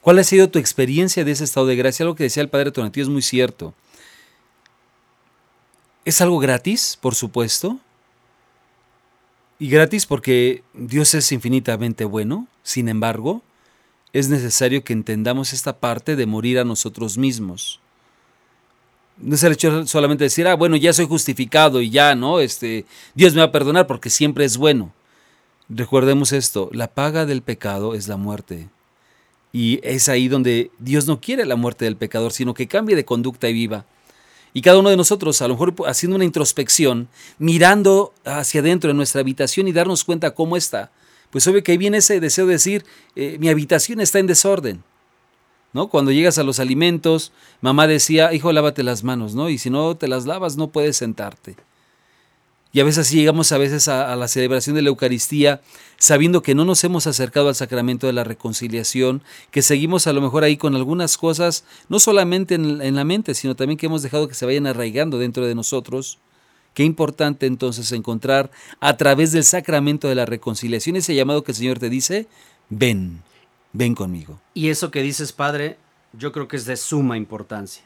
¿Cuál 0.00 0.18
ha 0.18 0.24
sido 0.24 0.48
tu 0.48 0.58
experiencia 0.58 1.24
de 1.24 1.32
ese 1.32 1.44
estado 1.44 1.66
de 1.66 1.76
gracia? 1.76 2.06
Lo 2.06 2.14
que 2.14 2.24
decía 2.24 2.42
el 2.42 2.48
Padre 2.48 2.70
Tonatio 2.70 3.02
es 3.02 3.08
muy 3.08 3.22
cierto. 3.22 3.74
Es 6.04 6.20
algo 6.20 6.38
gratis, 6.38 6.98
por 7.00 7.14
supuesto. 7.14 7.78
Y 9.58 9.68
gratis 9.68 10.06
porque 10.06 10.62
Dios 10.74 11.14
es 11.14 11.30
infinitamente 11.32 12.04
bueno. 12.04 12.48
Sin 12.62 12.88
embargo, 12.88 13.42
es 14.12 14.28
necesario 14.28 14.84
que 14.84 14.92
entendamos 14.92 15.52
esta 15.52 15.78
parte 15.78 16.16
de 16.16 16.26
morir 16.26 16.58
a 16.58 16.64
nosotros 16.64 17.18
mismos. 17.18 17.80
no 19.18 19.36
es 19.36 19.42
el 19.44 19.52
hecho 19.52 19.86
solamente 19.86 20.24
decir, 20.24 20.46
ah, 20.48 20.54
bueno, 20.54 20.76
ya 20.76 20.92
soy 20.92 21.06
justificado 21.06 21.80
y 21.80 21.90
ya, 21.90 22.14
¿no? 22.16 22.40
Este, 22.40 22.84
Dios 23.14 23.32
me 23.34 23.40
va 23.40 23.46
a 23.46 23.52
perdonar 23.52 23.86
porque 23.86 24.10
siempre 24.10 24.44
es 24.44 24.56
bueno. 24.56 24.92
Recordemos 25.68 26.32
esto, 26.32 26.68
la 26.72 26.88
paga 26.88 27.24
del 27.24 27.42
pecado 27.42 27.94
es 27.94 28.08
la 28.08 28.16
muerte. 28.16 28.68
Y 29.52 29.80
es 29.84 30.08
ahí 30.08 30.28
donde 30.28 30.72
Dios 30.78 31.06
no 31.06 31.20
quiere 31.20 31.46
la 31.46 31.56
muerte 31.56 31.84
del 31.84 31.96
pecador, 31.96 32.32
sino 32.32 32.54
que 32.54 32.66
cambie 32.66 32.96
de 32.96 33.04
conducta 33.04 33.48
y 33.48 33.52
viva. 33.52 33.86
Y 34.56 34.62
cada 34.62 34.78
uno 34.78 34.88
de 34.88 34.96
nosotros, 34.96 35.42
a 35.42 35.48
lo 35.48 35.54
mejor 35.54 35.74
haciendo 35.86 36.14
una 36.14 36.24
introspección, 36.24 37.08
mirando 37.38 38.14
hacia 38.24 38.60
adentro 38.60 38.88
de 38.88 38.94
nuestra 38.94 39.20
habitación 39.20 39.66
y 39.66 39.72
darnos 39.72 40.04
cuenta 40.04 40.32
cómo 40.32 40.56
está, 40.56 40.92
pues 41.30 41.46
obvio 41.48 41.64
que 41.64 41.72
ahí 41.72 41.78
viene 41.78 41.98
ese 41.98 42.20
deseo 42.20 42.46
de 42.46 42.52
decir, 42.52 42.84
eh, 43.16 43.36
mi 43.40 43.48
habitación 43.48 44.00
está 44.00 44.20
en 44.20 44.28
desorden. 44.28 44.84
¿No? 45.72 45.88
Cuando 45.88 46.12
llegas 46.12 46.38
a 46.38 46.44
los 46.44 46.60
alimentos, 46.60 47.32
mamá 47.60 47.88
decía, 47.88 48.32
hijo, 48.32 48.52
lávate 48.52 48.84
las 48.84 49.02
manos, 49.02 49.34
¿no? 49.34 49.50
Y 49.50 49.58
si 49.58 49.70
no 49.70 49.96
te 49.96 50.06
las 50.06 50.24
lavas, 50.24 50.56
no 50.56 50.70
puedes 50.70 50.96
sentarte. 50.96 51.56
Y 52.74 52.80
a 52.80 52.84
veces 52.84 53.06
así 53.06 53.16
llegamos 53.18 53.52
a 53.52 53.58
veces 53.58 53.86
a, 53.86 54.16
la 54.16 54.26
celebración 54.26 54.74
de 54.74 54.82
la 54.82 54.88
Eucaristía 54.88 55.60
sabiendo 55.96 56.42
que 56.42 56.56
no 56.56 56.64
nos 56.64 56.82
hemos 56.82 57.06
acercado 57.06 57.48
al 57.48 57.54
sacramento 57.54 58.08
de 58.08 58.12
la 58.12 58.24
reconciliación, 58.24 59.22
que 59.52 59.62
seguimos 59.62 60.08
a 60.08 60.12
lo 60.12 60.20
mejor 60.20 60.42
ahí 60.42 60.56
con 60.56 60.74
algunas 60.74 61.16
cosas, 61.16 61.64
no 61.88 62.00
solamente 62.00 62.56
en, 62.56 62.82
en 62.82 62.96
la 62.96 63.04
mente, 63.04 63.34
sino 63.34 63.54
también 63.54 63.78
que 63.78 63.86
hemos 63.86 64.02
dejado 64.02 64.26
que 64.26 64.34
se 64.34 64.44
vayan 64.44 64.66
arraigando 64.66 65.20
dentro 65.20 65.46
de 65.46 65.54
nosotros. 65.54 66.18
Qué 66.74 66.82
importante 66.82 67.46
entonces 67.46 67.92
encontrar 67.92 68.50
a 68.80 68.96
través 68.96 69.30
del 69.30 69.44
sacramento 69.44 70.08
de 70.08 70.16
la 70.16 70.26
reconciliación 70.26 70.96
ese 70.96 71.14
llamado 71.14 71.44
que 71.44 71.52
el 71.52 71.56
Señor 71.56 71.78
te 71.78 71.88
dice, 71.88 72.26
ven, 72.70 73.22
ven 73.72 73.94
conmigo. 73.94 74.40
Y 74.52 74.70
eso 74.70 74.90
que 74.90 75.02
dices, 75.02 75.32
Padre, 75.32 75.78
yo 76.12 76.32
creo 76.32 76.48
que 76.48 76.56
es 76.56 76.64
de 76.64 76.76
suma 76.76 77.16
importancia. 77.16 77.84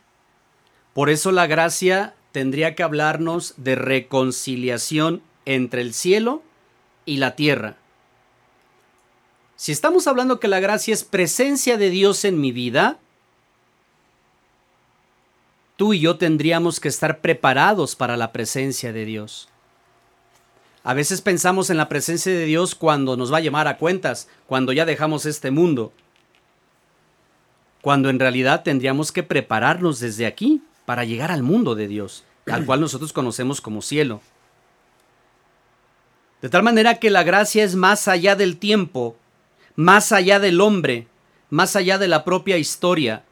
Por 0.94 1.10
eso 1.10 1.30
la 1.30 1.46
gracia 1.46 2.14
tendría 2.38 2.76
que 2.76 2.84
hablarnos 2.84 3.54
de 3.56 3.74
reconciliación 3.74 5.22
entre 5.44 5.82
el 5.82 5.92
cielo 5.92 6.44
y 7.04 7.16
la 7.16 7.34
tierra. 7.34 7.74
Si 9.56 9.72
estamos 9.72 10.06
hablando 10.06 10.38
que 10.38 10.46
la 10.46 10.60
gracia 10.60 10.94
es 10.94 11.02
presencia 11.02 11.76
de 11.76 11.90
Dios 11.90 12.24
en 12.24 12.40
mi 12.40 12.52
vida, 12.52 13.00
tú 15.74 15.94
y 15.94 15.98
yo 15.98 16.16
tendríamos 16.16 16.78
que 16.78 16.86
estar 16.86 17.20
preparados 17.20 17.96
para 17.96 18.16
la 18.16 18.30
presencia 18.30 18.92
de 18.92 19.04
Dios. 19.04 19.48
A 20.84 20.94
veces 20.94 21.20
pensamos 21.20 21.70
en 21.70 21.76
la 21.76 21.88
presencia 21.88 22.30
de 22.30 22.44
Dios 22.44 22.76
cuando 22.76 23.16
nos 23.16 23.32
va 23.32 23.38
a 23.38 23.40
llamar 23.40 23.66
a 23.66 23.78
cuentas, 23.78 24.28
cuando 24.46 24.72
ya 24.72 24.84
dejamos 24.84 25.26
este 25.26 25.50
mundo, 25.50 25.92
cuando 27.82 28.10
en 28.10 28.20
realidad 28.20 28.62
tendríamos 28.62 29.10
que 29.10 29.24
prepararnos 29.24 29.98
desde 29.98 30.24
aquí 30.24 30.62
para 30.88 31.04
llegar 31.04 31.30
al 31.30 31.42
mundo 31.42 31.74
de 31.74 31.86
Dios, 31.86 32.24
al 32.50 32.64
cual 32.64 32.80
nosotros 32.80 33.12
conocemos 33.12 33.60
como 33.60 33.82
cielo. 33.82 34.20
De 36.40 36.48
tal 36.48 36.62
manera 36.62 36.96
que 36.96 37.10
la 37.10 37.24
gracia 37.24 37.64
es 37.64 37.74
más 37.74 38.06
allá 38.06 38.36
del 38.36 38.58
tiempo, 38.58 39.16
más 39.74 40.12
allá 40.12 40.38
del 40.38 40.60
hombre, 40.60 41.08
más 41.50 41.76
allá 41.76 41.98
de 41.98 42.08
la 42.08 42.24
propia 42.24 42.58
historia. 42.58 43.24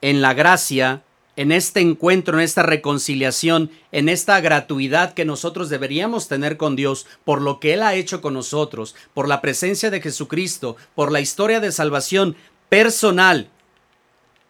En 0.00 0.22
la 0.22 0.32
gracia, 0.34 1.02
en 1.36 1.52
este 1.52 1.80
encuentro, 1.80 2.38
en 2.38 2.44
esta 2.44 2.62
reconciliación, 2.62 3.70
en 3.92 4.08
esta 4.08 4.40
gratuidad 4.40 5.12
que 5.12 5.26
nosotros 5.26 5.68
deberíamos 5.68 6.28
tener 6.28 6.56
con 6.56 6.76
Dios 6.76 7.06
por 7.24 7.42
lo 7.42 7.60
que 7.60 7.74
Él 7.74 7.82
ha 7.82 7.94
hecho 7.94 8.22
con 8.22 8.32
nosotros, 8.32 8.94
por 9.12 9.28
la 9.28 9.42
presencia 9.42 9.90
de 9.90 10.00
Jesucristo, 10.00 10.76
por 10.94 11.12
la 11.12 11.20
historia 11.20 11.60
de 11.60 11.72
salvación 11.72 12.36
personal 12.70 13.50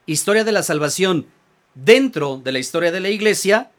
historia 0.06 0.44
de 0.44 0.52
la 0.52 0.62
salvación 0.62 1.26
dentro 1.74 2.38
de 2.38 2.52
la 2.52 2.58
historia 2.58 2.92
de 2.92 3.00
la 3.00 3.10
iglesia, 3.10 3.70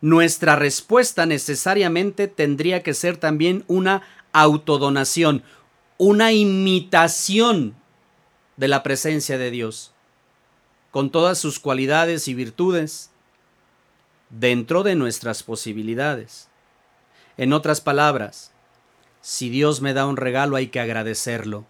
nuestra 0.00 0.56
respuesta 0.56 1.26
necesariamente 1.26 2.26
tendría 2.26 2.82
que 2.82 2.94
ser 2.94 3.16
también 3.16 3.64
una 3.68 4.02
autodonación, 4.32 5.44
una 5.98 6.32
imitación 6.32 7.76
de 8.56 8.68
la 8.68 8.82
presencia 8.82 9.38
de 9.38 9.50
Dios, 9.50 9.92
con 10.90 11.10
todas 11.10 11.38
sus 11.38 11.60
cualidades 11.60 12.26
y 12.26 12.34
virtudes, 12.34 13.10
dentro 14.30 14.82
de 14.82 14.96
nuestras 14.96 15.42
posibilidades. 15.42 16.48
En 17.36 17.52
otras 17.52 17.80
palabras, 17.80 18.52
si 19.20 19.50
Dios 19.50 19.80
me 19.80 19.94
da 19.94 20.06
un 20.06 20.16
regalo 20.16 20.56
hay 20.56 20.68
que 20.68 20.80
agradecerlo. 20.80 21.66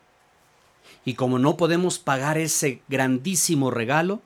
Y 1.04 1.14
como 1.14 1.38
no 1.38 1.56
podemos 1.56 1.98
pagar 1.98 2.38
ese 2.38 2.82
grandísimo 2.88 3.70
regalo, 3.70 4.20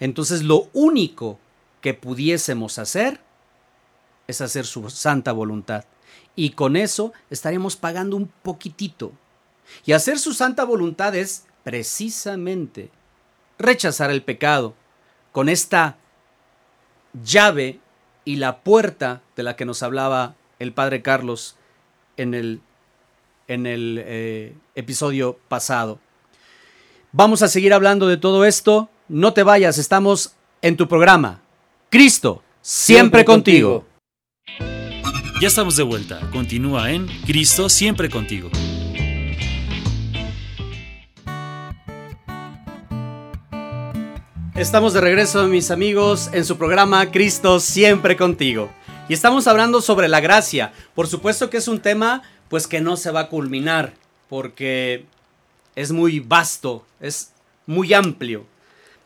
entonces 0.00 0.42
lo 0.42 0.68
único 0.72 1.38
que 1.80 1.94
pudiésemos 1.94 2.78
hacer 2.78 3.20
es 4.26 4.40
hacer 4.40 4.66
su 4.66 4.88
santa 4.90 5.32
voluntad. 5.32 5.84
Y 6.34 6.50
con 6.50 6.76
eso 6.76 7.12
estaremos 7.30 7.76
pagando 7.76 8.16
un 8.16 8.30
poquitito. 8.42 9.12
Y 9.84 9.92
hacer 9.92 10.18
su 10.18 10.32
santa 10.32 10.64
voluntad 10.64 11.14
es 11.14 11.46
precisamente 11.64 12.90
rechazar 13.58 14.10
el 14.10 14.22
pecado 14.22 14.74
con 15.32 15.48
esta 15.48 15.96
llave 17.24 17.80
y 18.24 18.36
la 18.36 18.60
puerta 18.60 19.22
de 19.34 19.42
la 19.42 19.56
que 19.56 19.64
nos 19.64 19.82
hablaba 19.82 20.34
el 20.58 20.72
padre 20.72 21.02
Carlos 21.02 21.56
en 22.16 22.34
el 22.34 22.60
en 23.48 23.66
el 23.66 24.02
eh, 24.04 24.54
episodio 24.74 25.38
pasado. 25.48 25.98
Vamos 27.12 27.42
a 27.42 27.48
seguir 27.48 27.72
hablando 27.72 28.08
de 28.08 28.16
todo 28.16 28.44
esto. 28.44 28.88
No 29.08 29.32
te 29.32 29.42
vayas, 29.42 29.78
estamos 29.78 30.34
en 30.62 30.76
tu 30.76 30.88
programa. 30.88 31.40
Cristo, 31.90 32.42
siempre, 32.60 33.24
contigo. 33.24 33.84
Ya 35.40 35.48
estamos 35.48 35.76
de 35.76 35.82
vuelta. 35.82 36.20
Continúa 36.32 36.90
en 36.90 37.06
Cristo, 37.24 37.68
siempre 37.68 38.10
contigo. 38.10 38.50
Estamos 44.54 44.94
de 44.94 45.02
regreso, 45.02 45.46
mis 45.48 45.70
amigos, 45.70 46.30
en 46.32 46.46
su 46.46 46.56
programa 46.56 47.10
Cristo, 47.10 47.60
siempre 47.60 48.16
contigo. 48.16 48.70
Y 49.06 49.12
estamos 49.12 49.46
hablando 49.46 49.82
sobre 49.82 50.08
la 50.08 50.20
gracia. 50.20 50.72
Por 50.94 51.06
supuesto 51.06 51.50
que 51.50 51.58
es 51.58 51.68
un 51.68 51.80
tema 51.80 52.22
pues 52.48 52.66
que 52.66 52.80
no 52.80 52.96
se 52.96 53.10
va 53.10 53.20
a 53.20 53.28
culminar 53.28 53.94
porque 54.28 55.04
es 55.74 55.92
muy 55.92 56.20
vasto, 56.20 56.84
es 57.00 57.32
muy 57.66 57.92
amplio. 57.94 58.46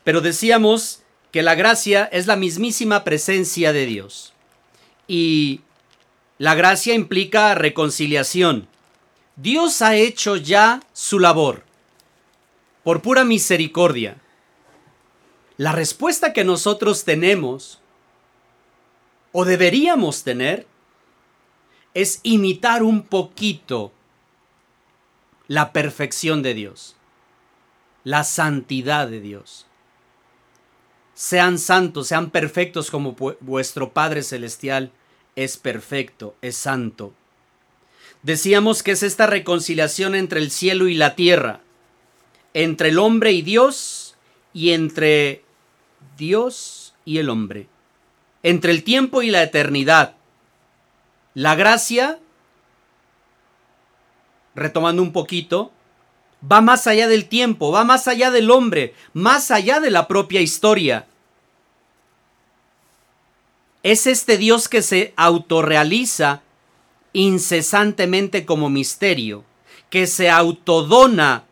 Pero 0.03 0.21
decíamos 0.21 1.01
que 1.31 1.41
la 1.43 1.55
gracia 1.55 2.05
es 2.11 2.27
la 2.27 2.35
mismísima 2.35 3.03
presencia 3.03 3.73
de 3.73 3.85
Dios. 3.85 4.33
Y 5.07 5.61
la 6.37 6.55
gracia 6.55 6.93
implica 6.93 7.55
reconciliación. 7.55 8.67
Dios 9.35 9.81
ha 9.81 9.95
hecho 9.95 10.35
ya 10.35 10.81
su 10.93 11.19
labor 11.19 11.63
por 12.83 13.01
pura 13.01 13.23
misericordia. 13.23 14.17
La 15.57 15.71
respuesta 15.71 16.33
que 16.33 16.43
nosotros 16.43 17.03
tenemos 17.03 17.79
o 19.31 19.45
deberíamos 19.45 20.23
tener 20.23 20.65
es 21.93 22.19
imitar 22.23 22.83
un 22.83 23.03
poquito 23.03 23.91
la 25.47 25.73
perfección 25.73 26.41
de 26.41 26.53
Dios, 26.53 26.95
la 28.03 28.23
santidad 28.23 29.07
de 29.07 29.19
Dios. 29.19 29.65
Sean 31.13 31.59
santos, 31.59 32.07
sean 32.07 32.29
perfectos 32.29 32.89
como 32.89 33.15
vuestro 33.41 33.91
Padre 33.91 34.23
Celestial 34.23 34.91
es 35.35 35.57
perfecto, 35.57 36.35
es 36.41 36.55
santo. 36.55 37.13
Decíamos 38.23 38.83
que 38.83 38.91
es 38.91 39.03
esta 39.03 39.27
reconciliación 39.27 40.15
entre 40.15 40.39
el 40.39 40.51
cielo 40.51 40.87
y 40.87 40.95
la 40.95 41.15
tierra, 41.15 41.61
entre 42.53 42.89
el 42.89 42.99
hombre 42.99 43.31
y 43.31 43.41
Dios 43.41 44.15
y 44.53 44.71
entre 44.71 45.43
Dios 46.17 46.93
y 47.03 47.17
el 47.17 47.29
hombre, 47.29 47.67
entre 48.43 48.71
el 48.71 48.83
tiempo 48.83 49.21
y 49.21 49.31
la 49.31 49.43
eternidad 49.43 50.15
la 51.33 51.55
gracia, 51.55 52.19
retomando 54.55 55.01
un 55.01 55.13
poquito, 55.13 55.71
va 56.49 56.61
más 56.61 56.87
allá 56.87 57.07
del 57.07 57.27
tiempo, 57.27 57.71
va 57.71 57.83
más 57.83 58.07
allá 58.07 58.31
del 58.31 58.51
hombre, 58.51 58.93
más 59.13 59.51
allá 59.51 59.79
de 59.79 59.91
la 59.91 60.07
propia 60.07 60.41
historia. 60.41 61.07
Es 63.83 64.07
este 64.07 64.37
Dios 64.37 64.67
que 64.67 64.81
se 64.81 65.13
autorrealiza 65.15 66.41
incesantemente 67.13 68.45
como 68.45 68.69
misterio, 68.69 69.43
que 69.89 70.07
se 70.07 70.29
autodona 70.29 71.45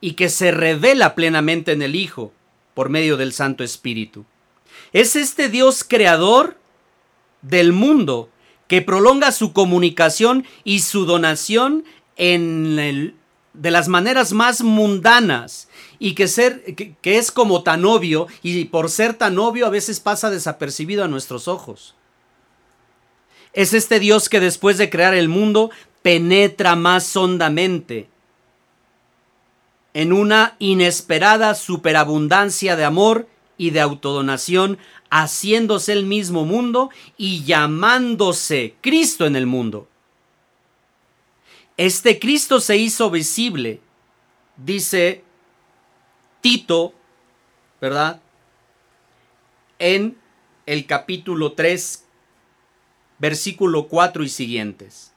y 0.00 0.12
que 0.14 0.28
se 0.28 0.50
revela 0.50 1.14
plenamente 1.14 1.72
en 1.72 1.82
el 1.82 1.94
Hijo 1.94 2.32
por 2.74 2.88
medio 2.88 3.16
del 3.16 3.32
Santo 3.32 3.62
Espíritu. 3.62 4.24
Es 4.92 5.16
este 5.16 5.48
Dios 5.48 5.84
creador 5.84 6.58
del 7.42 7.72
mundo 7.72 8.28
que 8.72 8.80
prolonga 8.80 9.32
su 9.32 9.52
comunicación 9.52 10.46
y 10.64 10.78
su 10.78 11.04
donación 11.04 11.84
en 12.16 12.78
el 12.78 13.14
de 13.52 13.70
las 13.70 13.86
maneras 13.86 14.32
más 14.32 14.62
mundanas 14.62 15.68
y 15.98 16.14
que, 16.14 16.26
ser, 16.26 16.74
que, 16.74 16.94
que 17.02 17.18
es 17.18 17.30
como 17.30 17.64
tan 17.64 17.84
obvio 17.84 18.28
y 18.42 18.64
por 18.64 18.88
ser 18.88 19.12
tan 19.12 19.38
obvio 19.38 19.66
a 19.66 19.68
veces 19.68 20.00
pasa 20.00 20.30
desapercibido 20.30 21.04
a 21.04 21.08
nuestros 21.08 21.48
ojos. 21.48 21.94
Es 23.52 23.74
este 23.74 24.00
Dios 24.00 24.30
que 24.30 24.40
después 24.40 24.78
de 24.78 24.88
crear 24.88 25.12
el 25.12 25.28
mundo 25.28 25.70
penetra 26.00 26.74
más 26.74 27.14
hondamente 27.14 28.08
en 29.92 30.14
una 30.14 30.56
inesperada 30.60 31.54
superabundancia 31.54 32.74
de 32.76 32.86
amor 32.86 33.28
y 33.62 33.70
de 33.70 33.80
autodonación, 33.80 34.76
haciéndose 35.08 35.92
el 35.92 36.04
mismo 36.04 36.44
mundo 36.44 36.90
y 37.16 37.44
llamándose 37.44 38.74
Cristo 38.80 39.24
en 39.24 39.36
el 39.36 39.46
mundo. 39.46 39.86
Este 41.76 42.18
Cristo 42.18 42.58
se 42.58 42.76
hizo 42.76 43.08
visible, 43.08 43.80
dice 44.56 45.22
Tito, 46.40 46.92
¿verdad? 47.80 48.20
En 49.78 50.18
el 50.66 50.84
capítulo 50.84 51.52
3, 51.52 52.04
versículo 53.20 53.86
4 53.86 54.24
y 54.24 54.28
siguientes. 54.28 55.12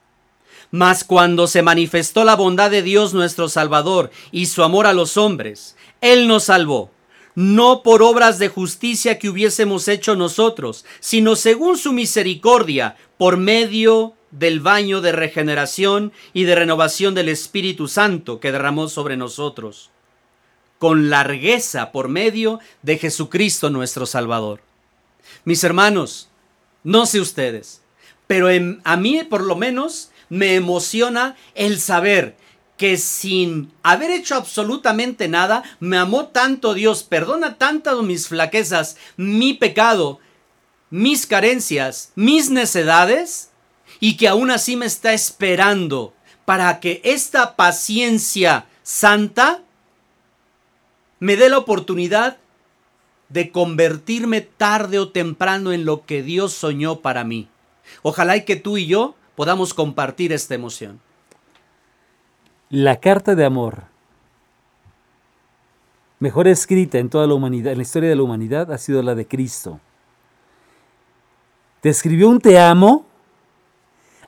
Mas 0.69 1.03
cuando 1.03 1.47
se 1.47 1.63
manifestó 1.63 2.23
la 2.23 2.35
bondad 2.35 2.69
de 2.69 2.83
Dios 2.83 3.15
nuestro 3.15 3.49
Salvador 3.49 4.11
y 4.31 4.45
su 4.45 4.61
amor 4.61 4.85
a 4.85 4.93
los 4.93 5.17
hombres, 5.17 5.75
Él 5.99 6.27
nos 6.27 6.43
salvó, 6.43 6.91
no 7.35 7.83
por 7.83 8.01
obras 8.01 8.39
de 8.39 8.47
justicia 8.47 9.19
que 9.19 9.29
hubiésemos 9.29 9.87
hecho 9.87 10.15
nosotros, 10.15 10.85
sino 10.99 11.35
según 11.35 11.77
su 11.77 11.93
misericordia, 11.93 12.95
por 13.17 13.37
medio 13.37 14.13
del 14.31 14.59
baño 14.59 15.01
de 15.01 15.11
regeneración 15.11 16.11
y 16.33 16.43
de 16.43 16.55
renovación 16.55 17.13
del 17.13 17.29
Espíritu 17.29 17.87
Santo 17.87 18.39
que 18.39 18.51
derramó 18.51 18.87
sobre 18.87 19.17
nosotros, 19.17 19.91
con 20.79 21.09
largueza 21.09 21.91
por 21.91 22.09
medio 22.09 22.59
de 22.81 22.97
Jesucristo 22.97 23.69
nuestro 23.69 24.05
Salvador. 24.05 24.61
Mis 25.45 25.63
hermanos, 25.63 26.29
no 26.83 27.05
sé 27.05 27.19
ustedes, 27.19 27.81
pero 28.27 28.47
a 28.83 28.97
mí 28.97 29.23
por 29.23 29.41
lo 29.41 29.55
menos 29.55 30.11
me 30.29 30.55
emociona 30.55 31.35
el 31.53 31.79
saber 31.79 32.35
que 32.77 32.97
sin 32.97 33.71
haber 33.83 34.11
hecho 34.11 34.35
absolutamente 34.35 35.27
nada, 35.27 35.63
me 35.79 35.97
amó 35.97 36.27
tanto 36.27 36.73
Dios, 36.73 37.03
perdona 37.03 37.57
tantas 37.57 38.01
mis 38.01 38.27
flaquezas, 38.27 38.97
mi 39.15 39.53
pecado, 39.53 40.19
mis 40.89 41.25
carencias, 41.25 42.11
mis 42.15 42.49
necedades, 42.49 43.51
y 43.99 44.17
que 44.17 44.27
aún 44.27 44.51
así 44.51 44.75
me 44.75 44.85
está 44.85 45.13
esperando 45.13 46.13
para 46.43 46.79
que 46.79 47.01
esta 47.03 47.55
paciencia 47.55 48.65
santa 48.83 49.61
me 51.19 51.37
dé 51.37 51.49
la 51.49 51.57
oportunidad 51.57 52.37
de 53.29 53.51
convertirme 53.51 54.41
tarde 54.41 54.99
o 54.99 55.09
temprano 55.09 55.71
en 55.71 55.85
lo 55.85 56.05
que 56.05 56.21
Dios 56.21 56.53
soñó 56.53 56.99
para 56.99 57.23
mí. 57.23 57.47
Ojalá 58.03 58.37
y 58.37 58.45
que 58.45 58.55
tú 58.55 58.77
y 58.77 58.85
yo 58.85 59.15
podamos 59.35 59.73
compartir 59.73 60.31
esta 60.31 60.55
emoción. 60.55 61.01
La 62.69 62.99
carta 62.99 63.35
de 63.35 63.45
amor 63.45 63.83
mejor 66.19 66.47
escrita 66.47 66.97
en 66.97 67.09
toda 67.09 67.27
la 67.27 67.33
humanidad, 67.35 67.73
en 67.73 67.77
la 67.77 67.83
historia 67.83 68.09
de 68.09 68.15
la 68.15 68.23
humanidad, 68.23 68.71
ha 68.71 68.77
sido 68.77 69.03
la 69.03 69.13
de 69.13 69.27
Cristo. 69.27 69.79
Te 71.81 71.89
escribió 71.89 72.29
un 72.29 72.39
te 72.39 72.57
amo 72.57 73.05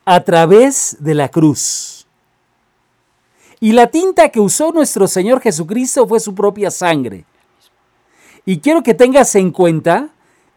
a 0.06 0.20
través 0.22 0.98
de 1.00 1.16
la 1.16 1.30
cruz. 1.30 2.06
Y 3.60 3.72
la 3.72 3.88
tinta 3.88 4.30
que 4.30 4.40
usó 4.40 4.72
nuestro 4.72 5.08
Señor 5.08 5.42
Jesucristo 5.42 6.08
fue 6.08 6.20
su 6.20 6.36
propia 6.36 6.70
sangre. 6.70 7.26
Y 8.46 8.60
quiero 8.60 8.84
que 8.84 8.94
tengas 8.94 9.34
en 9.36 9.52
cuenta 9.52 10.10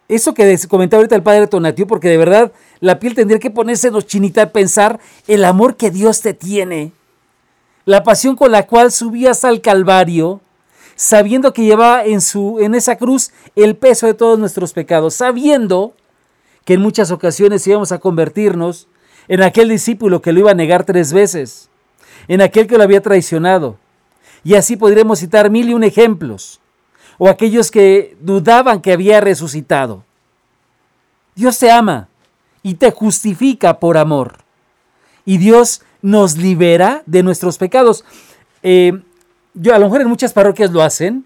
eso 0.08 0.34
que 0.34 0.58
comentaba 0.68 1.00
ahorita 1.00 1.16
el 1.16 1.22
padre 1.22 1.46
Tonatio, 1.46 1.86
porque 1.86 2.08
de 2.08 2.18
verdad 2.18 2.52
la 2.80 2.98
piel 2.98 3.14
tendría 3.14 3.38
que 3.38 3.50
ponerse 3.50 3.90
los 3.90 4.06
chinita 4.06 4.42
a 4.42 4.50
pensar 4.50 5.00
el 5.26 5.44
amor 5.44 5.76
que 5.76 5.90
Dios 5.90 6.20
te 6.20 6.34
tiene, 6.34 6.92
la 7.90 8.04
pasión 8.04 8.36
con 8.36 8.52
la 8.52 8.68
cual 8.68 8.92
subías 8.92 9.44
al 9.44 9.60
Calvario, 9.60 10.40
sabiendo 10.94 11.52
que 11.52 11.64
llevaba 11.64 12.04
en, 12.04 12.20
su, 12.20 12.60
en 12.60 12.76
esa 12.76 12.94
cruz 12.94 13.32
el 13.56 13.74
peso 13.74 14.06
de 14.06 14.14
todos 14.14 14.38
nuestros 14.38 14.72
pecados, 14.72 15.14
sabiendo 15.14 15.94
que 16.64 16.74
en 16.74 16.82
muchas 16.82 17.10
ocasiones 17.10 17.66
íbamos 17.66 17.90
a 17.90 17.98
convertirnos 17.98 18.86
en 19.26 19.42
aquel 19.42 19.70
discípulo 19.70 20.22
que 20.22 20.32
lo 20.32 20.38
iba 20.38 20.52
a 20.52 20.54
negar 20.54 20.84
tres 20.84 21.12
veces, 21.12 21.68
en 22.28 22.42
aquel 22.42 22.68
que 22.68 22.78
lo 22.78 22.84
había 22.84 23.02
traicionado. 23.02 23.76
Y 24.44 24.54
así 24.54 24.76
podremos 24.76 25.18
citar 25.18 25.50
mil 25.50 25.68
y 25.68 25.74
un 25.74 25.82
ejemplos, 25.82 26.60
o 27.18 27.28
aquellos 27.28 27.72
que 27.72 28.16
dudaban 28.20 28.82
que 28.82 28.92
había 28.92 29.20
resucitado. 29.20 30.04
Dios 31.34 31.58
te 31.58 31.72
ama 31.72 32.06
y 32.62 32.74
te 32.74 32.92
justifica 32.92 33.80
por 33.80 33.98
amor. 33.98 34.44
Y 35.24 35.38
Dios 35.38 35.82
nos 36.02 36.36
libera 36.36 37.02
de 37.06 37.22
nuestros 37.22 37.58
pecados. 37.58 38.04
Eh, 38.62 39.00
yo 39.54 39.74
a 39.74 39.78
lo 39.78 39.86
mejor 39.86 40.02
en 40.02 40.08
muchas 40.08 40.32
parroquias 40.32 40.70
lo 40.70 40.82
hacen. 40.82 41.24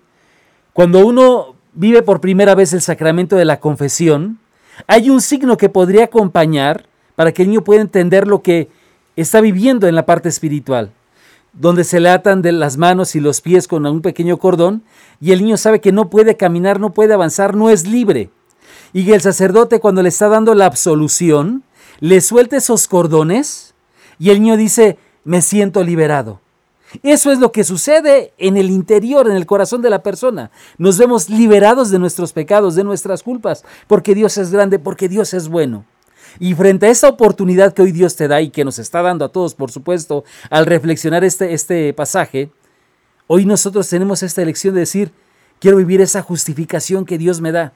Cuando 0.72 1.06
uno 1.06 1.54
vive 1.74 2.02
por 2.02 2.20
primera 2.20 2.54
vez 2.54 2.72
el 2.72 2.80
sacramento 2.80 3.37
de 3.37 3.44
la 3.44 3.60
confesión, 3.60 4.38
hay 4.87 5.10
un 5.10 5.20
signo 5.20 5.56
que 5.56 5.68
podría 5.68 6.04
acompañar 6.04 6.87
para 7.14 7.32
que 7.32 7.42
el 7.42 7.48
niño 7.48 7.64
pueda 7.64 7.80
entender 7.80 8.26
lo 8.26 8.42
que 8.42 8.68
está 9.16 9.40
viviendo 9.40 9.87
en 9.87 9.94
la 9.94 10.06
parte 10.06 10.28
espiritual, 10.28 10.90
donde 11.52 11.84
se 11.84 12.00
le 12.00 12.08
atan 12.08 12.42
de 12.42 12.52
las 12.52 12.76
manos 12.76 13.14
y 13.14 13.20
los 13.20 13.40
pies 13.40 13.68
con 13.68 13.87
un 13.87 14.02
pequeño 14.02 14.38
cordón 14.38 14.82
y 15.20 15.32
el 15.32 15.42
niño 15.42 15.56
sabe 15.56 15.80
que 15.80 15.92
no 15.92 16.10
puede 16.10 16.37
caminar, 16.37 16.80
no 16.80 16.92
puede 16.92 17.14
avanzar, 17.14 17.54
no 17.54 17.70
es 17.70 17.87
libre. 17.87 18.30
Y 18.92 19.04
que 19.06 19.14
el 19.14 19.20
sacerdote 19.20 19.80
cuando 19.80 20.02
le 20.02 20.08
está 20.08 20.28
dando 20.28 20.54
la 20.54 20.66
absolución, 20.66 21.62
le 22.00 22.20
suelta 22.20 22.56
esos 22.56 22.88
cordones 22.88 23.63
y 24.18 24.31
el 24.31 24.40
niño 24.40 24.57
dice, 24.57 24.98
me 25.24 25.42
siento 25.42 25.83
liberado. 25.83 26.40
Eso 27.03 27.33
es 27.33 27.38
lo 27.38 27.50
que 27.50 27.64
sucede 27.64 28.33
en 28.38 28.57
el 28.57 28.70
interior, 28.70 29.29
en 29.29 29.37
el 29.37 29.46
corazón 29.46 29.83
de 29.83 29.90
la 29.90 30.03
persona. 30.03 30.50
Nos 30.79 30.98
vemos 30.98 31.29
liberados 31.29 31.90
de 31.90 31.98
nuestros 31.98 32.33
pecados, 32.33 32.74
de 32.74 32.85
nuestras 32.85 33.22
culpas, 33.22 33.64
porque 33.87 34.14
Dios 34.14 34.38
es 34.38 34.50
grande, 34.53 34.79
porque 34.79 35.09
Dios 35.09 35.35
es 35.35 35.48
bueno. 35.48 35.85
Y 36.38 36.55
frente 36.55 36.87
a 36.87 36.90
esta 36.90 37.09
oportunidad 37.09 37.72
que 37.72 37.83
hoy 37.83 37.92
Dios 37.92 38.16
te 38.16 38.29
da 38.29 38.40
y 38.40 38.50
que 38.50 38.64
nos 38.64 38.79
está 38.79 39.03
dando 39.03 39.24
a 39.24 39.31
todos, 39.31 39.55
por 39.55 39.70
supuesto, 39.70 40.24
al 40.50 40.66
reflexionar 40.66 41.24
este, 41.24 41.53
este 41.55 41.92
pasaje, 41.92 42.50
hoy 43.27 43.44
nosotros 43.44 43.88
tenemos 43.88 44.22
esta 44.22 44.42
elección 44.42 44.74
de 44.74 44.81
decir, 44.81 45.12
quiero 45.61 45.77
vivir 45.77 46.00
esa 46.00 46.22
justificación 46.22 47.05
que 47.05 47.18
Dios 47.18 47.40
me 47.40 47.53
da. 47.53 47.72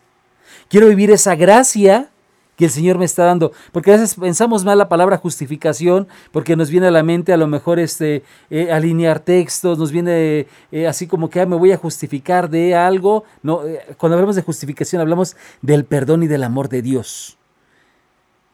Quiero 0.68 0.88
vivir 0.88 1.10
esa 1.10 1.34
gracia 1.34 2.10
que 2.58 2.64
el 2.64 2.70
Señor 2.72 2.98
me 2.98 3.04
está 3.04 3.24
dando. 3.24 3.52
Porque 3.70 3.92
a 3.92 3.96
veces 3.96 4.16
pensamos 4.16 4.64
mal 4.64 4.76
la 4.76 4.88
palabra 4.88 5.16
justificación, 5.16 6.08
porque 6.32 6.56
nos 6.56 6.70
viene 6.70 6.88
a 6.88 6.90
la 6.90 7.04
mente 7.04 7.32
a 7.32 7.36
lo 7.36 7.46
mejor 7.46 7.78
este, 7.78 8.24
eh, 8.50 8.72
alinear 8.72 9.20
textos, 9.20 9.78
nos 9.78 9.92
viene 9.92 10.48
eh, 10.72 10.86
así 10.88 11.06
como 11.06 11.30
que 11.30 11.46
me 11.46 11.54
voy 11.54 11.70
a 11.70 11.76
justificar 11.76 12.50
de 12.50 12.74
algo. 12.74 13.22
No, 13.44 13.64
eh, 13.64 13.86
cuando 13.96 14.16
hablamos 14.16 14.34
de 14.34 14.42
justificación 14.42 15.00
hablamos 15.00 15.36
del 15.62 15.84
perdón 15.84 16.24
y 16.24 16.26
del 16.26 16.42
amor 16.42 16.68
de 16.68 16.82
Dios. 16.82 17.38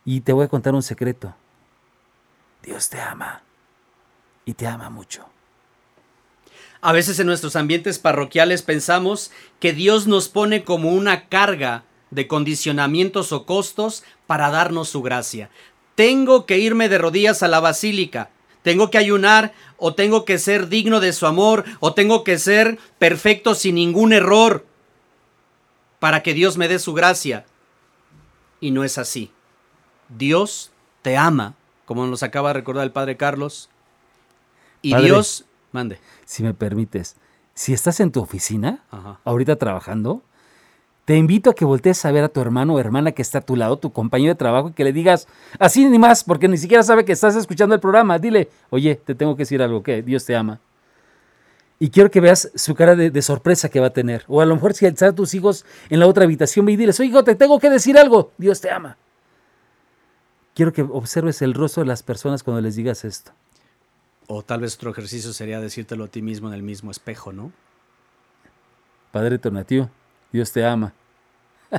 Y 0.04 0.20
te 0.20 0.34
voy 0.34 0.44
a 0.44 0.48
contar 0.48 0.74
un 0.74 0.82
secreto. 0.82 1.34
Dios 2.62 2.90
te 2.90 3.00
ama 3.00 3.42
y 4.44 4.52
te 4.52 4.66
ama 4.66 4.90
mucho. 4.90 5.24
A 6.82 6.92
veces 6.92 7.18
en 7.18 7.26
nuestros 7.26 7.56
ambientes 7.56 7.98
parroquiales 7.98 8.60
pensamos 8.60 9.30
que 9.60 9.72
Dios 9.72 10.06
nos 10.06 10.28
pone 10.28 10.62
como 10.62 10.90
una 10.92 11.28
carga 11.28 11.84
de 12.14 12.26
condicionamientos 12.26 13.32
o 13.32 13.44
costos 13.44 14.04
para 14.26 14.50
darnos 14.50 14.88
su 14.88 15.02
gracia. 15.02 15.50
Tengo 15.94 16.46
que 16.46 16.58
irme 16.58 16.88
de 16.88 16.98
rodillas 16.98 17.42
a 17.42 17.48
la 17.48 17.60
basílica, 17.60 18.30
tengo 18.62 18.90
que 18.90 18.98
ayunar 18.98 19.52
o 19.76 19.94
tengo 19.94 20.24
que 20.24 20.38
ser 20.38 20.68
digno 20.68 21.00
de 21.00 21.12
su 21.12 21.26
amor 21.26 21.64
o 21.80 21.92
tengo 21.92 22.24
que 22.24 22.38
ser 22.38 22.78
perfecto 22.98 23.54
sin 23.54 23.74
ningún 23.74 24.12
error 24.12 24.64
para 25.98 26.22
que 26.22 26.34
Dios 26.34 26.56
me 26.56 26.68
dé 26.68 26.78
su 26.78 26.94
gracia. 26.94 27.46
Y 28.60 28.70
no 28.70 28.84
es 28.84 28.98
así. 28.98 29.30
Dios 30.08 30.72
te 31.02 31.16
ama, 31.16 31.54
como 31.84 32.06
nos 32.06 32.22
acaba 32.22 32.50
de 32.50 32.54
recordar 32.54 32.84
el 32.84 32.92
Padre 32.92 33.16
Carlos. 33.16 33.68
Y 34.82 34.94
Dios, 34.96 35.44
mande. 35.72 35.98
Si 36.24 36.42
me 36.42 36.54
permites, 36.54 37.16
si 37.54 37.72
estás 37.72 38.00
en 38.00 38.12
tu 38.12 38.20
oficina, 38.20 38.84
ahorita 39.24 39.56
trabajando, 39.56 40.22
te 41.04 41.16
invito 41.16 41.50
a 41.50 41.54
que 41.54 41.64
voltees 41.64 42.04
a 42.04 42.12
ver 42.12 42.24
a 42.24 42.28
tu 42.28 42.40
hermano 42.40 42.74
o 42.74 42.80
hermana 42.80 43.12
que 43.12 43.20
está 43.20 43.38
a 43.38 43.40
tu 43.42 43.56
lado, 43.56 43.76
tu 43.76 43.92
compañero 43.92 44.32
de 44.32 44.38
trabajo, 44.38 44.70
y 44.70 44.72
que 44.72 44.84
le 44.84 44.92
digas, 44.92 45.28
así 45.58 45.84
ni 45.84 45.98
más, 45.98 46.24
porque 46.24 46.48
ni 46.48 46.56
siquiera 46.56 46.82
sabe 46.82 47.04
que 47.04 47.12
estás 47.12 47.36
escuchando 47.36 47.74
el 47.74 47.80
programa. 47.80 48.18
Dile, 48.18 48.48
oye, 48.70 48.94
te 48.96 49.14
tengo 49.14 49.36
que 49.36 49.42
decir 49.42 49.60
algo, 49.60 49.82
que 49.82 50.02
Dios 50.02 50.24
te 50.24 50.34
ama. 50.34 50.60
Y 51.78 51.90
quiero 51.90 52.10
que 52.10 52.20
veas 52.20 52.50
su 52.54 52.74
cara 52.74 52.96
de, 52.96 53.22
sorpresa 53.22 53.68
que 53.68 53.80
va 53.80 53.88
a 53.88 53.92
tener. 53.92 54.24
O 54.28 54.40
a 54.40 54.46
lo 54.46 54.54
mejor 54.54 54.72
si 54.72 54.86
están 54.86 55.14
tus 55.14 55.34
hijos 55.34 55.66
en 55.90 56.00
la 56.00 56.06
otra 56.06 56.24
habitación, 56.24 56.64
ve 56.64 56.72
y 56.72 56.76
diles, 56.76 56.98
oye, 57.00 57.10
hijo, 57.10 57.22
te 57.22 57.34
tengo 57.34 57.58
que 57.58 57.68
decir 57.68 57.98
algo, 57.98 58.32
Dios 58.38 58.60
te 58.62 58.70
ama. 58.70 58.96
Quiero 60.54 60.72
que 60.72 60.82
observes 60.82 61.42
el 61.42 61.52
rostro 61.52 61.82
de 61.82 61.88
las 61.88 62.02
personas 62.02 62.42
cuando 62.42 62.62
les 62.62 62.76
digas 62.76 63.04
esto. 63.04 63.32
O 64.26 64.42
tal 64.42 64.60
vez 64.60 64.76
otro 64.76 64.90
ejercicio 64.92 65.34
sería 65.34 65.60
decírtelo 65.60 66.04
a 66.04 66.08
ti 66.08 66.22
mismo 66.22 66.48
en 66.48 66.54
el 66.54 66.62
mismo 66.62 66.90
espejo, 66.90 67.32
¿no? 67.32 67.52
Padre 69.10 69.38
Tonatiuh, 69.38 69.88
Dios 70.34 70.50
te 70.50 70.64
ama. 70.64 70.92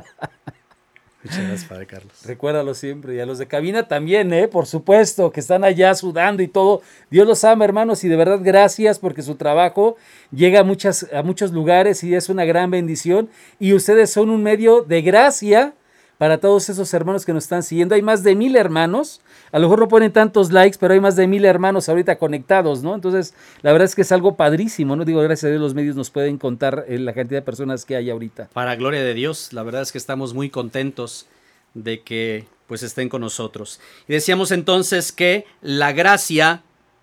Muchas 1.22 1.38
gracias, 1.40 1.64
Padre 1.66 1.86
Carlos. 1.86 2.22
Recuérdalo 2.24 2.72
siempre. 2.72 3.14
Y 3.14 3.20
a 3.20 3.26
los 3.26 3.36
de 3.36 3.46
cabina 3.46 3.86
también, 3.86 4.32
¿eh? 4.32 4.48
Por 4.48 4.64
supuesto, 4.64 5.30
que 5.30 5.40
están 5.40 5.62
allá 5.62 5.94
sudando 5.94 6.42
y 6.42 6.48
todo. 6.48 6.80
Dios 7.10 7.28
los 7.28 7.44
ama, 7.44 7.66
hermanos, 7.66 8.02
y 8.02 8.08
de 8.08 8.16
verdad 8.16 8.40
gracias 8.42 8.98
porque 8.98 9.20
su 9.20 9.34
trabajo 9.34 9.96
llega 10.30 10.60
a, 10.60 10.64
muchas, 10.64 11.06
a 11.12 11.22
muchos 11.22 11.52
lugares 11.52 12.02
y 12.02 12.14
es 12.14 12.30
una 12.30 12.46
gran 12.46 12.70
bendición. 12.70 13.28
Y 13.58 13.74
ustedes 13.74 14.08
son 14.08 14.30
un 14.30 14.42
medio 14.42 14.80
de 14.80 15.02
gracia 15.02 15.74
para 16.18 16.38
todos 16.38 16.68
esos 16.68 16.92
hermanos 16.94 17.24
que 17.24 17.32
nos 17.32 17.44
están 17.44 17.62
siguiendo. 17.62 17.94
Hay 17.94 18.02
más 18.02 18.22
de 18.22 18.34
mil 18.34 18.56
hermanos. 18.56 19.20
A 19.52 19.58
lo 19.58 19.66
mejor 19.66 19.80
no 19.80 19.88
ponen 19.88 20.12
tantos 20.12 20.50
likes, 20.50 20.78
pero 20.80 20.94
hay 20.94 21.00
más 21.00 21.16
de 21.16 21.26
mil 21.26 21.44
hermanos 21.44 21.88
ahorita 21.88 22.16
conectados, 22.16 22.82
¿no? 22.82 22.94
Entonces, 22.94 23.34
la 23.62 23.72
verdad 23.72 23.86
es 23.86 23.94
que 23.94 24.02
es 24.02 24.12
algo 24.12 24.36
padrísimo, 24.36 24.96
¿no? 24.96 25.04
Digo, 25.04 25.20
gracias 25.20 25.44
a 25.44 25.48
Dios 25.48 25.60
los 25.60 25.74
medios 25.74 25.96
nos 25.96 26.10
pueden 26.10 26.38
contar 26.38 26.84
eh, 26.88 26.98
la 26.98 27.12
cantidad 27.12 27.40
de 27.40 27.44
personas 27.44 27.84
que 27.84 27.96
hay 27.96 28.10
ahorita. 28.10 28.48
Para 28.52 28.76
gloria 28.76 29.02
de 29.02 29.14
Dios, 29.14 29.52
la 29.52 29.62
verdad 29.62 29.82
es 29.82 29.92
que 29.92 29.98
estamos 29.98 30.34
muy 30.34 30.50
contentos 30.50 31.26
de 31.74 32.00
que 32.02 32.46
pues 32.66 32.82
estén 32.82 33.08
con 33.08 33.20
nosotros. 33.20 33.80
Y 34.08 34.14
decíamos 34.14 34.50
entonces 34.50 35.12
que 35.12 35.44
la 35.60 35.92
gracia, 35.92 36.62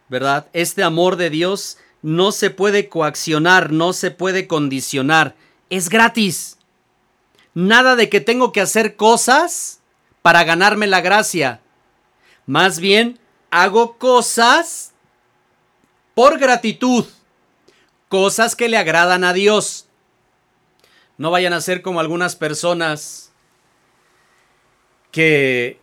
¿verdad? 0.10 0.48
Este 0.54 0.84
amor 0.84 1.16
de 1.16 1.30
Dios 1.30 1.78
no 2.02 2.32
se 2.32 2.50
puede 2.50 2.90
coaccionar, 2.90 3.72
no 3.72 3.94
se 3.94 4.12
puede 4.12 4.48
condicionar, 4.48 5.36
es 5.70 5.90
gratis. 5.90 6.58
Nada 7.54 7.96
de 7.96 8.10
que 8.10 8.20
tengo 8.20 8.52
que 8.52 8.62
hacer 8.62 8.96
cosas 8.96 9.82
para 10.22 10.44
ganarme 10.44 10.88
la 10.88 11.02
gracia. 11.02 11.62
Más 12.46 12.80
bien, 12.80 13.20
hago 13.52 13.98
cosas 13.98 14.94
por 16.16 16.40
gratitud. 16.40 17.06
Cosas 18.10 18.56
que 18.56 18.70
le 18.70 18.78
agradan 18.78 19.24
a 19.24 19.34
Dios. 19.34 19.88
No 21.18 21.30
vayan 21.32 21.54
a 21.54 21.62
ser 21.62 21.82
como 21.82 22.00
algunas 22.00 22.36
personas 22.36 23.32
que 25.12 25.80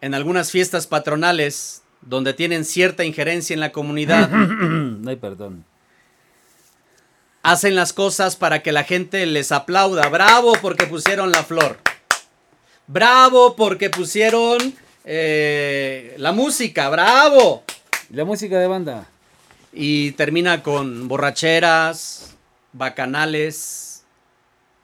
en 0.00 0.14
algunas 0.14 0.50
fiestas 0.50 0.88
patronales 0.88 1.82
donde 2.00 2.34
tienen 2.34 2.64
cierta 2.64 3.04
injerencia 3.04 3.54
en 3.54 3.60
la 3.60 3.70
comunidad. 3.70 4.28
no 4.30 5.08
hay 5.08 5.16
perdón 5.16 5.64
hacen 7.42 7.74
las 7.74 7.92
cosas 7.92 8.36
para 8.36 8.62
que 8.62 8.72
la 8.72 8.84
gente 8.84 9.26
les 9.26 9.52
aplauda. 9.52 10.08
Bravo 10.08 10.54
porque 10.60 10.86
pusieron 10.86 11.32
la 11.32 11.42
flor. 11.42 11.78
Bravo 12.86 13.56
porque 13.56 13.90
pusieron 13.90 14.74
eh, 15.04 16.14
la 16.18 16.32
música. 16.32 16.88
Bravo. 16.88 17.64
La 18.10 18.24
música 18.24 18.58
de 18.58 18.66
banda. 18.66 19.08
Y 19.72 20.12
termina 20.12 20.62
con 20.62 21.08
borracheras, 21.08 22.36
bacanales. 22.72 24.04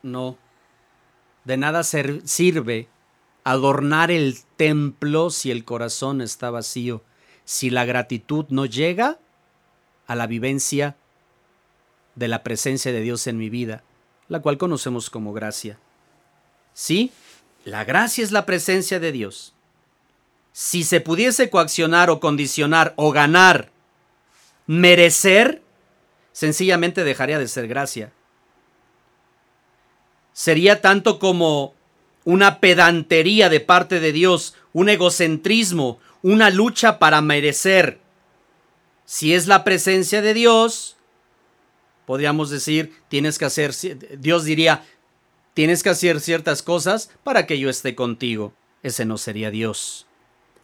No. 0.02 0.38
De 1.44 1.56
nada 1.56 1.82
sirve 1.82 2.88
adornar 3.44 4.10
el 4.10 4.38
templo 4.56 5.30
si 5.30 5.50
el 5.50 5.64
corazón 5.64 6.20
está 6.20 6.50
vacío. 6.50 7.02
Si 7.44 7.70
la 7.70 7.86
gratitud 7.86 8.44
no 8.50 8.66
llega 8.66 9.18
a 10.06 10.14
la 10.14 10.26
vivencia 10.26 10.96
de 12.18 12.28
la 12.28 12.42
presencia 12.42 12.92
de 12.92 13.00
Dios 13.00 13.26
en 13.26 13.38
mi 13.38 13.48
vida, 13.48 13.82
la 14.28 14.40
cual 14.40 14.58
conocemos 14.58 15.08
como 15.08 15.32
gracia. 15.32 15.78
Sí, 16.74 17.12
la 17.64 17.84
gracia 17.84 18.24
es 18.24 18.32
la 18.32 18.44
presencia 18.44 18.98
de 18.98 19.12
Dios. 19.12 19.54
Si 20.52 20.82
se 20.82 21.00
pudiese 21.00 21.48
coaccionar 21.48 22.10
o 22.10 22.18
condicionar 22.18 22.92
o 22.96 23.12
ganar, 23.12 23.70
merecer, 24.66 25.62
sencillamente 26.32 27.04
dejaría 27.04 27.38
de 27.38 27.48
ser 27.48 27.68
gracia. 27.68 28.12
Sería 30.32 30.80
tanto 30.80 31.18
como 31.18 31.74
una 32.24 32.58
pedantería 32.58 33.48
de 33.48 33.60
parte 33.60 34.00
de 34.00 34.12
Dios, 34.12 34.54
un 34.72 34.88
egocentrismo, 34.88 36.00
una 36.22 36.50
lucha 36.50 36.98
para 36.98 37.20
merecer. 37.22 38.00
Si 39.04 39.34
es 39.34 39.46
la 39.46 39.64
presencia 39.64 40.20
de 40.20 40.34
Dios, 40.34 40.97
podríamos 42.08 42.48
decir, 42.48 42.94
tienes 43.08 43.38
que 43.38 43.44
hacer, 43.44 43.74
Dios 44.18 44.44
diría, 44.44 44.82
tienes 45.52 45.82
que 45.82 45.90
hacer 45.90 46.22
ciertas 46.22 46.62
cosas 46.62 47.10
para 47.22 47.46
que 47.46 47.58
yo 47.58 47.68
esté 47.68 47.94
contigo. 47.94 48.54
Ese 48.82 49.04
no 49.04 49.18
sería 49.18 49.50
Dios. 49.50 50.06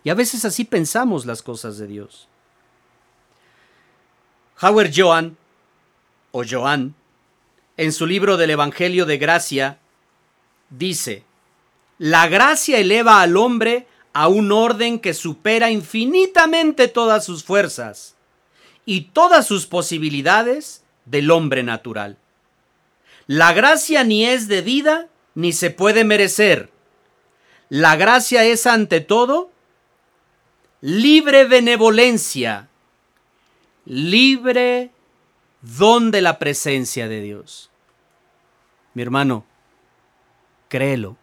Y 0.05 0.09
a 0.09 0.15
veces 0.15 0.47
así 0.47 0.65
pensamos 0.65 1.27
las 1.27 1.43
cosas 1.43 1.77
de 1.77 1.87
Dios. 1.87 2.29
Howard 4.63 4.91
Joan, 4.97 5.37
o 6.33 6.45
Joan, 6.49 6.95
en 7.77 7.93
su 7.93 8.07
libro 8.07 8.39
del 8.39 8.49
Evangelio 8.49 9.05
de 9.05 9.19
Gracia, 9.19 9.79
dice, 10.71 11.25
la 11.99 12.27
gracia 12.27 12.79
eleva 12.79 13.21
al 13.21 13.37
hombre 13.37 13.87
a 14.15 14.29
un 14.29 14.51
orden 14.51 14.99
que 14.99 15.13
supera 15.13 15.71
infinitamente 15.71 16.89
todas 16.89 17.23
sus 17.23 17.45
fuerzas 17.45 18.15
y 18.87 19.03
todas 19.13 19.47
sus 19.47 19.67
posibilidades 19.67 20.84
del 21.05 21.31
hombre 21.31 21.63
natural. 21.63 22.17
La 23.27 23.53
gracia 23.53 24.05
ni 24.05 24.27
es 24.27 24.49
debida 24.49 25.09
ni 25.35 25.53
se 25.53 25.71
puede 25.71 26.05
merecer. 26.05 26.71
La 27.69 27.97
gracia 27.97 28.45
es 28.45 28.67
ante 28.67 29.01
todo 29.01 29.51
libre 30.81 31.47
benevolencia, 31.47 32.69
libre 33.87 34.91
don 35.63 36.11
de 36.11 36.21
la 36.21 36.39
presencia 36.39 37.09
de 37.09 37.23
Dios. 37.23 37.71
Mi 38.93 39.03
hermano, 39.03 39.45
créelo. 40.69 41.17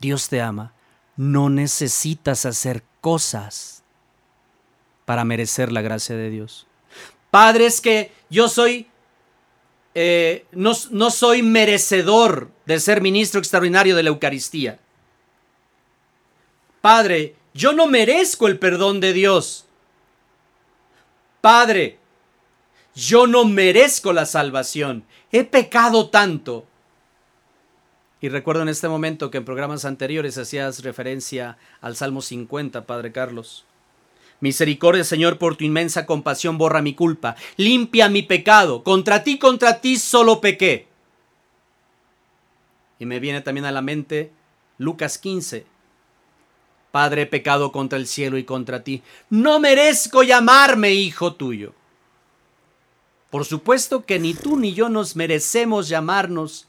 Dios 0.00 0.28
te 0.28 0.42
ama. 0.42 0.72
No 1.16 1.48
necesitas 1.48 2.44
hacer 2.44 2.82
cosas 3.00 3.84
para 5.04 5.24
merecer 5.24 5.72
la 5.72 5.80
gracia 5.80 6.16
de 6.16 6.28
Dios. 6.28 6.66
Padre, 7.36 7.66
es 7.66 7.82
que 7.82 8.12
yo 8.30 8.48
soy, 8.48 8.86
eh, 9.94 10.46
no, 10.52 10.72
no 10.90 11.10
soy 11.10 11.42
merecedor 11.42 12.50
de 12.64 12.80
ser 12.80 13.02
ministro 13.02 13.40
extraordinario 13.40 13.94
de 13.94 14.02
la 14.02 14.08
Eucaristía. 14.08 14.80
Padre, 16.80 17.36
yo 17.52 17.74
no 17.74 17.88
merezco 17.88 18.46
el 18.46 18.58
perdón 18.58 19.00
de 19.00 19.12
Dios. 19.12 19.66
Padre, 21.42 21.98
yo 22.94 23.26
no 23.26 23.44
merezco 23.44 24.14
la 24.14 24.24
salvación. 24.24 25.04
He 25.30 25.44
pecado 25.44 26.08
tanto. 26.08 26.64
Y 28.22 28.30
recuerdo 28.30 28.62
en 28.62 28.70
este 28.70 28.88
momento 28.88 29.30
que 29.30 29.36
en 29.36 29.44
programas 29.44 29.84
anteriores 29.84 30.38
hacías 30.38 30.82
referencia 30.82 31.58
al 31.82 31.96
Salmo 31.96 32.22
50, 32.22 32.86
Padre 32.86 33.12
Carlos. 33.12 33.66
Misericordia, 34.40 35.04
Señor, 35.04 35.38
por 35.38 35.56
tu 35.56 35.64
inmensa 35.64 36.06
compasión, 36.06 36.58
borra 36.58 36.82
mi 36.82 36.94
culpa, 36.94 37.36
limpia 37.56 38.08
mi 38.08 38.22
pecado. 38.22 38.82
Contra 38.82 39.22
ti, 39.22 39.38
contra 39.38 39.80
ti 39.80 39.96
solo 39.96 40.40
pequé. 40.40 40.88
Y 42.98 43.06
me 43.06 43.20
viene 43.20 43.40
también 43.40 43.66
a 43.66 43.72
la 43.72 43.82
mente 43.82 44.32
Lucas 44.78 45.18
15. 45.18 45.66
Padre, 46.90 47.22
he 47.22 47.26
pecado 47.26 47.72
contra 47.72 47.98
el 47.98 48.06
cielo 48.06 48.38
y 48.38 48.44
contra 48.44 48.82
ti. 48.82 49.02
No 49.28 49.60
merezco 49.60 50.22
llamarme 50.22 50.92
hijo 50.92 51.34
tuyo. 51.34 51.74
Por 53.30 53.44
supuesto 53.44 54.06
que 54.06 54.18
ni 54.18 54.34
tú 54.34 54.56
ni 54.56 54.72
yo 54.72 54.88
nos 54.88 55.16
merecemos 55.16 55.88
llamarnos 55.88 56.68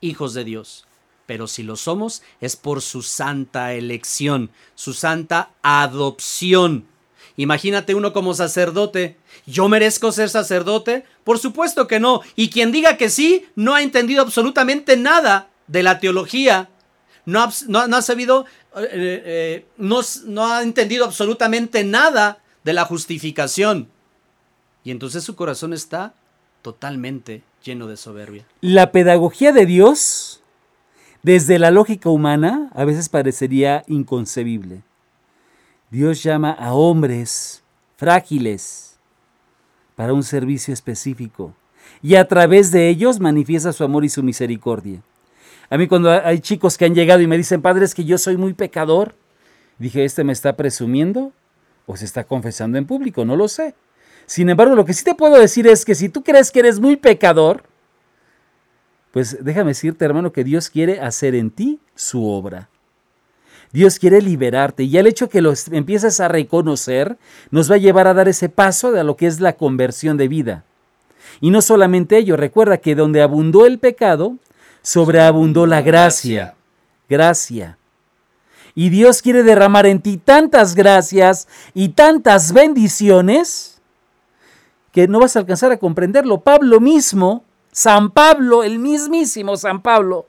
hijos 0.00 0.34
de 0.34 0.44
Dios. 0.44 0.86
Pero 1.26 1.48
si 1.48 1.62
lo 1.62 1.76
somos 1.76 2.22
es 2.40 2.54
por 2.54 2.82
su 2.82 3.02
santa 3.02 3.72
elección, 3.72 4.50
su 4.74 4.92
santa 4.92 5.50
adopción. 5.62 6.86
Imagínate 7.36 7.94
uno 7.94 8.12
como 8.12 8.34
sacerdote. 8.34 9.16
¿Yo 9.46 9.68
merezco 9.68 10.12
ser 10.12 10.30
sacerdote? 10.30 11.04
Por 11.24 11.38
supuesto 11.38 11.86
que 11.86 11.98
no. 11.98 12.20
Y 12.36 12.50
quien 12.50 12.70
diga 12.70 12.96
que 12.96 13.10
sí, 13.10 13.46
no 13.56 13.74
ha 13.74 13.82
entendido 13.82 14.22
absolutamente 14.22 14.96
nada 14.96 15.48
de 15.66 15.82
la 15.82 15.98
teología. 15.98 16.68
No 17.26 17.42
ha, 17.42 17.52
no, 17.66 18.02
sabido, 18.02 18.46
eh, 18.76 18.88
eh, 18.92 19.66
no, 19.78 20.00
no 20.26 20.46
ha 20.46 20.62
entendido 20.62 21.04
absolutamente 21.04 21.82
nada 21.82 22.38
de 22.62 22.72
la 22.72 22.84
justificación. 22.84 23.88
Y 24.84 24.90
entonces 24.90 25.24
su 25.24 25.34
corazón 25.34 25.72
está 25.72 26.14
totalmente 26.62 27.42
lleno 27.64 27.86
de 27.86 27.96
soberbia. 27.96 28.46
La 28.60 28.92
pedagogía 28.92 29.52
de 29.52 29.66
Dios, 29.66 30.42
desde 31.22 31.58
la 31.58 31.70
lógica 31.70 32.10
humana, 32.10 32.70
a 32.74 32.84
veces 32.84 33.08
parecería 33.08 33.82
inconcebible. 33.88 34.82
Dios 35.94 36.24
llama 36.24 36.50
a 36.50 36.74
hombres 36.74 37.62
frágiles 37.96 38.98
para 39.94 40.12
un 40.12 40.24
servicio 40.24 40.74
específico 40.74 41.54
y 42.02 42.16
a 42.16 42.26
través 42.26 42.72
de 42.72 42.88
ellos 42.88 43.20
manifiesta 43.20 43.72
su 43.72 43.84
amor 43.84 44.04
y 44.04 44.08
su 44.08 44.24
misericordia. 44.24 45.02
A 45.70 45.78
mí 45.78 45.86
cuando 45.86 46.10
hay 46.10 46.40
chicos 46.40 46.76
que 46.76 46.84
han 46.84 46.96
llegado 46.96 47.20
y 47.20 47.28
me 47.28 47.36
dicen, 47.36 47.62
padre, 47.62 47.84
es 47.84 47.94
que 47.94 48.04
yo 48.04 48.18
soy 48.18 48.36
muy 48.36 48.54
pecador, 48.54 49.14
dije, 49.78 50.04
¿este 50.04 50.24
me 50.24 50.32
está 50.32 50.56
presumiendo 50.56 51.30
o 51.86 51.96
se 51.96 52.06
está 52.06 52.24
confesando 52.24 52.76
en 52.76 52.86
público, 52.86 53.24
no 53.24 53.36
lo 53.36 53.46
sé. 53.46 53.76
Sin 54.26 54.50
embargo, 54.50 54.74
lo 54.74 54.84
que 54.84 54.94
sí 54.94 55.04
te 55.04 55.14
puedo 55.14 55.38
decir 55.38 55.68
es 55.68 55.84
que 55.84 55.94
si 55.94 56.08
tú 56.08 56.24
crees 56.24 56.50
que 56.50 56.58
eres 56.58 56.80
muy 56.80 56.96
pecador, 56.96 57.62
pues 59.12 59.38
déjame 59.44 59.70
decirte, 59.70 60.04
hermano, 60.04 60.32
que 60.32 60.42
Dios 60.42 60.70
quiere 60.70 60.98
hacer 60.98 61.36
en 61.36 61.52
ti 61.52 61.78
su 61.94 62.28
obra. 62.28 62.68
Dios 63.74 63.98
quiere 63.98 64.22
liberarte 64.22 64.84
y 64.84 64.96
el 64.98 65.08
hecho 65.08 65.28
que 65.28 65.42
lo 65.42 65.52
empieces 65.72 66.20
a 66.20 66.28
reconocer 66.28 67.18
nos 67.50 67.68
va 67.68 67.74
a 67.74 67.78
llevar 67.78 68.06
a 68.06 68.14
dar 68.14 68.28
ese 68.28 68.48
paso 68.48 68.92
de 68.92 69.02
lo 69.02 69.16
que 69.16 69.26
es 69.26 69.40
la 69.40 69.54
conversión 69.54 70.16
de 70.16 70.28
vida. 70.28 70.62
Y 71.40 71.50
no 71.50 71.60
solamente 71.60 72.16
ello, 72.16 72.36
recuerda 72.36 72.76
que 72.76 72.94
donde 72.94 73.20
abundó 73.20 73.66
el 73.66 73.80
pecado, 73.80 74.36
sobreabundó 74.82 75.66
la 75.66 75.82
gracia. 75.82 76.54
Gracia. 77.08 77.76
Y 78.76 78.90
Dios 78.90 79.22
quiere 79.22 79.42
derramar 79.42 79.86
en 79.86 80.00
ti 80.00 80.18
tantas 80.18 80.76
gracias 80.76 81.48
y 81.74 81.88
tantas 81.88 82.52
bendiciones 82.52 83.80
que 84.92 85.08
no 85.08 85.18
vas 85.18 85.34
a 85.34 85.40
alcanzar 85.40 85.72
a 85.72 85.78
comprenderlo. 85.78 86.42
Pablo 86.42 86.78
mismo, 86.78 87.42
San 87.72 88.12
Pablo, 88.12 88.62
el 88.62 88.78
mismísimo 88.78 89.56
San 89.56 89.82
Pablo, 89.82 90.26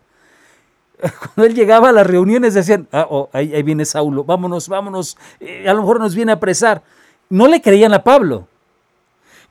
cuando 1.20 1.46
él 1.46 1.56
llegaba 1.56 1.90
a 1.90 1.92
las 1.92 2.08
reuniones 2.08 2.54
decían, 2.54 2.88
ah, 2.92 3.08
oh, 3.10 3.30
ahí, 3.34 3.62
viene 3.64 3.86
Saulo, 3.86 4.24
vámonos, 4.24 4.68
vámonos, 4.68 5.18
eh, 5.40 5.68
a 5.68 5.74
lo 5.74 5.82
mejor 5.82 6.00
nos 6.00 6.16
viene 6.16 6.32
a 6.32 6.36
apresar. 6.36 6.84
No 7.30 7.48
le 7.48 7.62
creían 7.62 7.94
a 7.94 8.04
Pablo. 8.04 8.48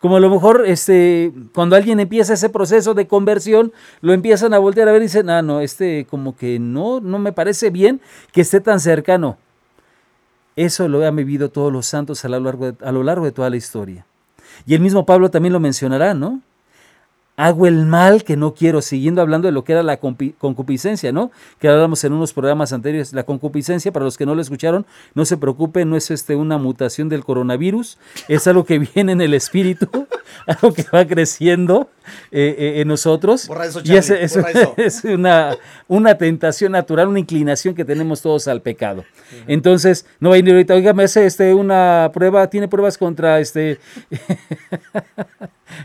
Como 0.01 0.17
a 0.17 0.21
lo 0.21 0.29
mejor 0.29 0.65
este, 0.67 1.33
cuando 1.55 1.77
alguien 1.77 1.99
empieza 1.99 2.35
ese 2.35 2.51
proceso 2.51 2.93
de 2.93 3.07
conversión, 3.07 3.73
lo 4.03 4.13
empiezan 4.13 4.53
a 4.53 4.59
voltear 4.59 4.89
a 4.89 4.93
ver 4.93 5.01
y 5.01 5.07
dicen, 5.07 5.31
ah, 5.31 5.41
no, 5.41 5.61
este 5.61 6.07
como 6.11 6.37
que 6.37 6.59
no, 6.59 7.01
no 7.01 7.19
me 7.19 7.33
parece 7.33 7.71
bien 7.71 8.01
que 8.33 8.43
esté 8.43 8.61
tan 8.61 8.81
cercano. 8.81 9.39
Eso 10.57 10.89
lo 10.89 11.05
han 11.07 11.17
vivido 11.17 11.49
todos 11.49 11.73
los 11.73 11.87
santos 11.87 12.25
a 12.25 12.29
lo 12.29 12.39
largo 12.39 12.73
a 12.81 12.93
lo 12.93 13.03
largo 13.03 13.25
de 13.25 13.33
toda 13.33 13.49
la 13.49 13.57
historia. 13.57 14.05
Y 14.67 14.75
el 14.75 14.81
mismo 14.81 15.07
Pablo 15.07 15.31
también 15.31 15.53
lo 15.53 15.61
mencionará, 15.61 16.13
¿no? 16.13 16.43
Hago 17.37 17.67
el 17.67 17.85
mal 17.85 18.23
que 18.23 18.37
no 18.37 18.55
quiero, 18.55 18.81
siguiendo 18.81 19.21
hablando 19.21 19.49
de 19.49 19.53
lo 19.53 19.65
que 19.65 19.73
era 19.73 19.83
la 19.83 19.97
concupiscencia, 19.97 21.11
¿no? 21.11 21.33
Que 21.59 21.69
hablamos 21.69 22.05
en 22.05 22.13
unos 22.13 22.33
programas 22.33 22.73
anteriores. 22.73 23.13
La 23.13 23.25
concupiscencia, 23.25 23.93
para 23.93 24.05
los 24.05 24.17
que 24.17 24.25
no 24.25 24.35
lo 24.35 24.41
escucharon, 24.41 24.87
no 25.15 25.25
se 25.25 25.37
preocupen, 25.37 25.91
no 25.91 25.97
es 25.97 26.11
este, 26.11 26.37
una 26.37 26.59
mutación 26.59 27.09
del 27.09 27.25
coronavirus, 27.25 27.99
es 28.29 28.47
algo 28.47 28.65
que 28.65 28.79
viene 28.95 29.13
en 29.13 29.21
el 29.21 29.35
espíritu, 29.35 29.89
algo 30.47 30.73
que 30.73 30.85
va 30.95 31.05
creciendo 31.07 31.91
eh, 32.31 32.55
eh, 32.57 32.81
en 32.81 32.89
nosotros. 32.89 33.51
y 33.83 33.97
es, 33.97 34.11
es, 34.77 35.05
una, 35.05 35.57
una 35.89 36.17
tentación 36.17 36.73
natural, 36.73 37.09
una 37.09 37.19
inclinación 37.19 37.75
que 37.75 37.85
tenemos 37.85 38.23
todos 38.23 38.47
al 38.47 38.63
pecado. 38.63 39.05
Entonces, 39.49 40.07
no 40.21 40.31
va 40.31 40.37
a 40.37 40.39
ir 40.39 40.49
ahorita, 40.49 40.75
oiga, 40.75 40.93
me 40.93 41.05
hace 41.05 41.27
este, 41.27 41.53
una 41.53 42.11
prueba, 42.15 42.49
tiene 42.49 42.69
pruebas 42.69 42.97
contra 42.97 43.41
este 43.41 43.81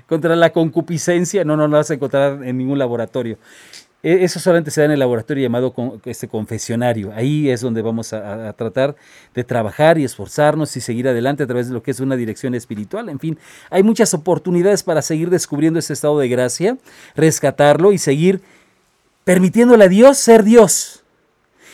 contra 0.07 0.35
la 0.35 0.51
concupiscencia, 0.51 1.43
no, 1.43 1.57
no 1.57 1.67
lo 1.67 1.77
vas 1.77 1.91
a 1.91 1.95
encontrar 1.95 2.43
en 2.43 2.57
ningún 2.57 2.79
laboratorio. 2.79 3.37
E, 4.01 4.23
eso 4.23 4.39
solamente 4.39 4.71
se 4.71 4.81
da 4.81 4.85
en 4.85 4.91
el 4.91 4.99
laboratorio 4.99 5.43
llamado 5.43 5.73
este 6.05 6.27
confesionario. 6.27 7.11
Ahí 7.13 7.49
es 7.49 7.61
donde 7.61 7.81
vamos 7.81 8.13
a, 8.13 8.53
tratar 8.53 8.95
de 9.33 9.43
trabajar 9.43 9.97
y 9.97 10.05
esforzarnos 10.05 10.75
y 10.77 10.81
seguir 10.81 11.07
adelante 11.07 11.43
a 11.43 11.47
través 11.47 11.67
de 11.67 11.73
lo 11.73 11.83
que 11.83 11.91
es 11.91 11.99
una 11.99 12.15
dirección 12.15 12.55
espiritual. 12.55 13.09
En 13.09 13.19
fin, 13.19 13.37
hay 13.69 13.83
muchas 13.83 14.13
oportunidades 14.13 14.83
para 14.83 15.01
seguir 15.01 15.29
descubriendo 15.29 15.79
ese 15.79 15.93
estado 15.93 16.17
de 16.19 16.29
gracia, 16.29 16.77
rescatarlo 17.15 17.91
y 17.91 17.97
seguir 17.97 18.41
permitiéndole 19.25 19.85
a 19.85 19.89
Dios 19.89 20.17
ser 20.17 20.43
Dios 20.43 21.03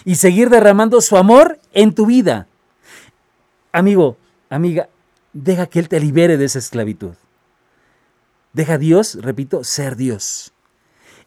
y 0.03 0.15
seguir 0.15 0.49
derramando 0.49 1.01
su 1.01 1.17
amor 1.17 1.59
en 1.73 1.93
tu 1.93 2.05
vida. 2.05 2.47
Amigo, 3.71 4.17
amiga, 4.49 4.89
deja 5.31 5.67
que 5.67 5.79
Él 5.79 5.89
te 5.89 5.99
libere 5.99 6.37
de 6.37 6.45
esa 6.45 6.59
esclavitud. 6.59 7.13
Deja 8.55 8.75
a 8.75 8.77
Dios, 8.77 9.15
repito, 9.21 9.65
ser 9.65 9.97
Dios. 9.97 10.53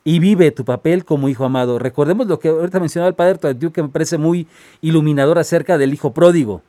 Y 0.03 0.19
vive 0.19 0.51
tu 0.51 0.65
papel 0.65 1.05
como 1.05 1.29
hijo 1.29 1.45
amado. 1.45 1.79
Recordemos 1.79 2.27
lo 2.27 2.39
que 2.39 2.49
ahorita 2.49 2.81
mencionaba 2.81 3.09
el 3.09 3.15
padre 3.15 3.37
Toatiu, 3.37 3.71
que 3.71 3.83
me 3.83 3.91
parece 3.91 4.17
muy 4.17 4.47
iluminador 4.81 5.39
acerca 5.39 5.77
del 5.77 5.93
hijo 5.93 6.15
pródigo. 6.15 6.63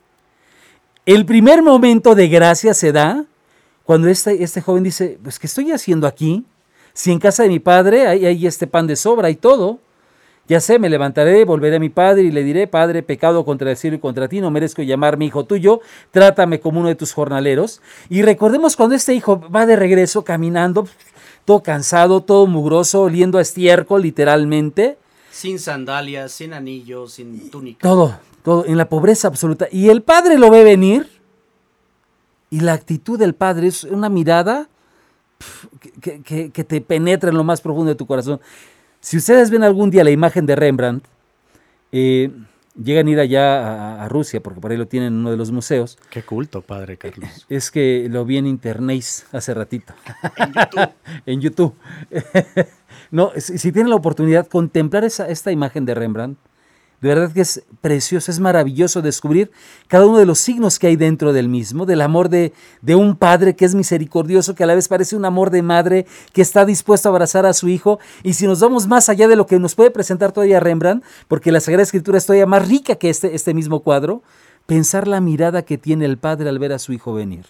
El 1.05 1.25
primer 1.25 1.63
momento 1.63 2.13
de 2.13 2.27
gracia 2.27 2.73
se 2.73 2.91
da 2.91 3.23
cuando 3.85 4.09
este, 4.09 4.43
este 4.43 4.59
joven 4.59 4.83
dice, 4.83 5.17
pues 5.23 5.39
¿qué 5.39 5.47
estoy 5.47 5.71
haciendo 5.71 6.07
aquí? 6.07 6.45
Si 6.91 7.13
en 7.13 7.19
casa 7.19 7.43
de 7.43 7.49
mi 7.49 7.59
padre 7.59 8.07
hay, 8.07 8.25
hay 8.25 8.45
este 8.45 8.67
pan 8.67 8.85
de 8.85 8.97
sobra 8.97 9.29
y 9.29 9.35
todo. 9.35 9.79
Ya 10.49 10.59
sé, 10.59 10.79
me 10.79 10.89
levantaré, 10.89 11.45
volveré 11.45 11.75
a 11.75 11.79
mi 11.79 11.89
padre 11.89 12.23
y 12.23 12.31
le 12.31 12.43
diré, 12.43 12.65
Padre, 12.65 13.03
pecado 13.03 13.45
contra 13.45 13.69
el 13.69 13.77
cielo 13.77 13.97
y 13.97 13.99
contra 13.99 14.27
ti, 14.27 14.41
no 14.41 14.49
merezco 14.49 14.81
llamarme 14.81 15.25
hijo 15.25 15.45
tuyo, 15.45 15.79
trátame 16.09 16.59
como 16.59 16.79
uno 16.79 16.89
de 16.89 16.95
tus 16.95 17.13
jornaleros. 17.13 17.83
Y 18.09 18.23
recordemos 18.23 18.75
cuando 18.75 18.95
este 18.95 19.13
hijo 19.13 19.39
va 19.39 19.67
de 19.67 19.75
regreso 19.75 20.23
caminando, 20.23 20.87
todo 21.45 21.61
cansado, 21.61 22.21
todo 22.21 22.47
mugroso, 22.47 23.03
oliendo 23.03 23.37
a 23.37 23.41
estiércol 23.41 24.01
literalmente. 24.01 24.97
Sin 25.29 25.59
sandalias, 25.59 26.31
sin 26.31 26.53
anillos, 26.53 27.13
sin 27.13 27.51
túnica. 27.51 27.87
Todo, 27.87 28.17
todo, 28.41 28.65
en 28.65 28.75
la 28.75 28.89
pobreza 28.89 29.27
absoluta. 29.27 29.67
Y 29.71 29.89
el 29.89 30.01
padre 30.01 30.39
lo 30.39 30.49
ve 30.49 30.63
venir 30.63 31.21
y 32.49 32.61
la 32.61 32.73
actitud 32.73 33.19
del 33.19 33.35
padre 33.35 33.67
es 33.67 33.83
una 33.83 34.09
mirada 34.09 34.67
que, 36.01 36.49
que 36.51 36.63
te 36.63 36.81
penetra 36.81 37.29
en 37.29 37.37
lo 37.37 37.43
más 37.43 37.61
profundo 37.61 37.89
de 37.89 37.95
tu 37.95 38.07
corazón. 38.07 38.41
Si 39.01 39.17
ustedes 39.17 39.49
ven 39.49 39.63
algún 39.63 39.89
día 39.91 40.03
la 40.03 40.11
imagen 40.11 40.45
de 40.45 40.55
Rembrandt, 40.55 41.05
eh, 41.91 42.31
llegan 42.81 43.07
a 43.07 43.09
ir 43.11 43.19
allá 43.19 44.03
a, 44.03 44.09
Rusia, 44.09 44.41
porque 44.41 44.59
por 44.59 44.71
ahí 44.71 44.77
lo 44.77 44.87
tienen 44.87 45.13
en 45.13 45.19
uno 45.19 45.31
de 45.31 45.37
los 45.37 45.51
museos. 45.51 45.97
Qué 46.09 46.23
culto, 46.23 46.61
padre 46.61 46.97
Carlos. 46.97 47.45
Es 47.49 47.71
que 47.71 48.07
lo 48.09 48.25
vi 48.25 48.37
en 48.37 48.47
internet 48.47 49.03
hace 49.31 49.53
ratito. 49.53 49.93
en 50.35 50.53
YouTube. 50.53 50.89
en 51.25 51.41
YouTube. 51.41 51.75
no, 53.11 53.31
si, 53.37 53.71
tienen 53.71 53.89
la 53.89 53.95
oportunidad, 53.95 54.47
contemplar 54.47 55.03
esa, 55.03 55.29
esta 55.29 55.51
imagen 55.51 55.85
de 55.85 55.95
Rembrandt, 55.95 56.37
de 57.01 57.07
verdad 57.07 57.31
que 57.31 57.41
es 57.41 57.63
precioso, 57.81 58.29
es 58.29 58.39
maravilloso 58.39 59.01
descubrir 59.01 59.51
cada 59.87 60.05
uno 60.05 60.17
de 60.17 60.25
los 60.25 60.39
signos 60.39 60.79
que 60.79 60.87
hay 60.87 60.97
dentro 60.97 61.31
del 61.31 61.47
mismo, 61.47 61.85
del 61.85 62.01
amor 62.01 62.27
de, 62.27 62.51
de, 62.81 62.95
un 62.95 63.15
padre 63.15 63.55
que 63.55 63.63
es 63.63 63.73
misericordioso, 63.73 64.53
que 64.53 64.63
a 64.63 64.67
la 64.67 64.75
vez 64.75 64.89
parece 64.89 65.15
un 65.15 65.23
amor 65.23 65.49
de 65.49 65.61
madre 65.61 66.05
que 66.33 66.41
está 66.41 66.65
dispuesto 66.65 67.07
a 67.07 67.11
abrazar 67.11 67.45
a 67.45 67.53
su 67.53 67.69
hijo. 67.69 67.99
Y 68.21 68.33
si 68.33 68.47
nos 68.47 68.59
vamos 68.59 68.87
más 68.87 69.07
allá 69.07 69.29
de 69.29 69.37
lo 69.37 69.45
que 69.45 69.59
nos 69.59 69.75
puede 69.75 69.91
presentar 69.91 70.33
todavía 70.33 70.59
Rembrandt, 70.59 71.05
porque 71.29 71.53
la 71.53 71.61
Sagrada 71.61 71.83
Escritura 71.83 72.17
es 72.17 72.25
todavía 72.25 72.45
más 72.45 72.67
rica 72.67 72.95
que 72.95 73.09
este, 73.09 73.33
este 73.33 73.53
mismo 73.53 73.79
cuadro, 73.79 74.21
pensar 74.65 75.07
la 75.07 75.21
mirada 75.21 75.61
que 75.61 75.77
tiene 75.77 76.05
el 76.05 76.17
padre 76.17 76.49
al 76.49 76.59
ver 76.59 76.73
a 76.73 76.79
su 76.79 76.91
hijo 76.91 77.13
venir. 77.13 77.45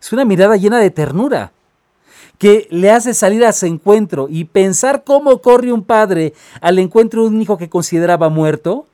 Es 0.00 0.12
una 0.12 0.24
mirada 0.24 0.56
llena 0.56 0.78
de 0.78 0.90
ternura 0.90 1.52
que 2.38 2.66
le 2.70 2.90
hace 2.90 3.14
salir 3.14 3.44
a 3.44 3.52
su 3.52 3.66
encuentro 3.66 4.26
y 4.28 4.44
pensar 4.44 5.04
cómo 5.04 5.40
corre 5.40 5.72
un 5.72 5.82
padre 5.82 6.34
al 6.60 6.78
encuentro 6.78 7.22
de 7.22 7.28
un 7.28 7.40
hijo 7.40 7.56
que 7.56 7.68
consideraba 7.68 8.28
muerto 8.28 8.86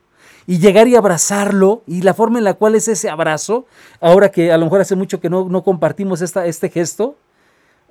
y 0.47 0.59
llegar 0.59 0.89
y 0.89 0.97
abrazarlo 0.97 1.83
y 1.87 2.03
la 2.03 2.15
forma 2.15 2.39
en 2.39 2.45
la 2.45 2.55
cual 2.55 2.75
es 2.75 2.89
ese 2.89 3.09
abrazo, 3.09 3.67
ahora 4.01 4.31
que 4.31 4.53
a 4.53 4.59
lo 4.59 4.67
mejor 4.67 4.81
hace 4.81 4.97
mucho 4.97 5.21
que 5.21 5.31
no, 5.31 5.49
no 5.49 5.63
compartimos 5.63 6.21
esta, 6.21 6.47
este 6.47 6.69
gesto, 6.69 7.17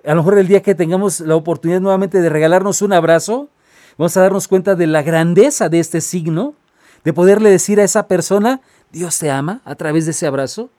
a 0.05 0.09
lo 0.11 0.17
mejor 0.17 0.37
el 0.37 0.47
día 0.47 0.61
que 0.61 0.75
tengamos 0.75 1.19
la 1.19 1.35
oportunidad 1.35 1.79
nuevamente 1.79 2.21
de 2.21 2.29
regalarnos 2.29 2.81
un 2.81 2.93
abrazo, 2.93 3.49
vamos 3.97 4.15
a 4.17 4.21
darnos 4.21 4.47
cuenta 4.47 4.75
de 4.75 4.87
la 4.87 5.03
grandeza 5.03 5.69
de 5.69 5.79
este 5.79 6.01
signo, 6.01 6.55
de 7.03 7.13
poderle 7.13 7.49
decir 7.49 7.79
a 7.79 7.83
esa 7.83 8.07
persona, 8.07 8.61
Dios 8.91 9.17
te 9.19 9.31
ama 9.31 9.61
a 9.65 9.75
través 9.75 10.05
de 10.05 10.11
ese 10.11 10.27
abrazo. 10.27 10.69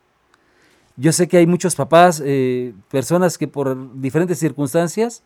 Yo 0.97 1.13
sé 1.13 1.29
que 1.29 1.39
hay 1.39 1.47
muchos 1.47 1.75
papás, 1.75 2.23
eh, 2.25 2.75
personas 2.91 3.39
que 3.39 3.49
por 3.49 4.01
diferentes 4.01 4.39
circunstancias 4.39 5.23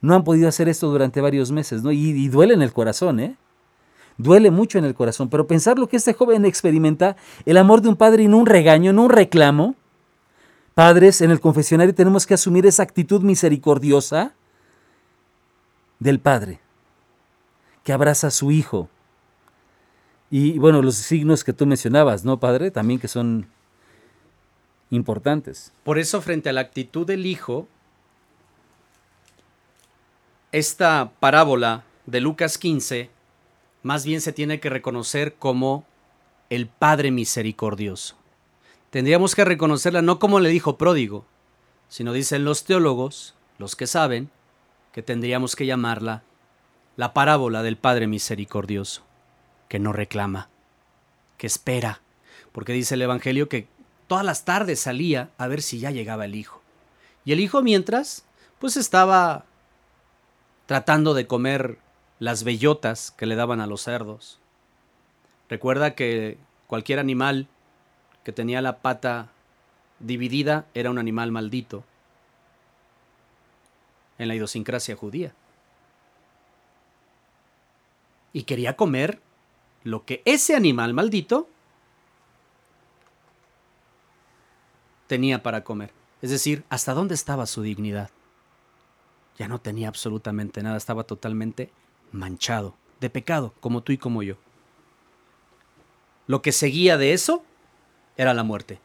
no 0.00 0.14
han 0.14 0.24
podido 0.24 0.48
hacer 0.48 0.68
esto 0.68 0.88
durante 0.88 1.20
varios 1.20 1.50
meses, 1.50 1.82
¿no? 1.82 1.90
Y, 1.92 2.28
duele 2.28 2.54
en 2.54 2.62
el 2.62 2.72
corazón, 2.72 3.20
¿eh? 3.20 3.36
Duele 4.16 4.50
mucho 4.50 4.78
en 4.78 4.84
el 4.84 4.94
corazón, 4.94 5.28
pero 5.28 5.46
pensar 5.46 5.78
lo 5.78 5.88
que 5.88 5.96
este 5.96 6.12
joven 6.12 6.44
experimenta, 6.44 7.16
el 7.46 7.56
amor 7.56 7.80
de 7.80 7.88
un 7.88 7.96
padre 7.96 8.24
y 8.24 8.28
no 8.28 8.38
un 8.38 8.46
regaño, 8.46 8.92
no 8.92 9.04
un 9.04 9.10
reclamo. 9.10 9.76
Padres, 10.74 11.20
en 11.20 11.30
el 11.30 11.40
confesionario 11.40 11.94
tenemos 11.94 12.26
que 12.26 12.34
asumir 12.34 12.66
esa 12.66 12.82
actitud 12.82 13.22
misericordiosa 13.22 14.34
del 15.98 16.20
padre, 16.20 16.60
que 17.82 17.92
abraza 17.92 18.28
a 18.28 18.32
su 18.32 18.50
hijo. 18.50 18.88
Y 20.30 20.58
bueno, 20.58 20.82
los 20.82 20.96
signos 20.96 21.42
que 21.42 21.52
tú 21.52 21.66
mencionabas, 21.66 22.24
¿no, 22.24 22.38
padre? 22.38 22.70
También 22.70 23.00
que 23.00 23.08
son 23.08 23.46
importantes. 24.90 25.72
Por 25.84 25.98
eso, 25.98 26.20
frente 26.20 26.48
a 26.48 26.52
la 26.52 26.60
actitud 26.60 27.06
del 27.06 27.26
Hijo, 27.26 27.68
esta 30.52 31.12
parábola 31.20 31.84
de 32.06 32.20
Lucas 32.20 32.58
15 32.58 33.10
más 33.82 34.04
bien 34.04 34.20
se 34.20 34.32
tiene 34.32 34.60
que 34.60 34.70
reconocer 34.70 35.34
como 35.34 35.84
el 36.50 36.66
Padre 36.66 37.10
misericordioso. 37.10 38.16
Tendríamos 38.90 39.34
que 39.34 39.44
reconocerla 39.44 40.02
no 40.02 40.18
como 40.18 40.40
le 40.40 40.48
dijo 40.48 40.78
pródigo, 40.78 41.26
sino 41.88 42.12
dicen 42.12 42.44
los 42.44 42.64
teólogos, 42.64 43.34
los 43.58 43.76
que 43.76 43.86
saben, 43.86 44.30
que 44.92 45.02
tendríamos 45.02 45.56
que 45.56 45.66
llamarla 45.66 46.22
la 46.96 47.12
parábola 47.14 47.62
del 47.62 47.76
Padre 47.76 48.06
misericordioso, 48.06 49.02
que 49.68 49.78
no 49.78 49.92
reclama, 49.92 50.48
que 51.36 51.46
espera, 51.46 52.00
porque 52.52 52.72
dice 52.72 52.94
el 52.94 53.02
Evangelio 53.02 53.48
que 53.48 53.68
todas 54.08 54.24
las 54.24 54.44
tardes 54.44 54.80
salía 54.80 55.30
a 55.38 55.46
ver 55.46 55.62
si 55.62 55.78
ya 55.78 55.92
llegaba 55.92 56.24
el 56.24 56.34
hijo. 56.34 56.60
Y 57.24 57.32
el 57.32 57.40
hijo 57.40 57.62
mientras, 57.62 58.24
pues 58.58 58.76
estaba 58.76 59.44
tratando 60.66 61.14
de 61.14 61.26
comer 61.26 61.78
las 62.18 62.42
bellotas 62.42 63.12
que 63.12 63.26
le 63.26 63.36
daban 63.36 63.60
a 63.60 63.66
los 63.66 63.82
cerdos. 63.82 64.40
Recuerda 65.48 65.94
que 65.94 66.38
cualquier 66.66 66.98
animal 66.98 67.46
que 68.24 68.32
tenía 68.32 68.60
la 68.60 68.78
pata 68.78 69.28
dividida 70.00 70.66
era 70.74 70.90
un 70.90 70.98
animal 70.98 71.30
maldito 71.30 71.84
en 74.18 74.28
la 74.28 74.34
idiosincrasia 74.34 74.96
judía. 74.96 75.32
Y 78.32 78.42
quería 78.42 78.76
comer 78.76 79.20
lo 79.84 80.04
que 80.04 80.22
ese 80.24 80.54
animal 80.54 80.92
maldito 80.92 81.48
tenía 85.08 85.42
para 85.42 85.64
comer. 85.64 85.92
Es 86.22 86.30
decir, 86.30 86.64
hasta 86.68 86.94
dónde 86.94 87.16
estaba 87.16 87.46
su 87.46 87.62
dignidad. 87.62 88.10
Ya 89.36 89.48
no 89.48 89.60
tenía 89.60 89.88
absolutamente 89.88 90.62
nada, 90.62 90.76
estaba 90.76 91.04
totalmente 91.04 91.72
manchado, 92.12 92.76
de 93.00 93.10
pecado, 93.10 93.54
como 93.60 93.82
tú 93.82 93.92
y 93.92 93.98
como 93.98 94.22
yo. 94.22 94.36
Lo 96.26 96.42
que 96.42 96.52
seguía 96.52 96.96
de 96.98 97.12
eso 97.12 97.44
era 98.16 98.34
la 98.34 98.44
muerte. 98.44 98.80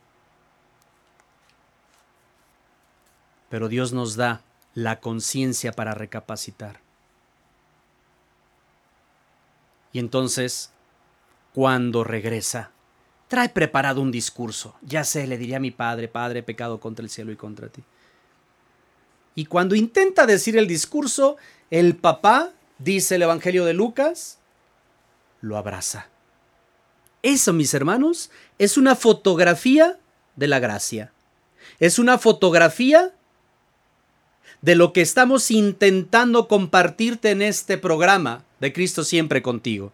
Pero 3.50 3.68
Dios 3.68 3.94
nos 3.94 4.16
da 4.16 4.42
la 4.74 5.00
conciencia 5.00 5.74
para 5.74 5.94
recapacitar. 5.94 6.80
Y 9.92 10.00
entonces, 10.00 10.72
cuando 11.54 12.04
regresa, 12.04 12.72
trae 13.34 13.50
preparado 13.50 14.00
un 14.00 14.12
discurso. 14.12 14.76
Ya 14.84 15.04
sé, 15.04 15.26
le 15.26 15.40
diría 15.40 15.58
a 15.58 15.60
mi 15.60 15.72
padre, 15.72 16.08
Padre, 16.08 16.44
pecado 16.44 16.80
contra 16.80 17.02
el 17.02 17.10
cielo 17.10 17.32
y 17.32 17.36
contra 17.36 17.68
ti. 17.68 17.82
Y 19.34 19.46
cuando 19.46 19.74
intenta 19.74 20.28
decir 20.28 20.56
el 20.56 20.68
discurso, 20.68 21.38
el 21.72 21.96
papá, 21.96 22.52
dice 22.78 23.16
el 23.16 23.24
Evangelio 23.24 23.66
de 23.66 23.74
Lucas, 23.74 24.38
lo 25.42 25.58
abraza. 25.58 26.10
Eso, 27.24 27.54
mis 27.54 27.74
hermanos, 27.74 28.30
es 28.60 28.78
una 28.78 28.96
fotografía 28.96 29.98
de 30.36 30.48
la 30.48 30.60
gracia. 30.60 31.12
Es 31.80 31.98
una 31.98 32.20
fotografía 32.20 33.16
de 34.62 34.76
lo 34.76 34.94
que 34.94 35.02
estamos 35.02 35.50
intentando 35.50 36.48
compartirte 36.48 37.32
en 37.32 37.42
este 37.42 37.80
programa 37.80 38.46
de 38.60 38.72
Cristo 38.74 39.04
siempre 39.04 39.42
contigo. 39.42 39.92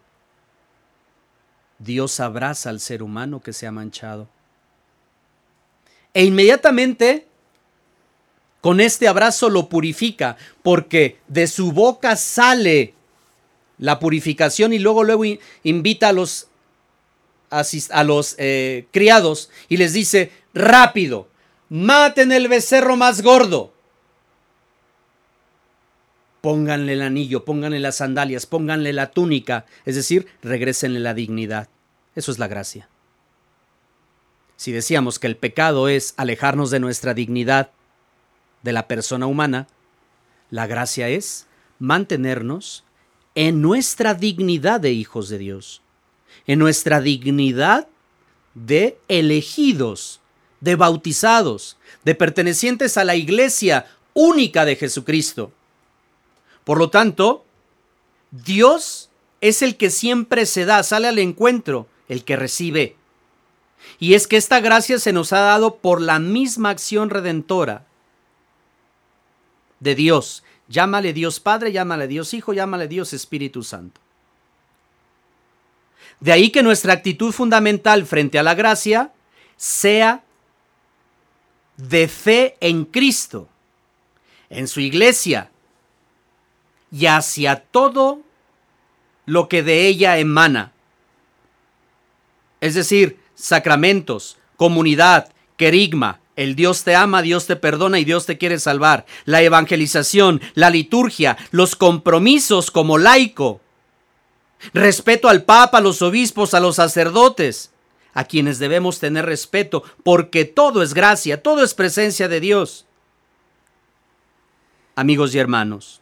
Dios 1.80 2.20
abraza 2.20 2.70
al 2.70 2.78
ser 2.78 3.02
humano 3.02 3.42
que 3.42 3.52
se 3.52 3.66
ha 3.66 3.72
manchado. 3.72 4.28
E 6.14 6.24
inmediatamente 6.24 7.26
con 8.60 8.80
este 8.80 9.08
abrazo 9.08 9.48
lo 9.48 9.68
purifica, 9.68 10.36
porque 10.62 11.18
de 11.28 11.46
su 11.46 11.72
boca 11.72 12.14
sale 12.16 12.92
la 13.78 13.98
purificación 13.98 14.74
y 14.74 14.78
luego 14.78 15.02
luego 15.02 15.24
invita 15.62 16.08
a 16.08 16.12
los, 16.12 16.48
a 17.48 18.04
los 18.04 18.34
eh, 18.38 18.86
criados 18.90 19.50
y 19.70 19.78
les 19.78 19.94
dice, 19.94 20.30
rápido, 20.52 21.28
maten 21.70 22.32
el 22.32 22.48
becerro 22.48 22.96
más 22.96 23.22
gordo 23.22 23.72
pónganle 26.40 26.94
el 26.94 27.02
anillo, 27.02 27.44
pónganle 27.44 27.80
las 27.80 27.96
sandalias, 27.96 28.46
pónganle 28.46 28.92
la 28.92 29.10
túnica, 29.10 29.66
es 29.84 29.94
decir, 29.94 30.26
regresenle 30.42 31.00
la 31.00 31.14
dignidad. 31.14 31.68
Eso 32.14 32.32
es 32.32 32.38
la 32.38 32.48
gracia. 32.48 32.88
Si 34.56 34.72
decíamos 34.72 35.18
que 35.18 35.26
el 35.26 35.36
pecado 35.36 35.88
es 35.88 36.14
alejarnos 36.16 36.70
de 36.70 36.80
nuestra 36.80 37.14
dignidad, 37.14 37.70
de 38.62 38.72
la 38.72 38.88
persona 38.88 39.26
humana, 39.26 39.68
la 40.50 40.66
gracia 40.66 41.08
es 41.08 41.46
mantenernos 41.78 42.84
en 43.34 43.62
nuestra 43.62 44.14
dignidad 44.14 44.80
de 44.80 44.92
hijos 44.92 45.28
de 45.28 45.38
Dios, 45.38 45.82
en 46.46 46.58
nuestra 46.58 47.00
dignidad 47.00 47.88
de 48.54 48.98
elegidos, 49.08 50.20
de 50.60 50.76
bautizados, 50.76 51.78
de 52.04 52.14
pertenecientes 52.14 52.96
a 52.96 53.04
la 53.04 53.14
iglesia 53.14 53.86
única 54.12 54.64
de 54.64 54.76
Jesucristo. 54.76 55.52
Por 56.70 56.78
lo 56.78 56.88
tanto, 56.88 57.44
Dios 58.30 59.10
es 59.40 59.60
el 59.60 59.76
que 59.76 59.90
siempre 59.90 60.46
se 60.46 60.66
da, 60.66 60.84
sale 60.84 61.08
al 61.08 61.18
encuentro, 61.18 61.88
el 62.06 62.22
que 62.22 62.36
recibe. 62.36 62.94
Y 63.98 64.14
es 64.14 64.28
que 64.28 64.36
esta 64.36 64.60
gracia 64.60 65.00
se 65.00 65.12
nos 65.12 65.32
ha 65.32 65.40
dado 65.40 65.78
por 65.78 66.00
la 66.00 66.20
misma 66.20 66.70
acción 66.70 67.10
redentora 67.10 67.86
de 69.80 69.96
Dios. 69.96 70.44
Llámale 70.68 71.12
Dios 71.12 71.40
Padre, 71.40 71.72
llámale 71.72 72.06
Dios 72.06 72.34
Hijo, 72.34 72.52
llámale 72.52 72.86
Dios 72.86 73.14
Espíritu 73.14 73.64
Santo. 73.64 74.00
De 76.20 76.30
ahí 76.30 76.50
que 76.50 76.62
nuestra 76.62 76.92
actitud 76.92 77.32
fundamental 77.32 78.06
frente 78.06 78.38
a 78.38 78.44
la 78.44 78.54
gracia 78.54 79.12
sea 79.56 80.22
de 81.76 82.06
fe 82.06 82.56
en 82.60 82.84
Cristo, 82.84 83.48
en 84.50 84.68
su 84.68 84.78
iglesia, 84.78 85.50
y 86.92 87.06
hacia 87.06 87.56
todo 87.56 88.20
lo 89.26 89.48
que 89.48 89.62
de 89.62 89.86
ella 89.86 90.18
emana. 90.18 90.72
Es 92.60 92.74
decir, 92.74 93.18
sacramentos, 93.34 94.38
comunidad, 94.56 95.32
querigma, 95.56 96.20
el 96.36 96.54
Dios 96.56 96.84
te 96.84 96.94
ama, 96.94 97.22
Dios 97.22 97.46
te 97.46 97.56
perdona 97.56 97.98
y 97.98 98.04
Dios 98.04 98.24
te 98.24 98.38
quiere 98.38 98.58
salvar. 98.58 99.04
La 99.26 99.42
evangelización, 99.42 100.40
la 100.54 100.70
liturgia, 100.70 101.36
los 101.50 101.76
compromisos 101.76 102.70
como 102.70 102.96
laico. 102.96 103.60
Respeto 104.72 105.28
al 105.28 105.44
Papa, 105.44 105.78
a 105.78 105.80
los 105.82 106.00
obispos, 106.02 106.54
a 106.54 106.60
los 106.60 106.76
sacerdotes, 106.76 107.72
a 108.14 108.24
quienes 108.24 108.58
debemos 108.58 108.98
tener 109.00 109.26
respeto, 109.26 109.82
porque 110.02 110.44
todo 110.44 110.82
es 110.82 110.94
gracia, 110.94 111.42
todo 111.42 111.62
es 111.62 111.74
presencia 111.74 112.26
de 112.26 112.40
Dios. 112.40 112.86
Amigos 114.96 115.34
y 115.34 115.38
hermanos, 115.38 115.99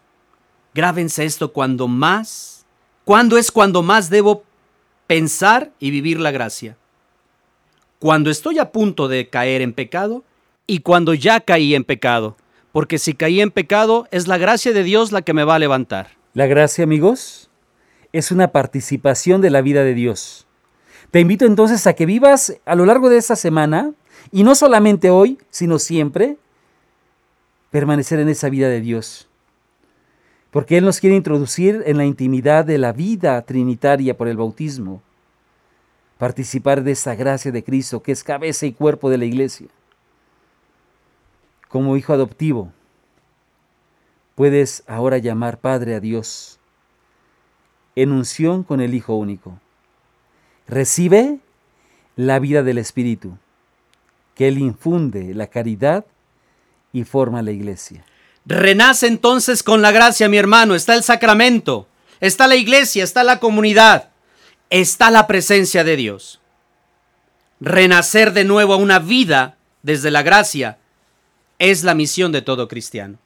Grábense 0.79 1.24
esto 1.24 1.53
cuando 1.53 1.89
más, 1.89 2.64
¿cuándo 3.05 3.37
es 3.37 3.51
cuando 3.51 3.83
más 3.83 4.11
debo 4.11 4.45
pensar 5.09 5.72
y 5.81 5.91
vivir 5.91 6.20
la 6.20 6.31
gracia? 6.31 6.76
Cuando 7.99 8.31
estoy 8.31 8.61
a 8.61 8.70
punto 8.70 9.09
de 9.09 9.29
caer 9.29 9.61
en 9.61 9.72
pecado 9.72 10.22
y 10.68 10.83
cuando 10.83 11.14
ya 11.14 11.41
caí 11.41 11.74
en 11.74 11.83
pecado. 11.83 12.37
Porque 12.70 12.99
si 12.99 13.14
caí 13.14 13.41
en 13.41 13.51
pecado 13.51 14.07
es 14.12 14.29
la 14.29 14.39
gracia 14.39 14.72
de 14.72 14.85
Dios 14.85 15.11
la 15.11 15.22
que 15.22 15.35
me 15.35 15.43
va 15.43 15.57
a 15.57 15.59
levantar. 15.59 16.11
La 16.33 16.47
gracia, 16.47 16.85
amigos, 16.85 17.51
es 18.12 18.31
una 18.31 18.53
participación 18.53 19.41
de 19.41 19.51
la 19.51 19.62
vida 19.62 19.83
de 19.83 19.95
Dios. 19.95 20.47
Te 21.11 21.18
invito 21.18 21.45
entonces 21.45 21.89
a 21.89 21.95
que 21.95 22.07
vivas 22.07 22.57
a 22.64 22.76
lo 22.76 22.87
largo 22.87 23.11
de 23.11 23.16
esta 23.16 23.35
semana, 23.35 23.95
y 24.31 24.45
no 24.45 24.55
solamente 24.55 25.11
hoy, 25.11 25.39
sino 25.51 25.81
siempre, 25.81 26.37
permanecer 27.72 28.20
en 28.20 28.29
esa 28.29 28.49
vida 28.49 28.68
de 28.68 28.81
Dios 28.81 29.28
porque 30.51 30.79
Él 30.79 30.85
nos 30.85 31.01
quiere 31.01 31.17
introducir 31.17 31.83
en 31.87 31.99
la 31.99 32.05
intimidad 32.05 32.65
de 32.65 32.79
la 32.79 32.93
vida 32.93 33.41
trinitaria 33.43 34.17
por 34.17 34.29
el 34.29 34.37
bautismo, 34.37 35.03
participar 36.17 36.83
de 36.83 36.93
esa 36.93 37.15
gracia 37.15 37.53
de 37.53 37.63
Cristo 37.63 38.03
que 38.03 38.13
es 38.13 38.25
cabeza 38.25 38.67
y 38.67 38.73
cuerpo 38.73 39.11
de 39.11 39.19
la 39.19 39.25
iglesia. 39.25 39.69
Como 41.69 41.97
hijo 41.97 42.13
adoptivo, 42.13 42.73
puedes 44.35 44.85
ahora 44.87 45.19
llamar 45.19 45.59
Padre 45.59 45.95
a 45.95 46.01
Dios 46.01 46.59
en 47.95 48.13
unción 48.13 48.63
con 48.63 48.81
el 48.81 48.95
Hijo 48.95 49.17
único. 49.17 49.59
Recibe 50.69 51.41
la 52.15 52.39
vida 52.39 52.63
del 52.63 52.79
Espíritu, 52.79 53.37
que 54.37 54.47
Él 54.47 54.59
infunde 54.59 55.35
la 55.35 55.49
caridad 55.49 56.07
y 56.93 57.03
forma 57.03 57.43
la 57.43 57.51
iglesia. 57.51 58.05
Renace 58.49 59.07
entonces 59.07 59.63
con 59.63 59.83
la 59.83 59.93
gracia, 59.93 60.27
mi 60.27 60.39
hermano. 60.39 60.75
Está 60.75 60.95
el 60.95 61.03
sacramento, 61.03 61.87
está 62.19 62.47
la 62.47 62.57
iglesia, 62.57 63.05
está 63.05 63.23
la 63.23 63.41
comunidad, 63.41 64.09
está 64.71 65.11
la 65.11 65.27
presencia 65.27 65.85
de 65.85 65.97
Dios. 65.97 66.41
Renacer 67.61 68.33
de 68.33 68.45
nuevo 68.45 68.73
a 68.73 68.79
una 68.79 69.01
vida 69.01 69.59
desde 69.83 70.11
la 70.11 70.23
gracia 70.23 70.79
es 71.59 71.85
la 71.85 71.95
misión 71.95 72.33
de 72.33 72.41
todo 72.41 72.69
cristiano. 72.69 73.19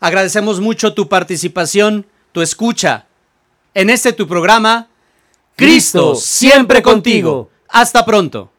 Agradecemos 0.00 0.58
mucho 0.58 0.94
tu 0.94 1.06
participación, 1.06 2.06
tu 2.32 2.40
escucha 2.40 3.04
en 3.74 3.90
este 3.90 4.14
tu 4.14 4.26
programa. 4.26 4.88
Cristo, 5.54 6.14
siempre 6.14 6.80
contigo. 6.80 7.50
Hasta 7.68 8.06
pronto. 8.06 8.53